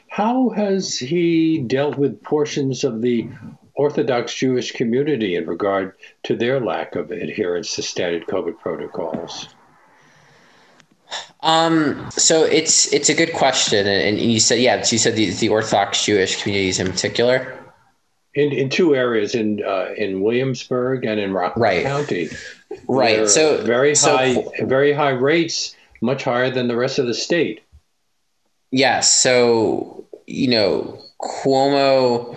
How 0.08 0.50
has 0.50 0.98
he 0.98 1.60
dealt 1.60 1.98
with 1.98 2.22
portions 2.24 2.84
of 2.84 3.02
the 3.02 3.30
Orthodox 3.76 4.34
Jewish 4.34 4.72
community 4.72 5.36
in 5.36 5.48
regard 5.48 5.94
to 6.24 6.36
their 6.36 6.60
lack 6.60 6.96
of 6.96 7.12
adherence 7.12 7.76
to 7.76 7.82
standard 7.82 8.28
COVID 8.28 8.60
protocols? 8.60 9.48
Um, 11.42 12.10
so 12.12 12.44
it's 12.44 12.92
it's 12.92 13.08
a 13.08 13.14
good 13.14 13.34
question, 13.34 13.88
and, 13.88 14.20
you 14.20 14.40
said 14.42 14.60
yeah, 14.60 14.78
you 14.78 14.98
said 14.98 15.16
the, 15.16 15.30
the 15.30 15.50
Orthodox 15.50 16.06
Jewish 16.06 16.42
communities 16.42 16.80
in 16.80 16.88
particular. 16.88 17.56
In, 18.36 18.52
in 18.52 18.70
two 18.70 18.96
areas 18.96 19.34
in 19.34 19.64
uh, 19.64 19.94
in 19.96 20.22
Williamsburg 20.22 21.06
and 21.06 21.20
in 21.20 21.34
Rockland 21.34 21.64
right. 21.64 21.84
County, 21.84 22.30
right? 22.88 23.28
So 23.28 23.64
very 23.64 23.96
high, 23.96 24.34
so, 24.34 24.52
very 24.64 24.92
high 24.92 25.12
rates, 25.12 25.76
much 26.02 26.26
higher 26.26 26.52
than 26.52 26.68
the 26.68 26.76
rest 26.76 27.00
of 27.00 27.08
the 27.08 27.14
state. 27.14 27.62
Yeah, 28.72 29.00
so 29.00 30.08
you 30.30 30.48
know, 30.48 31.00
Cuomo 31.22 32.36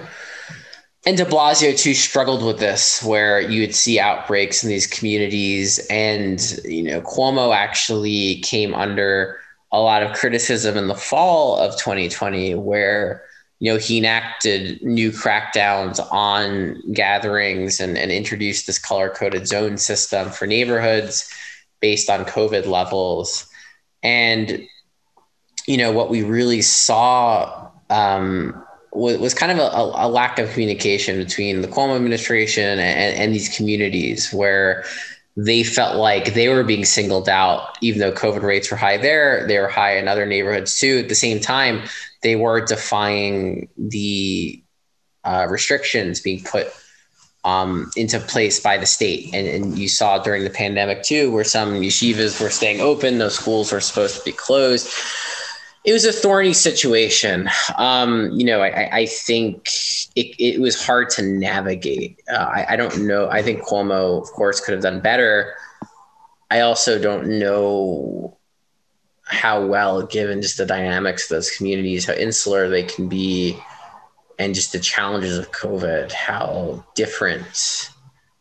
and 1.04 1.16
de 1.16 1.24
Blasio 1.24 1.76
too 1.76 1.94
struggled 1.94 2.44
with 2.44 2.58
this, 2.58 3.02
where 3.02 3.40
you 3.40 3.60
would 3.60 3.74
see 3.74 4.00
outbreaks 4.00 4.62
in 4.62 4.68
these 4.68 4.86
communities. 4.86 5.78
And, 5.90 6.40
you 6.64 6.82
know, 6.82 7.00
Cuomo 7.02 7.54
actually 7.54 8.36
came 8.40 8.74
under 8.74 9.38
a 9.72 9.80
lot 9.80 10.02
of 10.02 10.16
criticism 10.16 10.76
in 10.76 10.88
the 10.88 10.94
fall 10.94 11.56
of 11.56 11.76
2020, 11.76 12.54
where, 12.54 13.22
you 13.58 13.72
know, 13.72 13.78
he 13.78 13.98
enacted 13.98 14.82
new 14.82 15.10
crackdowns 15.10 16.00
on 16.12 16.80
gatherings 16.92 17.80
and, 17.80 17.98
and 17.98 18.10
introduced 18.10 18.66
this 18.66 18.78
color 18.78 19.10
coded 19.10 19.46
zone 19.46 19.76
system 19.76 20.30
for 20.30 20.46
neighborhoods 20.46 21.30
based 21.80 22.08
on 22.08 22.24
COVID 22.24 22.66
levels. 22.66 23.46
And, 24.02 24.66
you 25.66 25.76
know, 25.76 25.92
what 25.92 26.10
we 26.10 26.22
really 26.22 26.62
saw 26.62 27.70
um, 27.90 28.64
was, 28.92 29.18
was 29.18 29.34
kind 29.34 29.52
of 29.52 29.58
a, 29.58 30.06
a, 30.06 30.08
lack 30.08 30.38
of 30.38 30.50
communication 30.50 31.16
between 31.18 31.62
the 31.62 31.68
Cuomo 31.68 31.96
administration 31.96 32.78
and, 32.78 33.16
and 33.16 33.34
these 33.34 33.54
communities 33.54 34.32
where 34.32 34.84
they 35.36 35.62
felt 35.62 35.96
like 35.96 36.34
they 36.34 36.48
were 36.48 36.64
being 36.64 36.84
singled 36.84 37.28
out, 37.28 37.78
even 37.80 38.00
though 38.00 38.12
COVID 38.12 38.42
rates 38.42 38.70
were 38.70 38.76
high 38.76 38.98
there, 38.98 39.46
they 39.46 39.58
were 39.58 39.68
high 39.68 39.96
in 39.96 40.08
other 40.08 40.26
neighborhoods 40.26 40.78
too. 40.78 40.98
At 40.98 41.08
the 41.08 41.14
same 41.14 41.40
time, 41.40 41.82
they 42.22 42.36
were 42.36 42.64
defying 42.64 43.68
the 43.78 44.62
uh, 45.24 45.46
restrictions 45.48 46.20
being 46.20 46.42
put 46.44 46.68
um, 47.44 47.90
into 47.96 48.20
place 48.20 48.60
by 48.60 48.76
the 48.76 48.86
state. 48.86 49.30
And, 49.32 49.46
and 49.46 49.78
you 49.78 49.88
saw 49.88 50.18
during 50.18 50.44
the 50.44 50.50
pandemic 50.50 51.02
too, 51.02 51.32
where 51.32 51.44
some 51.44 51.74
yeshivas 51.74 52.40
were 52.40 52.50
staying 52.50 52.80
open, 52.80 53.18
those 53.18 53.36
schools 53.36 53.72
were 53.72 53.80
supposed 53.80 54.18
to 54.18 54.24
be 54.24 54.32
closed 54.32 54.92
it 55.84 55.92
was 55.92 56.04
a 56.04 56.12
thorny 56.12 56.52
situation. 56.52 57.48
Um, 57.76 58.30
you 58.32 58.44
know, 58.44 58.60
I, 58.62 58.98
I 58.98 59.06
think 59.06 59.68
it, 60.14 60.34
it, 60.38 60.60
was 60.60 60.84
hard 60.84 61.10
to 61.10 61.22
navigate. 61.22 62.20
Uh, 62.32 62.36
I, 62.36 62.66
I, 62.70 62.76
don't 62.76 63.04
know. 63.04 63.28
I 63.28 63.42
think 63.42 63.62
Cuomo, 63.62 64.22
of 64.22 64.30
course, 64.30 64.60
could 64.60 64.74
have 64.74 64.82
done 64.82 65.00
better. 65.00 65.54
I 66.50 66.60
also 66.60 67.00
don't 67.00 67.38
know 67.38 68.36
how 69.24 69.64
well, 69.64 70.02
given 70.02 70.42
just 70.42 70.58
the 70.58 70.66
dynamics 70.66 71.24
of 71.24 71.36
those 71.36 71.50
communities, 71.50 72.04
how 72.04 72.12
insular 72.12 72.68
they 72.68 72.84
can 72.84 73.08
be, 73.08 73.58
and 74.38 74.54
just 74.54 74.72
the 74.72 74.78
challenges 74.78 75.36
of 75.38 75.50
COVID, 75.50 76.12
how 76.12 76.84
different 76.94 77.90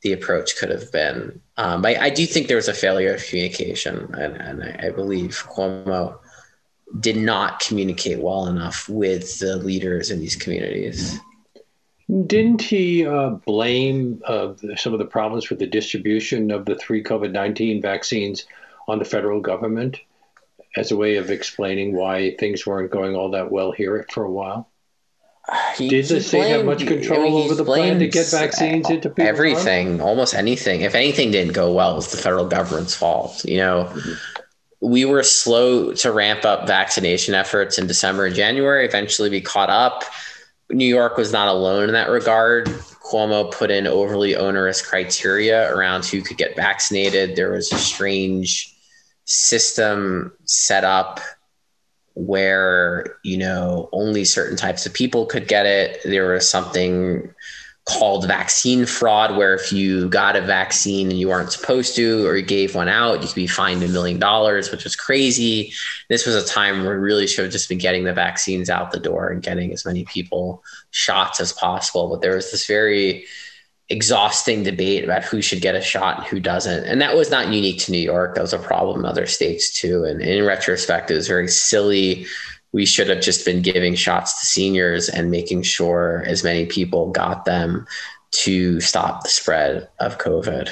the 0.01 0.11
approach 0.11 0.57
could 0.57 0.69
have 0.69 0.91
been. 0.91 1.39
Um, 1.57 1.85
I, 1.85 1.95
I, 1.95 2.09
do 2.09 2.25
think 2.25 2.47
there 2.47 2.57
was 2.57 2.67
a 2.67 2.73
failure 2.73 3.13
of 3.13 3.23
communication, 3.23 4.13
and, 4.15 4.35
and 4.35 4.63
I, 4.63 4.87
I 4.87 4.89
believe 4.89 5.45
Cuomo 5.47 6.17
did 6.99 7.17
not 7.17 7.59
communicate 7.59 8.19
well 8.19 8.47
enough 8.47 8.87
with 8.89 9.39
the 9.39 9.57
leaders 9.57 10.11
in 10.11 10.19
these 10.19 10.35
communities. 10.35 11.19
Didn't 12.27 12.61
he 12.61 13.05
uh, 13.05 13.29
blame 13.29 14.21
uh, 14.25 14.53
some 14.75 14.91
of 14.91 14.99
the 14.99 15.05
problems 15.05 15.49
with 15.49 15.59
the 15.59 15.67
distribution 15.67 16.51
of 16.51 16.65
the 16.65 16.75
three 16.75 17.03
COVID 17.03 17.31
19 17.31 17.81
vaccines 17.81 18.45
on 18.87 18.99
the 18.99 19.05
federal 19.05 19.39
government 19.39 19.97
as 20.75 20.91
a 20.91 20.97
way 20.97 21.15
of 21.15 21.31
explaining 21.31 21.93
why 21.95 22.35
things 22.37 22.65
weren't 22.65 22.91
going 22.91 23.15
all 23.15 23.31
that 23.31 23.51
well 23.51 23.71
here 23.71 24.05
for 24.11 24.23
a 24.23 24.31
while? 24.31 24.67
He, 25.75 25.89
Did 25.89 26.05
the 26.05 26.21
state 26.21 26.39
blamed, 26.39 26.55
have 26.55 26.65
much 26.65 26.85
control 26.85 27.19
I 27.19 27.23
mean, 27.23 27.45
over 27.45 27.55
the 27.55 27.65
plan 27.65 27.99
to 27.99 28.07
get 28.07 28.29
vaccines 28.29 28.89
into 28.89 29.09
people? 29.09 29.25
Everything, 29.25 30.01
almost 30.01 30.33
anything. 30.33 30.81
If 30.81 30.95
anything 30.95 31.31
didn't 31.31 31.53
go 31.53 31.73
well, 31.73 31.93
it 31.93 31.95
was 31.95 32.11
the 32.11 32.17
federal 32.17 32.47
government's 32.47 32.95
fault. 32.95 33.43
You 33.45 33.57
know, 33.57 33.85
mm-hmm 33.85 34.41
we 34.81 35.05
were 35.05 35.23
slow 35.23 35.93
to 35.93 36.11
ramp 36.11 36.43
up 36.43 36.67
vaccination 36.67 37.35
efforts 37.35 37.77
in 37.77 37.87
December 37.87 38.25
and 38.25 38.35
January, 38.35 38.85
eventually 38.85 39.29
we 39.29 39.39
caught 39.39 39.69
up. 39.69 40.03
New 40.71 40.85
York 40.85 41.17
was 41.17 41.31
not 41.31 41.47
alone 41.47 41.83
in 41.83 41.93
that 41.93 42.09
regard. 42.09 42.67
Cuomo 42.67 43.51
put 43.51 43.69
in 43.69 43.85
overly 43.85 44.35
onerous 44.35 44.81
criteria 44.81 45.71
around 45.73 46.05
who 46.05 46.21
could 46.21 46.37
get 46.37 46.55
vaccinated. 46.55 47.35
There 47.35 47.51
was 47.51 47.71
a 47.71 47.77
strange 47.77 48.75
system 49.25 50.33
set 50.45 50.83
up 50.83 51.19
where 52.13 53.17
you 53.23 53.37
know 53.37 53.87
only 53.93 54.25
certain 54.25 54.57
types 54.57 54.85
of 54.85 54.93
people 54.93 55.25
could 55.25 55.47
get 55.47 55.65
it 55.65 56.01
there 56.03 56.33
was 56.33 56.49
something 56.49 57.33
called 57.85 58.27
vaccine 58.27 58.85
fraud, 58.85 59.35
where 59.35 59.55
if 59.55 59.73
you 59.73 60.07
got 60.09 60.35
a 60.35 60.41
vaccine 60.41 61.09
and 61.09 61.19
you 61.19 61.29
weren't 61.29 61.51
supposed 61.51 61.95
to, 61.95 62.25
or 62.27 62.37
you 62.37 62.43
gave 62.43 62.75
one 62.75 62.87
out, 62.87 63.21
you 63.21 63.27
could 63.27 63.35
be 63.35 63.47
fined 63.47 63.81
a 63.83 63.87
million 63.87 64.19
dollars, 64.19 64.71
which 64.71 64.83
was 64.83 64.95
crazy. 64.95 65.73
This 66.07 66.25
was 66.25 66.35
a 66.35 66.45
time 66.45 66.83
where 66.83 66.95
we 66.95 67.01
really 67.03 67.27
should 67.27 67.43
have 67.43 67.51
just 67.51 67.69
been 67.69 67.79
getting 67.79 68.03
the 68.03 68.13
vaccines 68.13 68.69
out 68.69 68.91
the 68.91 68.99
door 68.99 69.29
and 69.29 69.41
getting 69.41 69.73
as 69.73 69.85
many 69.85 70.05
people 70.05 70.63
shots 70.91 71.39
as 71.39 71.53
possible. 71.53 72.09
But 72.09 72.21
there 72.21 72.35
was 72.35 72.51
this 72.51 72.67
very 72.67 73.25
exhausting 73.89 74.63
debate 74.63 75.03
about 75.03 75.23
who 75.23 75.41
should 75.41 75.61
get 75.61 75.75
a 75.75 75.81
shot 75.81 76.19
and 76.19 76.27
who 76.27 76.39
doesn't. 76.39 76.85
And 76.85 77.01
that 77.01 77.15
was 77.15 77.29
not 77.29 77.49
unique 77.49 77.79
to 77.81 77.91
New 77.91 77.97
York. 77.97 78.35
That 78.35 78.41
was 78.41 78.53
a 78.53 78.59
problem 78.59 78.99
in 79.01 79.05
other 79.05 79.25
states 79.25 79.73
too. 79.73 80.05
And 80.05 80.21
in 80.21 80.45
retrospect, 80.45 81.11
it 81.11 81.15
was 81.15 81.27
very 81.27 81.49
silly 81.49 82.25
we 82.73 82.85
should 82.85 83.09
have 83.09 83.21
just 83.21 83.45
been 83.45 83.61
giving 83.61 83.95
shots 83.95 84.39
to 84.39 84.45
seniors 84.45 85.09
and 85.09 85.31
making 85.31 85.63
sure 85.63 86.23
as 86.25 86.43
many 86.43 86.65
people 86.65 87.11
got 87.11 87.45
them 87.45 87.85
to 88.31 88.79
stop 88.79 89.23
the 89.23 89.29
spread 89.29 89.89
of 89.99 90.17
COVID. 90.17 90.71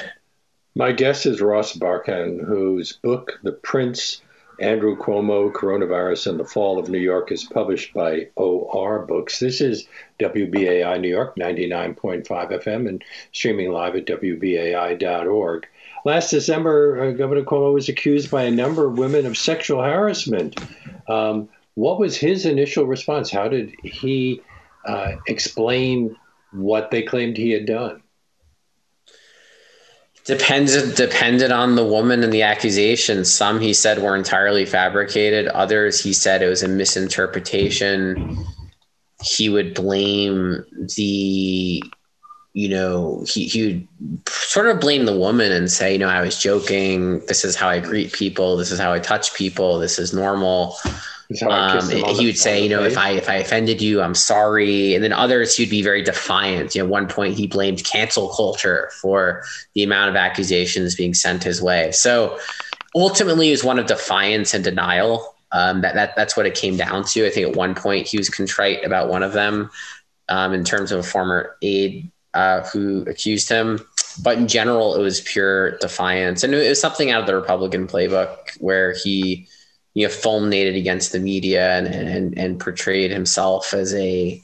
My 0.74 0.92
guest 0.92 1.26
is 1.26 1.40
Ross 1.40 1.76
Barkan, 1.76 2.44
whose 2.44 2.92
book, 2.92 3.38
The 3.42 3.52
Prince, 3.52 4.22
Andrew 4.60 4.96
Cuomo, 4.96 5.52
Coronavirus 5.52 6.28
and 6.28 6.40
the 6.40 6.44
Fall 6.44 6.78
of 6.78 6.88
New 6.88 6.98
York, 6.98 7.32
is 7.32 7.44
published 7.44 7.92
by 7.92 8.28
OR 8.36 9.04
Books. 9.06 9.38
This 9.38 9.60
is 9.60 9.86
WBAI 10.20 11.00
New 11.00 11.08
York, 11.08 11.36
99.5 11.36 12.26
FM, 12.26 12.88
and 12.88 13.04
streaming 13.32 13.72
live 13.72 13.96
at 13.96 14.06
WBAI.org. 14.06 15.66
Last 16.04 16.30
December, 16.30 17.02
uh, 17.02 17.10
Governor 17.12 17.42
Cuomo 17.42 17.74
was 17.74 17.88
accused 17.88 18.30
by 18.30 18.44
a 18.44 18.50
number 18.50 18.86
of 18.86 18.96
women 18.96 19.26
of 19.26 19.36
sexual 19.36 19.82
harassment. 19.82 20.58
Um, 21.08 21.48
what 21.74 21.98
was 21.98 22.16
his 22.16 22.46
initial 22.46 22.86
response? 22.86 23.30
How 23.30 23.48
did 23.48 23.74
he 23.82 24.42
uh, 24.84 25.12
explain 25.26 26.16
what 26.52 26.90
they 26.90 27.02
claimed 27.02 27.36
he 27.36 27.50
had 27.50 27.66
done? 27.66 28.02
Depended 30.24 30.94
depended 30.96 31.50
on 31.50 31.76
the 31.76 31.84
woman 31.84 32.22
and 32.22 32.32
the 32.32 32.42
accusations. 32.42 33.32
Some 33.32 33.58
he 33.58 33.72
said 33.72 34.02
were 34.02 34.14
entirely 34.14 34.66
fabricated. 34.66 35.48
Others 35.48 36.02
he 36.02 36.12
said 36.12 36.42
it 36.42 36.48
was 36.48 36.62
a 36.62 36.68
misinterpretation. 36.68 38.44
He 39.22 39.48
would 39.48 39.74
blame 39.74 40.64
the, 40.96 41.82
you 42.52 42.68
know, 42.68 43.24
he 43.26 43.46
he 43.46 43.66
would 43.66 44.28
sort 44.28 44.68
of 44.68 44.78
blame 44.78 45.06
the 45.06 45.18
woman 45.18 45.52
and 45.52 45.70
say, 45.70 45.94
you 45.94 45.98
know, 45.98 46.08
I 46.08 46.20
was 46.20 46.38
joking. 46.40 47.20
This 47.26 47.44
is 47.44 47.56
how 47.56 47.68
I 47.68 47.80
greet 47.80 48.12
people. 48.12 48.56
This 48.56 48.70
is 48.70 48.78
how 48.78 48.92
I 48.92 48.98
touch 48.98 49.34
people. 49.34 49.78
This 49.78 49.98
is 49.98 50.12
normal. 50.12 50.76
Um, 51.48 51.88
he 51.88 52.26
would 52.26 52.38
say, 52.38 52.60
you 52.62 52.68
know, 52.68 52.82
if 52.82 52.98
I 52.98 53.10
if 53.12 53.28
I 53.28 53.36
offended 53.36 53.80
you, 53.80 54.02
I'm 54.02 54.16
sorry. 54.16 54.94
And 54.94 55.04
then 55.04 55.12
others, 55.12 55.56
he'd 55.56 55.70
be 55.70 55.82
very 55.82 56.02
defiant. 56.02 56.74
You 56.74 56.82
know, 56.82 56.88
one 56.88 57.06
point 57.06 57.36
he 57.36 57.46
blamed 57.46 57.84
cancel 57.84 58.30
culture 58.30 58.90
for 59.00 59.44
the 59.74 59.84
amount 59.84 60.10
of 60.10 60.16
accusations 60.16 60.96
being 60.96 61.14
sent 61.14 61.44
his 61.44 61.62
way. 61.62 61.92
So 61.92 62.38
ultimately, 62.94 63.48
it 63.48 63.52
was 63.52 63.64
one 63.64 63.78
of 63.78 63.86
defiance 63.86 64.54
and 64.54 64.64
denial. 64.64 65.36
Um, 65.52 65.82
that 65.82 65.94
that 65.94 66.16
that's 66.16 66.36
what 66.36 66.46
it 66.46 66.54
came 66.54 66.76
down 66.76 67.04
to. 67.04 67.26
I 67.26 67.30
think 67.30 67.48
at 67.48 67.56
one 67.56 67.74
point 67.74 68.08
he 68.08 68.18
was 68.18 68.28
contrite 68.28 68.84
about 68.84 69.08
one 69.08 69.22
of 69.22 69.32
them, 69.32 69.70
um, 70.28 70.52
in 70.52 70.64
terms 70.64 70.90
of 70.90 70.98
a 70.98 71.04
former 71.04 71.56
aide 71.62 72.10
uh, 72.34 72.62
who 72.62 73.02
accused 73.08 73.48
him. 73.48 73.80
But 74.22 74.38
in 74.38 74.48
general, 74.48 74.96
it 74.96 75.02
was 75.02 75.20
pure 75.20 75.78
defiance, 75.78 76.42
and 76.42 76.52
it 76.54 76.68
was 76.68 76.80
something 76.80 77.12
out 77.12 77.20
of 77.20 77.26
the 77.28 77.36
Republican 77.36 77.86
playbook 77.86 78.36
where 78.58 78.92
he 78.92 79.46
you 79.94 80.06
know 80.06 80.12
fulminated 80.12 80.76
against 80.76 81.12
the 81.12 81.18
media 81.18 81.76
and, 81.76 81.86
and 81.86 82.38
and 82.38 82.60
portrayed 82.60 83.10
himself 83.10 83.74
as 83.74 83.94
a 83.94 84.42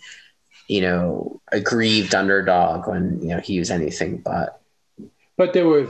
you 0.68 0.80
know 0.80 1.40
aggrieved 1.52 2.14
underdog 2.14 2.88
when 2.88 3.20
you 3.22 3.28
know 3.28 3.40
he 3.40 3.58
was 3.58 3.70
anything 3.70 4.18
but 4.18 4.60
but 5.36 5.52
there 5.52 5.66
were 5.66 5.88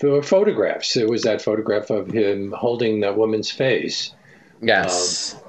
there 0.00 0.10
were 0.10 0.22
photographs 0.22 0.94
there 0.94 1.08
was 1.08 1.22
that 1.22 1.40
photograph 1.40 1.90
of 1.90 2.10
him 2.10 2.52
holding 2.56 3.00
that 3.00 3.16
woman's 3.16 3.50
face 3.50 4.12
yes 4.60 5.34
um, 5.34 5.40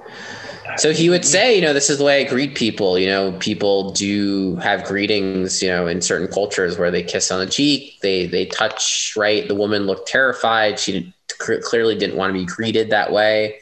so 0.77 0.93
he 0.93 1.09
would 1.09 1.25
say, 1.25 1.55
you 1.55 1.61
know, 1.61 1.73
this 1.73 1.89
is 1.89 1.97
the 1.97 2.03
way 2.03 2.25
I 2.25 2.29
greet 2.29 2.55
people. 2.55 2.97
You 2.97 3.07
know, 3.07 3.31
people 3.39 3.91
do 3.91 4.55
have 4.57 4.85
greetings, 4.85 5.61
you 5.61 5.69
know, 5.69 5.87
in 5.87 6.01
certain 6.01 6.27
cultures 6.27 6.77
where 6.77 6.91
they 6.91 7.03
kiss 7.03 7.31
on 7.31 7.39
the 7.39 7.51
cheek, 7.51 7.99
they 8.01 8.25
they 8.27 8.45
touch, 8.45 9.13
right? 9.17 9.47
The 9.47 9.55
woman 9.55 9.85
looked 9.85 10.07
terrified. 10.07 10.79
She 10.79 11.13
clearly 11.41 11.95
didn't 11.95 12.17
want 12.17 12.33
to 12.33 12.39
be 12.39 12.45
greeted 12.45 12.89
that 12.89 13.11
way. 13.11 13.59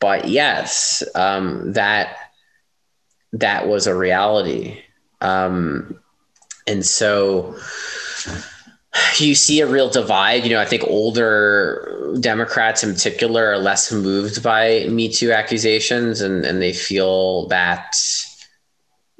But 0.00 0.28
yes, 0.28 1.02
um, 1.14 1.72
that 1.72 2.16
that 3.32 3.68
was 3.68 3.86
a 3.86 3.94
reality, 3.94 4.82
um, 5.20 5.98
and 6.66 6.84
so 6.84 7.56
you 9.18 9.34
see 9.34 9.60
a 9.60 9.66
real 9.66 9.88
divide. 9.88 10.44
You 10.44 10.50
know, 10.50 10.60
I 10.60 10.64
think 10.64 10.82
older 10.84 12.14
Democrats 12.20 12.82
in 12.82 12.92
particular 12.92 13.52
are 13.52 13.58
less 13.58 13.92
moved 13.92 14.42
by 14.42 14.86
Me 14.88 15.08
Too 15.08 15.32
accusations, 15.32 16.20
and 16.20 16.44
and 16.44 16.60
they 16.60 16.72
feel 16.72 17.46
that 17.48 17.94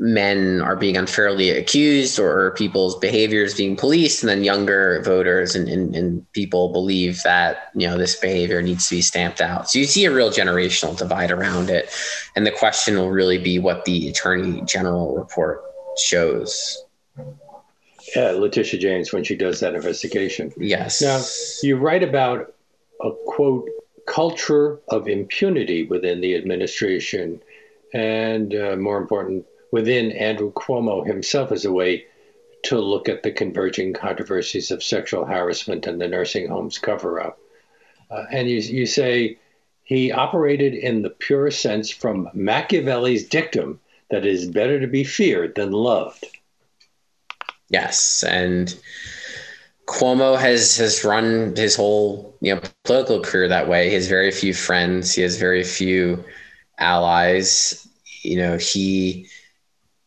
men 0.02 0.60
are 0.60 0.74
being 0.74 0.96
unfairly 0.96 1.50
accused 1.50 2.18
or 2.18 2.50
people's 2.52 2.98
behaviors 2.98 3.54
being 3.54 3.76
policed 3.76 4.22
and 4.22 4.28
then 4.28 4.42
younger 4.42 5.00
voters 5.04 5.54
and, 5.54 5.68
and, 5.68 5.94
and, 5.94 6.26
people 6.32 6.72
believe 6.72 7.22
that 7.22 7.70
you 7.76 7.86
know 7.86 7.96
this 7.96 8.16
behavior 8.16 8.60
needs 8.60 8.88
to 8.88 8.96
be 8.96 9.02
stamped 9.02 9.40
out 9.40 9.70
so 9.70 9.78
you 9.78 9.84
see 9.84 10.04
a 10.04 10.10
real 10.10 10.30
generational 10.30 10.96
divide 10.96 11.30
around 11.30 11.70
it 11.70 11.88
and 12.34 12.46
the 12.46 12.50
question 12.50 12.96
will 12.96 13.10
really 13.10 13.38
be 13.38 13.58
what 13.58 13.84
the 13.84 14.08
attorney 14.08 14.60
general 14.62 15.14
report 15.14 15.62
shows 15.98 16.82
yeah, 18.16 18.32
Letitia 18.32 18.80
James 18.80 19.12
when 19.12 19.24
she 19.24 19.36
does 19.36 19.60
that 19.60 19.74
investigation. 19.74 20.52
Yes. 20.58 21.00
Now, 21.00 21.22
you 21.66 21.76
write 21.76 22.02
about 22.02 22.52
a 23.00 23.10
quote 23.26 23.68
culture 24.06 24.80
of 24.88 25.08
impunity 25.08 25.84
within 25.84 26.20
the 26.20 26.34
administration, 26.34 27.40
and 27.94 28.54
uh, 28.54 28.76
more 28.76 28.98
important, 28.98 29.46
within 29.72 30.12
Andrew 30.12 30.52
Cuomo 30.52 31.04
himself 31.04 31.50
as 31.50 31.64
a 31.64 31.72
way 31.72 32.04
to 32.62 32.78
look 32.78 33.08
at 33.08 33.24
the 33.24 33.32
converging 33.32 33.92
controversies 33.92 34.70
of 34.70 34.84
sexual 34.84 35.24
harassment 35.24 35.86
and 35.86 36.00
the 36.00 36.06
nursing 36.06 36.46
homes 36.46 36.78
cover 36.78 37.20
up. 37.20 37.40
Uh, 38.08 38.24
and 38.30 38.48
you, 38.48 38.58
you 38.58 38.86
say 38.86 39.36
he 39.82 40.12
operated 40.12 40.74
in 40.74 41.02
the 41.02 41.10
pure 41.10 41.50
sense 41.50 41.90
from 41.90 42.28
Machiavelli's 42.34 43.26
dictum 43.26 43.80
that 44.10 44.24
it 44.24 44.32
is 44.32 44.46
better 44.46 44.78
to 44.78 44.86
be 44.86 45.02
feared 45.02 45.56
than 45.56 45.72
loved. 45.72 46.24
Yes. 47.70 48.22
And 48.22 48.78
Cuomo 49.86 50.38
has 50.38 50.76
has 50.76 51.04
run 51.04 51.56
his 51.56 51.74
whole 51.74 52.36
you 52.40 52.54
know 52.54 52.60
political 52.84 53.20
career 53.20 53.48
that 53.48 53.68
way. 53.68 53.88
He 53.88 53.94
has 53.94 54.06
very 54.06 54.30
few 54.30 54.54
friends. 54.54 55.14
He 55.14 55.22
has 55.22 55.38
very 55.38 55.64
few 55.64 56.22
allies. 56.78 57.88
You 58.22 58.36
know, 58.36 58.58
he 58.58 59.26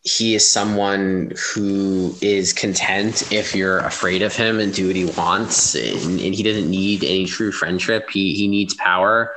he 0.05 0.35
is 0.35 0.47
someone 0.47 1.33
who 1.35 2.15
is 2.21 2.53
content 2.53 3.31
if 3.31 3.55
you're 3.55 3.79
afraid 3.79 4.21
of 4.21 4.35
him 4.35 4.59
and 4.59 4.71
do 4.71 4.87
what 4.87 4.95
he 4.95 5.05
wants 5.05 5.73
and, 5.73 6.21
and, 6.21 6.35
he 6.35 6.43
doesn't 6.43 6.69
need 6.69 7.03
any 7.03 7.25
true 7.25 7.51
friendship. 7.51 8.11
He, 8.11 8.35
he 8.35 8.47
needs 8.47 8.75
power 8.75 9.33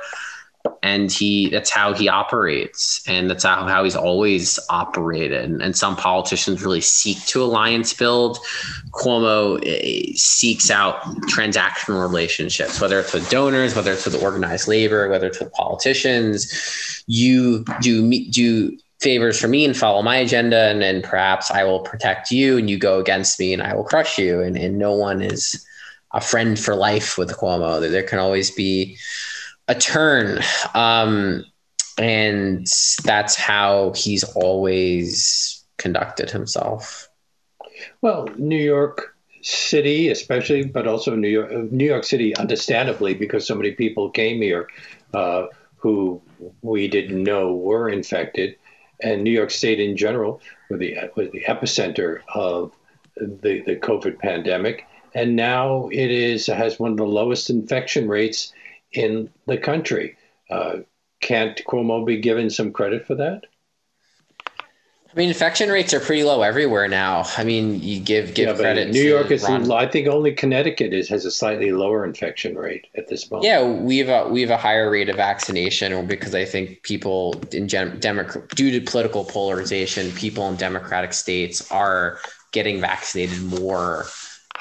and 0.83 1.11
he 1.11 1.49
that's 1.49 1.71
how 1.71 1.93
he 1.93 2.07
operates 2.07 3.01
and 3.07 3.31
that's 3.31 3.43
how, 3.43 3.65
how 3.65 3.83
he's 3.83 3.95
always 3.95 4.59
operated. 4.69 5.43
And, 5.43 5.59
and 5.59 5.75
some 5.75 5.95
politicians 5.95 6.61
really 6.61 6.81
seek 6.81 7.17
to 7.25 7.41
alliance 7.41 7.91
build. 7.91 8.37
Cuomo 8.91 9.59
eh, 9.65 10.11
seeks 10.15 10.69
out 10.69 11.01
transactional 11.31 11.99
relationships 11.99 12.79
whether 12.79 12.99
it's 12.99 13.11
with 13.11 13.27
donors 13.31 13.75
whether 13.75 13.91
it's 13.91 14.05
with 14.05 14.21
organized 14.21 14.67
labor 14.67 15.09
whether 15.09 15.27
it's 15.27 15.39
with 15.39 15.51
politicians. 15.53 17.03
You 17.07 17.65
do 17.81 18.07
do 18.29 18.77
favors 18.99 19.39
for 19.39 19.47
me 19.47 19.63
and 19.63 19.77
follow 19.77 20.01
my 20.01 20.17
agenda 20.17 20.57
and 20.57 21.03
perhaps 21.03 21.49
i 21.51 21.63
will 21.63 21.79
protect 21.79 22.31
you 22.31 22.57
and 22.57 22.69
you 22.69 22.77
go 22.77 22.99
against 22.99 23.39
me 23.39 23.53
and 23.53 23.61
i 23.61 23.73
will 23.73 23.83
crush 23.83 24.17
you. 24.17 24.41
And, 24.41 24.57
and 24.57 24.77
no 24.77 24.93
one 24.93 25.21
is 25.21 25.65
a 26.13 26.21
friend 26.21 26.57
for 26.57 26.75
life 26.75 27.17
with 27.17 27.31
cuomo. 27.37 27.79
There 27.79 28.03
can 28.03 28.19
always 28.19 28.51
be 28.51 28.97
a 29.67 29.75
turn. 29.75 30.41
Um, 30.73 31.45
and 31.99 32.65
that's 33.03 33.35
how 33.35 33.93
he's 33.95 34.23
always 34.35 35.63
conducted 35.77 36.31
himself. 36.31 37.09
Well 38.01 38.27
new 38.37 38.57
york 38.57 39.15
city 39.41 40.09
especially 40.09 40.65
but 40.65 40.85
also 40.85 41.15
new 41.15 41.29
york 41.29 41.49
new 41.71 41.85
york 41.85 42.03
city 42.03 42.35
understandably 42.35 43.13
because 43.13 43.47
so 43.47 43.55
many 43.55 43.71
people 43.71 44.09
came 44.09 44.41
here 44.41 44.67
uh, 45.13 45.45
who 45.77 46.21
we 46.61 46.89
didn't 46.89 47.23
know 47.23 47.53
were 47.53 47.87
infected 47.87 48.57
and 49.01 49.23
New 49.23 49.31
York 49.31 49.51
State 49.51 49.79
in 49.79 49.97
general 49.97 50.41
was 50.69 50.79
the, 50.79 50.95
was 51.15 51.31
the 51.31 51.43
epicenter 51.47 52.21
of 52.33 52.71
the, 53.15 53.61
the 53.61 53.75
COVID 53.75 54.19
pandemic. 54.19 54.85
And 55.13 55.35
now 55.35 55.89
it 55.91 56.11
is 56.11 56.47
has 56.47 56.79
one 56.79 56.91
of 56.91 56.97
the 56.97 57.05
lowest 57.05 57.49
infection 57.49 58.07
rates 58.07 58.53
in 58.91 59.29
the 59.47 59.57
country. 59.57 60.17
Uh, 60.49 60.77
can't 61.19 61.61
Cuomo 61.65 62.05
be 62.05 62.17
given 62.17 62.49
some 62.49 62.71
credit 62.71 63.05
for 63.05 63.15
that? 63.15 63.45
I 65.11 65.15
mean, 65.17 65.29
infection 65.29 65.69
rates 65.69 65.91
are 65.95 65.99
pretty 65.99 66.23
low 66.23 66.43
everywhere 66.43 66.87
now. 66.87 67.23
I 67.35 67.43
mean, 67.43 67.81
you 67.81 67.99
give 67.99 68.35
give 68.35 68.49
yeah, 68.49 68.55
credit. 68.55 68.91
New 68.91 69.01
York 69.01 69.31
is. 69.31 69.43
I 69.43 69.87
think 69.87 70.07
only 70.07 70.33
Connecticut 70.33 70.93
is 70.93 71.09
has 71.09 71.25
a 71.25 71.31
slightly 71.31 71.71
lower 71.71 72.05
infection 72.05 72.55
rate 72.55 72.85
at 72.95 73.07
this 73.07 73.31
moment. 73.31 73.47
Yeah, 73.47 73.67
we 73.67 73.97
have 73.97 74.09
a 74.09 74.29
we 74.29 74.41
have 74.41 74.51
a 74.51 74.57
higher 74.57 74.91
rate 74.91 75.09
of 75.09 75.15
vaccination 75.15 76.05
because 76.05 76.35
I 76.35 76.45
think 76.45 76.83
people 76.83 77.41
in 77.51 77.67
gen, 77.67 77.99
Democrat 77.99 78.49
due 78.49 78.69
to 78.79 78.81
political 78.81 79.25
polarization, 79.25 80.11
people 80.11 80.47
in 80.47 80.57
Democratic 80.57 81.13
states 81.13 81.71
are 81.71 82.19
getting 82.51 82.79
vaccinated 82.79 83.41
more, 83.41 84.05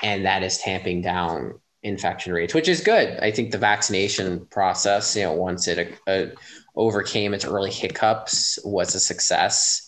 and 0.02 0.24
that 0.24 0.42
is 0.42 0.56
tamping 0.56 1.02
down 1.02 1.60
infection 1.82 2.32
rates, 2.32 2.54
which 2.54 2.68
is 2.68 2.80
good. 2.80 3.18
I 3.20 3.30
think 3.32 3.50
the 3.50 3.58
vaccination 3.58 4.46
process, 4.46 5.14
you 5.14 5.24
know, 5.24 5.32
once 5.34 5.68
it 5.68 5.94
uh, 6.06 6.26
overcame 6.74 7.34
its 7.34 7.44
early 7.44 7.70
hiccups, 7.70 8.58
was 8.64 8.94
a 8.94 9.00
success 9.00 9.87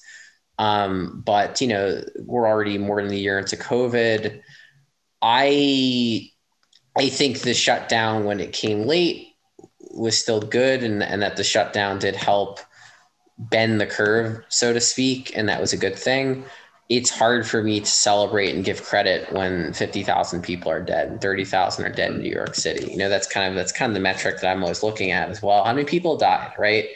um, 0.61 1.23
but 1.25 1.63
you 1.63 1.69
know, 1.69 2.03
we're 2.19 2.47
already 2.47 2.77
more 2.77 3.03
than 3.03 3.11
a 3.11 3.17
year 3.17 3.39
into 3.39 3.57
COVID. 3.57 4.43
I 5.23 6.31
I 6.99 7.09
think 7.09 7.41
the 7.41 7.55
shutdown 7.55 8.25
when 8.25 8.41
it 8.41 8.53
came 8.53 8.83
late 8.83 9.29
was 9.93 10.19
still 10.19 10.41
good 10.41 10.85
and, 10.85 11.03
and 11.03 11.23
that 11.23 11.39
the 11.39 11.45
shutdown 11.45 11.99
did 11.99 12.15
help 12.15 12.61
bend 13.39 13.81
the 13.81 13.87
curve, 13.87 14.45
so 14.51 14.75
to 14.75 14.81
speak, 14.83 15.35
and 15.35 15.49
that 15.49 15.63
was 15.63 15.73
a 15.73 15.79
good 15.79 15.97
thing. 15.97 16.45
It's 16.91 17.09
hard 17.09 17.47
for 17.47 17.63
me 17.63 17.81
to 17.81 17.87
celebrate 17.87 18.55
and 18.55 18.63
give 18.63 18.83
credit 18.83 19.33
when 19.33 19.73
50,000 19.73 20.43
people 20.43 20.71
are 20.71 20.83
dead 20.83 21.09
and 21.09 21.23
30,000 21.23 21.87
are 21.87 21.89
dead 21.89 22.11
in 22.11 22.21
New 22.21 22.31
York 22.31 22.55
City. 22.55 22.91
You 22.91 22.99
know, 22.99 23.09
that's 23.09 23.27
kind 23.27 23.49
of 23.49 23.55
that's 23.55 23.73
kind 23.73 23.91
of 23.91 23.95
the 23.95 24.01
metric 24.01 24.41
that 24.41 24.55
I'm 24.55 24.63
always 24.63 24.83
looking 24.83 25.11
at 25.11 25.31
as 25.31 25.41
well. 25.41 25.65
How 25.65 25.73
many 25.73 25.87
people 25.87 26.19
died, 26.19 26.53
right? 26.59 26.91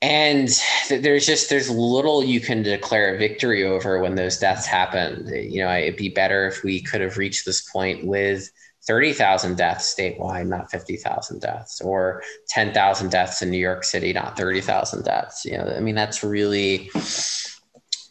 And 0.00 0.48
there's 0.88 1.26
just 1.26 1.50
there's 1.50 1.68
little 1.68 2.22
you 2.22 2.40
can 2.40 2.62
declare 2.62 3.14
a 3.14 3.18
victory 3.18 3.64
over 3.64 4.00
when 4.00 4.14
those 4.14 4.38
deaths 4.38 4.66
happen. 4.66 5.28
You 5.32 5.64
know 5.64 5.74
it'd 5.74 5.96
be 5.96 6.08
better 6.08 6.46
if 6.46 6.62
we 6.62 6.80
could 6.80 7.00
have 7.00 7.16
reached 7.16 7.44
this 7.44 7.68
point 7.68 8.06
with 8.06 8.48
30,000 8.86 9.56
deaths 9.56 9.94
statewide 9.94 10.46
not 10.46 10.70
50,000 10.70 11.40
deaths 11.40 11.80
or 11.80 12.22
10,000 12.48 13.10
deaths 13.10 13.42
in 13.42 13.50
New 13.50 13.58
York 13.58 13.84
City 13.84 14.12
not 14.12 14.36
30,000 14.36 15.04
deaths. 15.04 15.44
You 15.44 15.58
know 15.58 15.74
i 15.76 15.80
mean 15.80 15.96
that's 15.96 16.22
really 16.22 16.90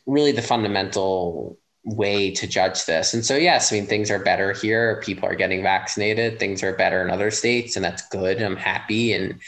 really 0.06 0.34
the 0.34 0.42
fundamental 0.42 1.58
way 1.86 2.32
to 2.32 2.48
judge 2.48 2.86
this. 2.86 3.14
And 3.14 3.26
so 3.26 3.38
yes 3.38 3.72
i 3.72 3.78
mean 3.78 3.86
things 3.86 4.12
are 4.12 4.20
better 4.20 4.52
here. 4.52 5.02
People 5.06 5.30
are 5.30 5.36
getting 5.36 5.64
vaccinated. 5.64 6.38
Things 6.38 6.62
are 6.64 6.76
better 6.76 7.02
in 7.02 7.10
other 7.10 7.32
states 7.32 7.78
and 7.78 7.86
that's 7.86 8.06
good. 8.10 8.42
I'm 8.42 8.58
happy 8.58 9.14
and 9.14 9.40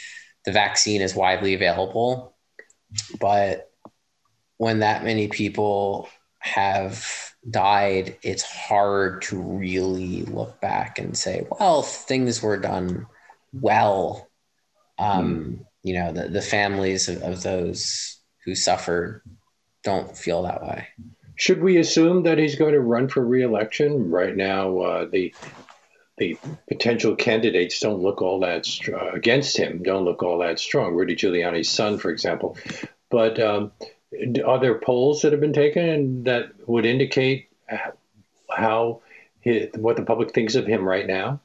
the 0.44 0.52
vaccine 0.52 1.02
is 1.02 1.14
widely 1.14 1.54
available. 1.54 2.29
But 3.20 3.70
when 4.56 4.80
that 4.80 5.04
many 5.04 5.28
people 5.28 6.08
have 6.38 7.32
died, 7.48 8.16
it's 8.22 8.42
hard 8.42 9.22
to 9.22 9.40
really 9.40 10.22
look 10.22 10.60
back 10.60 10.98
and 10.98 11.16
say, 11.16 11.46
well, 11.50 11.82
things 11.82 12.42
were 12.42 12.58
done 12.58 13.06
well. 13.52 14.28
Um, 14.98 15.34
mm. 15.34 15.66
You 15.82 15.94
know, 15.94 16.12
the, 16.12 16.28
the 16.28 16.42
families 16.42 17.08
of, 17.08 17.22
of 17.22 17.42
those 17.42 18.18
who 18.44 18.54
suffered 18.54 19.22
don't 19.82 20.16
feel 20.16 20.42
that 20.42 20.62
way. 20.62 20.88
Should 21.36 21.62
we 21.62 21.78
assume 21.78 22.24
that 22.24 22.36
he's 22.36 22.56
going 22.56 22.72
to 22.72 22.80
run 22.80 23.08
for 23.08 23.24
reelection? 23.24 24.10
Right 24.10 24.36
now, 24.36 24.78
uh, 24.78 25.06
the 25.10 25.34
the 26.20 26.38
potential 26.68 27.16
candidates 27.16 27.80
don't 27.80 28.02
look 28.02 28.22
all 28.22 28.38
that 28.40 28.66
strong, 28.66 29.08
against 29.14 29.56
him 29.56 29.82
don't 29.82 30.04
look 30.04 30.22
all 30.22 30.38
that 30.38 30.60
strong. 30.60 30.94
Rudy 30.94 31.16
Giuliani's 31.16 31.70
son, 31.70 31.98
for 31.98 32.10
example. 32.10 32.56
But 33.10 33.40
um, 33.40 33.72
are 34.46 34.60
there 34.60 34.78
polls 34.78 35.22
that 35.22 35.32
have 35.32 35.40
been 35.40 35.54
taken 35.54 36.24
that 36.24 36.52
would 36.68 36.84
indicate 36.84 37.48
how 38.50 39.00
his, 39.40 39.70
what 39.74 39.96
the 39.96 40.04
public 40.04 40.32
thinks 40.32 40.54
of 40.54 40.66
him 40.66 40.86
right 40.86 41.06
now? 41.06 41.40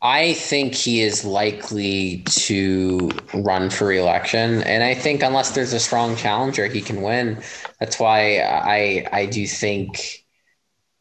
I 0.00 0.32
think 0.34 0.74
he 0.74 1.02
is 1.02 1.24
likely 1.24 2.22
to 2.26 3.10
run 3.34 3.68
for 3.68 3.88
reelection, 3.88 4.62
and 4.62 4.84
I 4.84 4.94
think 4.94 5.22
unless 5.22 5.50
there's 5.50 5.72
a 5.72 5.80
strong 5.80 6.14
challenger, 6.14 6.66
he 6.66 6.80
can 6.80 7.02
win. 7.02 7.42
That's 7.80 7.98
why 7.98 8.38
I 8.38 9.08
I 9.10 9.26
do 9.26 9.44
think 9.44 10.24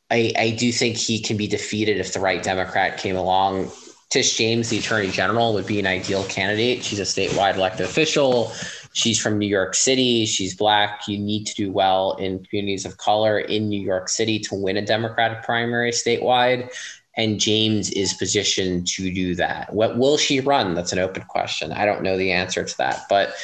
I, 0.09 0.31
I 0.37 0.49
do 0.51 0.71
think 0.71 0.97
he 0.97 1.19
can 1.19 1.37
be 1.37 1.47
defeated 1.47 1.97
if 1.97 2.13
the 2.13 2.19
right 2.19 2.41
Democrat 2.41 2.97
came 2.97 3.15
along. 3.15 3.71
Tish 4.09 4.37
James, 4.37 4.69
the 4.69 4.79
Attorney 4.79 5.11
General, 5.11 5.53
would 5.53 5.67
be 5.67 5.79
an 5.79 5.87
ideal 5.87 6.23
candidate. 6.25 6.81
She's 6.83 6.99
a 6.99 7.03
statewide 7.03 7.55
elected 7.55 7.85
official. 7.85 8.53
She's 8.93 9.19
from 9.19 9.37
New 9.37 9.47
York 9.47 9.75
City. 9.75 10.25
She's 10.25 10.55
black. 10.55 11.07
You 11.09 11.17
need 11.17 11.45
to 11.47 11.55
do 11.55 11.71
well 11.71 12.13
in 12.13 12.43
communities 12.45 12.85
of 12.85 12.97
color 12.97 13.37
in 13.37 13.67
New 13.67 13.81
York 13.81 14.07
City 14.07 14.39
to 14.39 14.55
win 14.55 14.77
a 14.77 14.81
Democratic 14.81 15.43
primary 15.43 15.91
statewide. 15.91 16.71
And 17.17 17.39
James 17.39 17.89
is 17.91 18.13
positioned 18.13 18.87
to 18.87 19.13
do 19.13 19.35
that. 19.35 19.73
What 19.73 19.97
will 19.97 20.17
she 20.17 20.39
run? 20.39 20.73
That's 20.73 20.93
an 20.93 20.99
open 20.99 21.23
question. 21.23 21.73
I 21.73 21.85
don't 21.85 22.01
know 22.01 22.17
the 22.17 22.31
answer 22.31 22.63
to 22.63 22.77
that, 22.77 23.01
but 23.09 23.35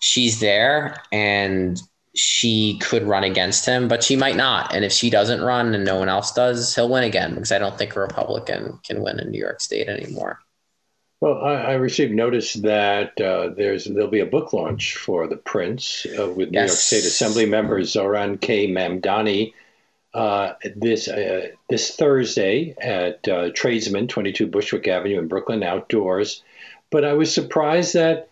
she's 0.00 0.40
there. 0.40 1.00
And 1.10 1.80
she 2.14 2.78
could 2.78 3.04
run 3.04 3.24
against 3.24 3.64
him, 3.64 3.88
but 3.88 4.02
she 4.02 4.16
might 4.16 4.36
not. 4.36 4.74
And 4.74 4.84
if 4.84 4.92
she 4.92 5.10
doesn't 5.10 5.40
run 5.40 5.74
and 5.74 5.84
no 5.84 5.96
one 5.96 6.08
else 6.08 6.32
does, 6.32 6.74
he'll 6.74 6.88
win 6.88 7.04
again 7.04 7.34
because 7.34 7.52
I 7.52 7.58
don't 7.58 7.78
think 7.78 7.96
a 7.96 8.00
Republican 8.00 8.78
can 8.84 9.02
win 9.02 9.18
in 9.18 9.30
New 9.30 9.40
York 9.40 9.60
State 9.60 9.88
anymore. 9.88 10.40
Well, 11.20 11.40
I, 11.40 11.52
I 11.52 11.72
received 11.74 12.12
notice 12.12 12.54
that 12.54 13.18
uh, 13.20 13.50
there's 13.56 13.84
there'll 13.84 14.08
be 14.08 14.20
a 14.20 14.26
book 14.26 14.52
launch 14.52 14.96
for 14.96 15.28
the 15.28 15.36
Prince 15.36 16.04
uh, 16.18 16.28
with 16.28 16.50
New. 16.50 16.58
York 16.58 16.70
State 16.70 17.04
Assembly 17.04 17.46
member 17.46 17.80
Zohran 17.80 18.40
K. 18.40 18.66
Mamdani 18.66 19.54
uh, 20.14 20.54
this 20.76 21.08
uh, 21.08 21.48
this 21.68 21.96
Thursday 21.96 22.74
at 22.80 23.26
uh, 23.28 23.50
Tradesman, 23.54 24.08
22 24.08 24.46
Bushwick 24.46 24.86
Avenue 24.86 25.18
in 25.18 25.28
Brooklyn, 25.28 25.62
outdoors. 25.62 26.42
But 26.90 27.04
I 27.04 27.14
was 27.14 27.32
surprised 27.32 27.94
that 27.94 28.28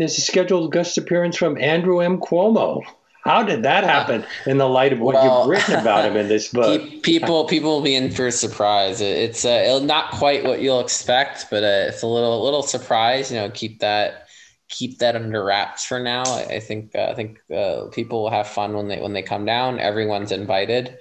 there's 0.00 0.18
a 0.18 0.22
scheduled 0.22 0.72
guest 0.72 0.96
appearance 0.98 1.36
from 1.36 1.58
Andrew 1.58 2.00
M. 2.00 2.18
Cuomo. 2.18 2.82
How 3.22 3.42
did 3.42 3.64
that 3.64 3.84
happen 3.84 4.24
in 4.46 4.56
the 4.56 4.68
light 4.68 4.94
of 4.94 4.98
what 4.98 5.14
well, 5.14 5.40
you've 5.40 5.50
written 5.50 5.74
about 5.74 6.06
him 6.06 6.16
in 6.16 6.28
this 6.28 6.48
book? 6.52 6.80
People, 7.02 7.44
people 7.44 7.70
will 7.70 7.82
be 7.82 7.94
in 7.94 8.10
for 8.10 8.26
a 8.26 8.32
surprise. 8.32 9.02
It's 9.02 9.44
uh, 9.44 9.78
not 9.82 10.10
quite 10.12 10.44
what 10.44 10.62
you'll 10.62 10.80
expect, 10.80 11.46
but 11.50 11.62
uh, 11.62 11.88
it's 11.88 12.02
a 12.02 12.06
little, 12.06 12.42
little 12.42 12.62
surprise. 12.62 13.30
You 13.30 13.38
know, 13.38 13.50
keep 13.50 13.80
that, 13.80 14.28
keep 14.70 14.98
that 15.00 15.16
under 15.16 15.44
wraps 15.44 15.84
for 15.84 16.00
now. 16.00 16.22
I 16.22 16.60
think, 16.60 16.94
uh, 16.94 17.08
I 17.10 17.14
think 17.14 17.38
uh, 17.54 17.88
people 17.92 18.22
will 18.22 18.30
have 18.30 18.48
fun 18.48 18.72
when 18.72 18.88
they 18.88 19.00
when 19.00 19.12
they 19.12 19.22
come 19.22 19.44
down. 19.44 19.78
Everyone's 19.78 20.32
invited, 20.32 20.96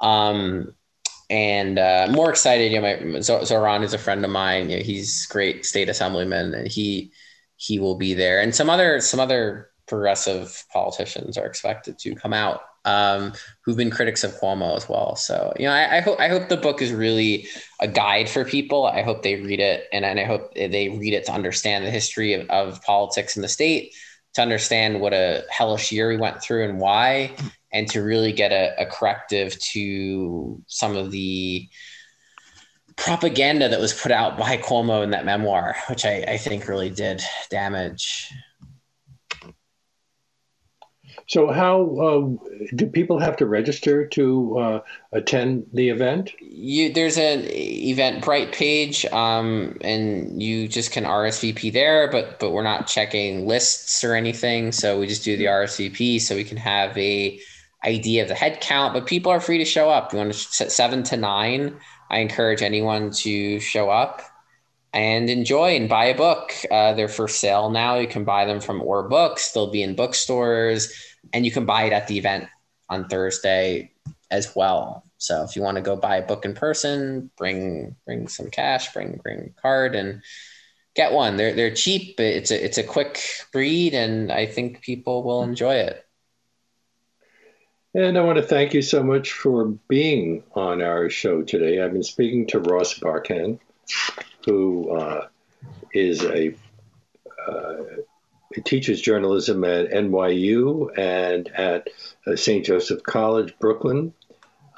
um, 0.00 0.74
and 1.30 1.78
uh, 1.78 2.08
more 2.10 2.28
excited. 2.28 2.72
You 2.72 2.80
know, 2.80 2.82
my 2.82 3.18
Zohran 3.18 3.84
is 3.84 3.94
a 3.94 3.98
friend 3.98 4.24
of 4.24 4.32
mine. 4.32 4.68
You 4.68 4.78
know, 4.78 4.82
he's 4.82 5.26
great 5.26 5.64
state 5.64 5.88
assemblyman, 5.88 6.54
and 6.54 6.66
he 6.66 7.12
he 7.62 7.78
will 7.78 7.94
be 7.94 8.12
there, 8.12 8.40
and 8.40 8.54
some 8.54 8.68
other 8.68 9.00
some 9.00 9.20
other 9.20 9.70
progressive 9.86 10.64
politicians 10.72 11.38
are 11.38 11.46
expected 11.46 11.98
to 11.98 12.14
come 12.14 12.32
out 12.32 12.62
um, 12.84 13.32
who've 13.64 13.76
been 13.76 13.90
critics 13.90 14.24
of 14.24 14.32
Cuomo 14.32 14.76
as 14.76 14.88
well. 14.88 15.14
So 15.14 15.52
you 15.58 15.66
know, 15.66 15.72
I, 15.72 15.98
I, 15.98 16.00
hope 16.00 16.18
I 16.18 16.28
hope 16.28 16.48
the 16.48 16.56
book 16.56 16.82
is 16.82 16.92
really 16.92 17.46
a 17.80 17.86
guide 17.86 18.28
for 18.28 18.44
people. 18.44 18.86
I 18.86 19.02
hope 19.02 19.22
they 19.22 19.36
read 19.36 19.60
it, 19.60 19.86
and, 19.92 20.04
and 20.04 20.18
I 20.18 20.24
hope 20.24 20.52
they 20.54 20.88
read 20.88 21.14
it 21.14 21.26
to 21.26 21.32
understand 21.32 21.84
the 21.84 21.90
history 21.90 22.34
of, 22.34 22.48
of 22.50 22.82
politics 22.82 23.36
in 23.36 23.42
the 23.42 23.48
state, 23.48 23.94
to 24.34 24.42
understand 24.42 25.00
what 25.00 25.12
a 25.12 25.44
hellish 25.48 25.92
year 25.92 26.08
we 26.08 26.16
went 26.16 26.42
through 26.42 26.64
and 26.68 26.80
why, 26.80 27.36
and 27.72 27.88
to 27.90 28.02
really 28.02 28.32
get 28.32 28.50
a, 28.50 28.74
a 28.82 28.86
corrective 28.86 29.56
to 29.60 30.60
some 30.66 30.96
of 30.96 31.12
the 31.12 31.68
propaganda 32.96 33.68
that 33.68 33.80
was 33.80 33.92
put 33.92 34.12
out 34.12 34.38
by 34.38 34.56
Cuomo 34.56 35.02
in 35.02 35.10
that 35.10 35.24
memoir, 35.24 35.76
which 35.88 36.04
I, 36.04 36.24
I 36.28 36.36
think 36.36 36.68
really 36.68 36.90
did 36.90 37.22
damage. 37.50 38.32
So, 41.28 41.50
how 41.50 41.96
uh, 41.96 42.66
do 42.74 42.86
people 42.86 43.18
have 43.18 43.36
to 43.38 43.46
register 43.46 44.06
to 44.08 44.58
uh, 44.58 44.80
attend 45.12 45.66
the 45.72 45.88
event? 45.88 46.32
You, 46.40 46.92
there's 46.92 47.16
an 47.16 47.42
Eventbrite 47.44 48.52
page, 48.52 49.06
um, 49.06 49.78
and 49.82 50.42
you 50.42 50.68
just 50.68 50.90
can 50.90 51.04
RSVP 51.04 51.72
there. 51.72 52.10
But 52.10 52.38
but 52.38 52.50
we're 52.50 52.62
not 52.62 52.86
checking 52.86 53.46
lists 53.46 54.02
or 54.04 54.14
anything, 54.14 54.72
so 54.72 54.98
we 54.98 55.06
just 55.06 55.24
do 55.24 55.36
the 55.36 55.46
RSVP 55.46 56.20
so 56.20 56.34
we 56.34 56.44
can 56.44 56.58
have 56.58 56.96
a 56.98 57.40
idea 57.84 58.22
of 58.22 58.28
the 58.28 58.34
head 58.34 58.60
count. 58.60 58.92
But 58.92 59.06
people 59.06 59.32
are 59.32 59.40
free 59.40 59.58
to 59.58 59.64
show 59.64 59.90
up. 59.90 60.12
You 60.12 60.18
want 60.18 60.32
to 60.32 60.38
set 60.38 60.72
seven 60.72 61.02
to 61.04 61.16
nine 61.16 61.78
I 62.12 62.18
encourage 62.18 62.62
anyone 62.62 63.10
to 63.10 63.58
show 63.58 63.90
up 63.90 64.22
and 64.92 65.30
enjoy 65.30 65.76
and 65.76 65.88
buy 65.88 66.06
a 66.06 66.16
book. 66.16 66.52
Uh, 66.70 66.92
they're 66.92 67.08
for 67.08 67.26
sale 67.26 67.70
now. 67.70 67.96
You 67.96 68.06
can 68.06 68.24
buy 68.24 68.44
them 68.44 68.60
from 68.60 68.82
Or 68.82 69.08
Books. 69.08 69.52
They'll 69.52 69.70
be 69.70 69.82
in 69.82 69.96
bookstores, 69.96 70.92
and 71.32 71.46
you 71.46 71.50
can 71.50 71.64
buy 71.64 71.84
it 71.84 71.92
at 71.92 72.08
the 72.08 72.18
event 72.18 72.48
on 72.90 73.08
Thursday 73.08 73.92
as 74.30 74.54
well. 74.54 75.04
So 75.16 75.42
if 75.44 75.56
you 75.56 75.62
want 75.62 75.76
to 75.76 75.82
go 75.82 75.96
buy 75.96 76.16
a 76.16 76.26
book 76.26 76.44
in 76.44 76.54
person, 76.54 77.30
bring 77.38 77.96
bring 78.04 78.28
some 78.28 78.50
cash, 78.50 78.92
bring 78.92 79.20
bring 79.22 79.54
card, 79.62 79.94
and 79.94 80.22
get 80.94 81.12
one. 81.12 81.36
They're 81.36 81.54
they're 81.54 81.74
cheap. 81.74 82.20
It's 82.20 82.50
a 82.50 82.62
it's 82.62 82.78
a 82.78 82.82
quick 82.82 83.22
read, 83.54 83.94
and 83.94 84.30
I 84.30 84.46
think 84.46 84.82
people 84.82 85.22
will 85.22 85.42
enjoy 85.42 85.76
it. 85.76 86.04
And 87.94 88.16
I 88.16 88.22
want 88.22 88.38
to 88.38 88.42
thank 88.42 88.72
you 88.72 88.80
so 88.80 89.02
much 89.02 89.32
for 89.32 89.66
being 89.66 90.44
on 90.54 90.80
our 90.80 91.10
show 91.10 91.42
today. 91.42 91.82
I've 91.82 91.92
been 91.92 92.02
speaking 92.02 92.46
to 92.48 92.58
Ross 92.58 92.98
Barkan, 92.98 93.58
who 94.46 94.96
uh, 94.96 95.26
is 95.92 96.24
a 96.24 96.54
uh, 97.46 97.74
teaches 98.64 99.02
journalism 99.02 99.62
at 99.64 99.90
NYU 99.90 100.88
and 100.98 101.48
at 101.48 101.88
uh, 102.26 102.34
St. 102.34 102.64
Joseph 102.64 103.02
College, 103.02 103.52
Brooklyn. 103.58 104.14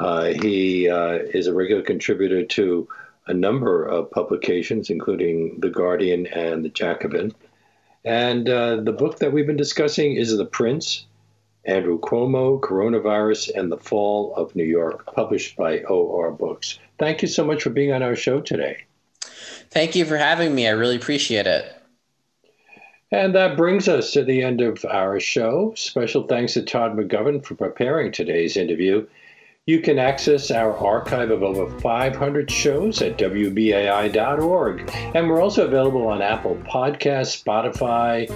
Uh, 0.01 0.25
he 0.25 0.89
uh, 0.89 1.19
is 1.33 1.47
a 1.47 1.55
regular 1.55 1.83
contributor 1.83 2.45
to 2.45 2.89
a 3.29 3.35
number 3.35 3.85
of 3.85 4.11
publications, 4.11 4.91
including 4.91 5.61
The 5.61 5.71
Guardian 5.71 6.27
and 6.27 6.65
The 6.65 6.69
Jacobin. 6.69 7.33
And 8.05 8.49
uh, 8.49 8.77
the 8.77 8.93
book 8.93 9.21
that 9.21 9.33
we've 9.33 9.47
been 9.47 9.57
discussing 9.57 10.17
is 10.17 10.37
The 10.37 10.45
Prince, 10.45 11.07
Andrew 11.67 11.99
Cuomo, 11.99 12.61
Coronavirus, 12.61 13.51
and 13.55 13.73
the 13.73 13.79
Fall 13.79 14.35
of 14.37 14.55
New 14.55 14.65
York, 14.65 15.07
published 15.15 15.57
by 15.57 15.81
OR 15.85 16.31
Books. 16.31 16.79
Thank 16.99 17.23
you 17.23 17.29
so 17.29 17.45
much 17.45 17.63
for 17.63 17.71
being 17.71 17.93
on 17.93 18.03
our 18.03 18.17
show 18.17 18.41
today. 18.41 18.85
Thank 19.71 19.95
you 19.95 20.05
for 20.05 20.17
having 20.17 20.55
me. 20.55 20.69
I 20.69 20.73
really 20.73 20.97
appreciate 20.97 21.47
it. 21.47 21.75
And 23.11 23.35
that 23.35 23.57
brings 23.57 23.89
us 23.89 24.13
to 24.13 24.25
the 24.25 24.43
end 24.43 24.61
of 24.61 24.85
our 24.85 25.21
show. 25.21 25.73
Special 25.77 26.27
thanks 26.27 26.55
to 26.55 26.63
Todd 26.63 26.97
McGovern 26.97 27.45
for 27.45 27.55
preparing 27.55 28.11
today's 28.11 28.57
interview. 28.57 29.07
You 29.67 29.81
can 29.81 29.99
access 29.99 30.51
our 30.51 30.77
archive 30.77 31.31
of 31.31 31.43
over 31.43 31.81
500 31.81 32.51
shows 32.51 33.01
at 33.01 33.17
WBAI.org. 33.17 34.91
And 35.15 35.27
we're 35.27 35.41
also 35.41 35.67
available 35.67 36.07
on 36.07 36.21
Apple 36.21 36.57
Podcasts, 36.67 37.43
Spotify, 37.43 38.29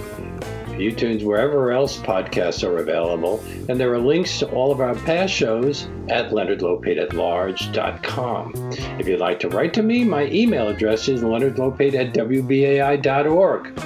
iTunes, 0.69 1.23
wherever 1.23 1.71
else 1.71 1.97
podcasts 1.97 2.67
are 2.67 2.79
available. 2.79 3.43
And 3.67 3.79
there 3.79 3.93
are 3.93 3.99
links 3.99 4.39
to 4.39 4.49
all 4.49 4.71
of 4.71 4.79
our 4.79 4.95
past 4.95 5.31
shows 5.31 5.87
at 6.07 6.31
leonardlopateatlarge.com. 6.31 8.53
If 8.99 9.07
you'd 9.07 9.19
like 9.19 9.39
to 9.41 9.49
write 9.49 9.75
to 9.75 9.83
me, 9.83 10.03
my 10.03 10.25
email 10.31 10.69
address 10.69 11.07
is 11.07 11.21
leonardlopate 11.21 11.93
at 11.93 12.15
WBAI.org. 12.15 13.79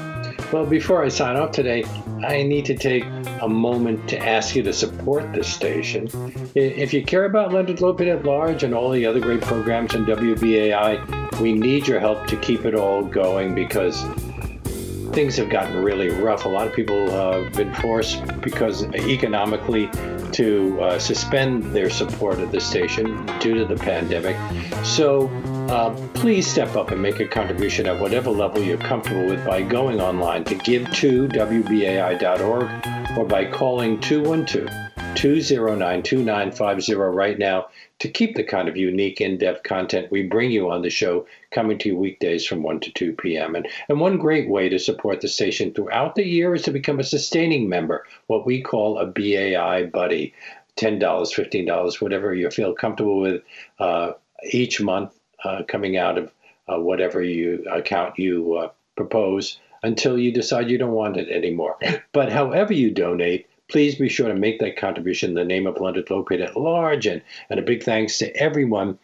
Well, 0.53 0.65
before 0.65 1.03
I 1.03 1.09
sign 1.09 1.35
off 1.35 1.51
today, 1.51 1.83
I 2.25 2.43
need 2.43 2.63
to 2.65 2.75
take 2.75 3.03
a 3.43 3.49
moment 3.49 4.07
to 4.07 4.17
ask 4.17 4.55
you 4.55 4.63
to 4.63 4.71
support 4.71 5.33
this 5.33 5.53
station. 5.53 6.07
If 6.55 6.93
you 6.93 7.03
care 7.03 7.25
about 7.25 7.51
Leonard 7.51 7.77
Lopate 7.77 8.15
at 8.15 8.23
Large 8.23 8.63
and 8.63 8.73
all 8.73 8.89
the 8.89 9.05
other 9.05 9.19
great 9.19 9.41
programs 9.41 9.93
in 9.93 10.05
WBAI, 10.05 11.39
we 11.41 11.51
need 11.51 11.87
your 11.87 11.99
help 11.99 12.25
to 12.27 12.37
keep 12.37 12.63
it 12.63 12.73
all 12.73 13.03
going 13.03 13.53
because 13.53 14.01
things 15.13 15.35
have 15.35 15.49
gotten 15.49 15.83
really 15.83 16.09
rough. 16.09 16.45
A 16.45 16.49
lot 16.49 16.67
of 16.67 16.73
people 16.73 17.11
have 17.11 17.53
been 17.53 17.73
forced 17.75 18.25
because 18.41 18.83
economically 18.93 19.89
to 20.31 20.81
uh, 20.81 20.97
suspend 20.97 21.63
their 21.75 21.89
support 21.89 22.39
of 22.39 22.51
the 22.51 22.61
station 22.61 23.25
due 23.39 23.53
to 23.55 23.65
the 23.65 23.75
pandemic. 23.75 24.37
So 24.83 25.27
uh, 25.69 25.89
please 26.13 26.45
step 26.49 26.75
up 26.75 26.91
and 26.91 27.01
make 27.01 27.19
a 27.19 27.27
contribution 27.27 27.87
at 27.87 27.99
whatever 27.99 28.29
level 28.29 28.61
you're 28.61 28.77
comfortable 28.77 29.25
with 29.25 29.45
by 29.45 29.61
going 29.61 30.01
online 30.01 30.43
to 30.43 30.55
give 30.55 30.91
to 30.93 31.27
WBAI.org 31.29 33.17
or 33.17 33.25
by 33.25 33.45
calling 33.45 33.99
212 33.99 34.69
209 35.15 36.03
2950 36.03 36.93
right 36.93 37.37
now 37.37 37.67
to 37.99 38.09
keep 38.09 38.35
the 38.35 38.43
kind 38.43 38.67
of 38.67 38.75
unique, 38.75 39.21
in 39.21 39.37
depth 39.37 39.63
content 39.63 40.11
we 40.11 40.23
bring 40.23 40.51
you 40.51 40.69
on 40.69 40.81
the 40.81 40.89
show 40.89 41.25
coming 41.51 41.77
to 41.77 41.89
you 41.89 41.97
weekdays 41.97 42.45
from 42.45 42.63
1 42.63 42.79
to 42.81 42.91
2 42.91 43.13
p.m. 43.13 43.55
And, 43.55 43.67
and 43.87 43.99
one 43.99 44.17
great 44.17 44.49
way 44.49 44.69
to 44.69 44.79
support 44.79 45.21
the 45.21 45.27
station 45.27 45.73
throughout 45.73 46.15
the 46.15 46.25
year 46.25 46.53
is 46.55 46.63
to 46.63 46.71
become 46.71 46.99
a 46.99 47.03
sustaining 47.03 47.69
member, 47.69 48.05
what 48.27 48.45
we 48.45 48.61
call 48.61 48.97
a 48.97 49.05
BAI 49.05 49.85
buddy. 49.85 50.33
$10, 50.75 50.99
$15, 50.99 52.01
whatever 52.01 52.33
you 52.33 52.49
feel 52.49 52.73
comfortable 52.73 53.21
with 53.21 53.43
uh, 53.77 54.13
each 54.51 54.81
month 54.81 55.13
coming 55.67 55.97
out 55.97 56.17
of 56.17 56.31
uh, 56.67 56.79
whatever 56.79 57.21
you 57.21 57.65
account 57.71 58.17
you 58.17 58.55
uh, 58.55 58.69
propose 58.95 59.59
until 59.83 60.17
you 60.17 60.31
decide 60.31 60.69
you 60.69 60.77
don't 60.77 60.93
want 60.93 61.17
it 61.17 61.29
anymore. 61.29 61.77
But 62.13 62.31
however 62.31 62.73
you 62.73 62.91
donate, 62.91 63.47
please 63.69 63.95
be 63.95 64.07
sure 64.07 64.27
to 64.27 64.35
make 64.35 64.59
that 64.59 64.77
contribution 64.77 65.31
in 65.31 65.35
the 65.35 65.43
name 65.43 65.67
of 65.67 65.79
Leonard 65.79 66.07
Lopate 66.07 66.45
at 66.45 66.55
large. 66.55 67.05
And, 67.05 67.21
and 67.49 67.59
a 67.59 67.63
big 67.63 67.83
thanks 67.83 68.17
to 68.19 68.35
everyone 68.35 68.97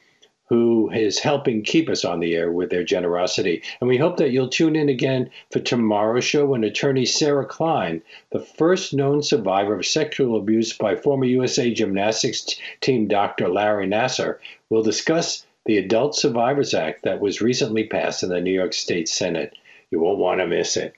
who 0.50 0.90
is 0.92 1.20
helping 1.20 1.64
keep 1.64 1.90
us 1.90 2.04
on 2.04 2.20
the 2.20 2.36
air 2.36 2.52
with 2.52 2.72
their 2.72 2.84
generosity. 2.84 3.62
And 3.80 3.88
we 3.88 3.98
hope 3.98 4.18
that 4.18 4.32
you'll 4.32 4.50
tune 4.50 4.76
in 4.76 4.90
again 4.90 5.30
for 5.52 5.60
tomorrow's 5.60 6.24
show 6.24 6.48
when 6.48 6.64
attorney 6.64 7.06
Sarah 7.06 7.46
Klein, 7.46 8.02
the 8.32 8.40
first 8.40 8.94
known 8.94 9.22
survivor 9.22 9.76
of 9.76 9.86
sexual 9.86 10.38
abuse 10.38 10.76
by 10.76 10.96
former 10.96 11.26
USA 11.26 11.72
gymnastics 11.72 12.48
team 12.82 13.08
Dr. 13.08 13.48
Larry 13.48 13.86
Nassar, 13.86 14.40
will 14.70 14.82
discuss 14.82 15.46
the 15.66 15.78
Adult 15.78 16.16
Survivors 16.16 16.74
Act 16.74 17.04
that 17.04 17.20
was 17.20 17.42
recently 17.42 17.88
passed 17.88 18.24
in 18.24 18.30
the 18.30 18.42
New 18.42 18.54
York 18.54 18.74
State 18.74 19.10
Senate. 19.10 19.54
You 19.92 20.00
won't 20.00 20.20
want 20.20 20.40
to 20.40 20.48
miss 20.48 20.78
it. 20.78 20.96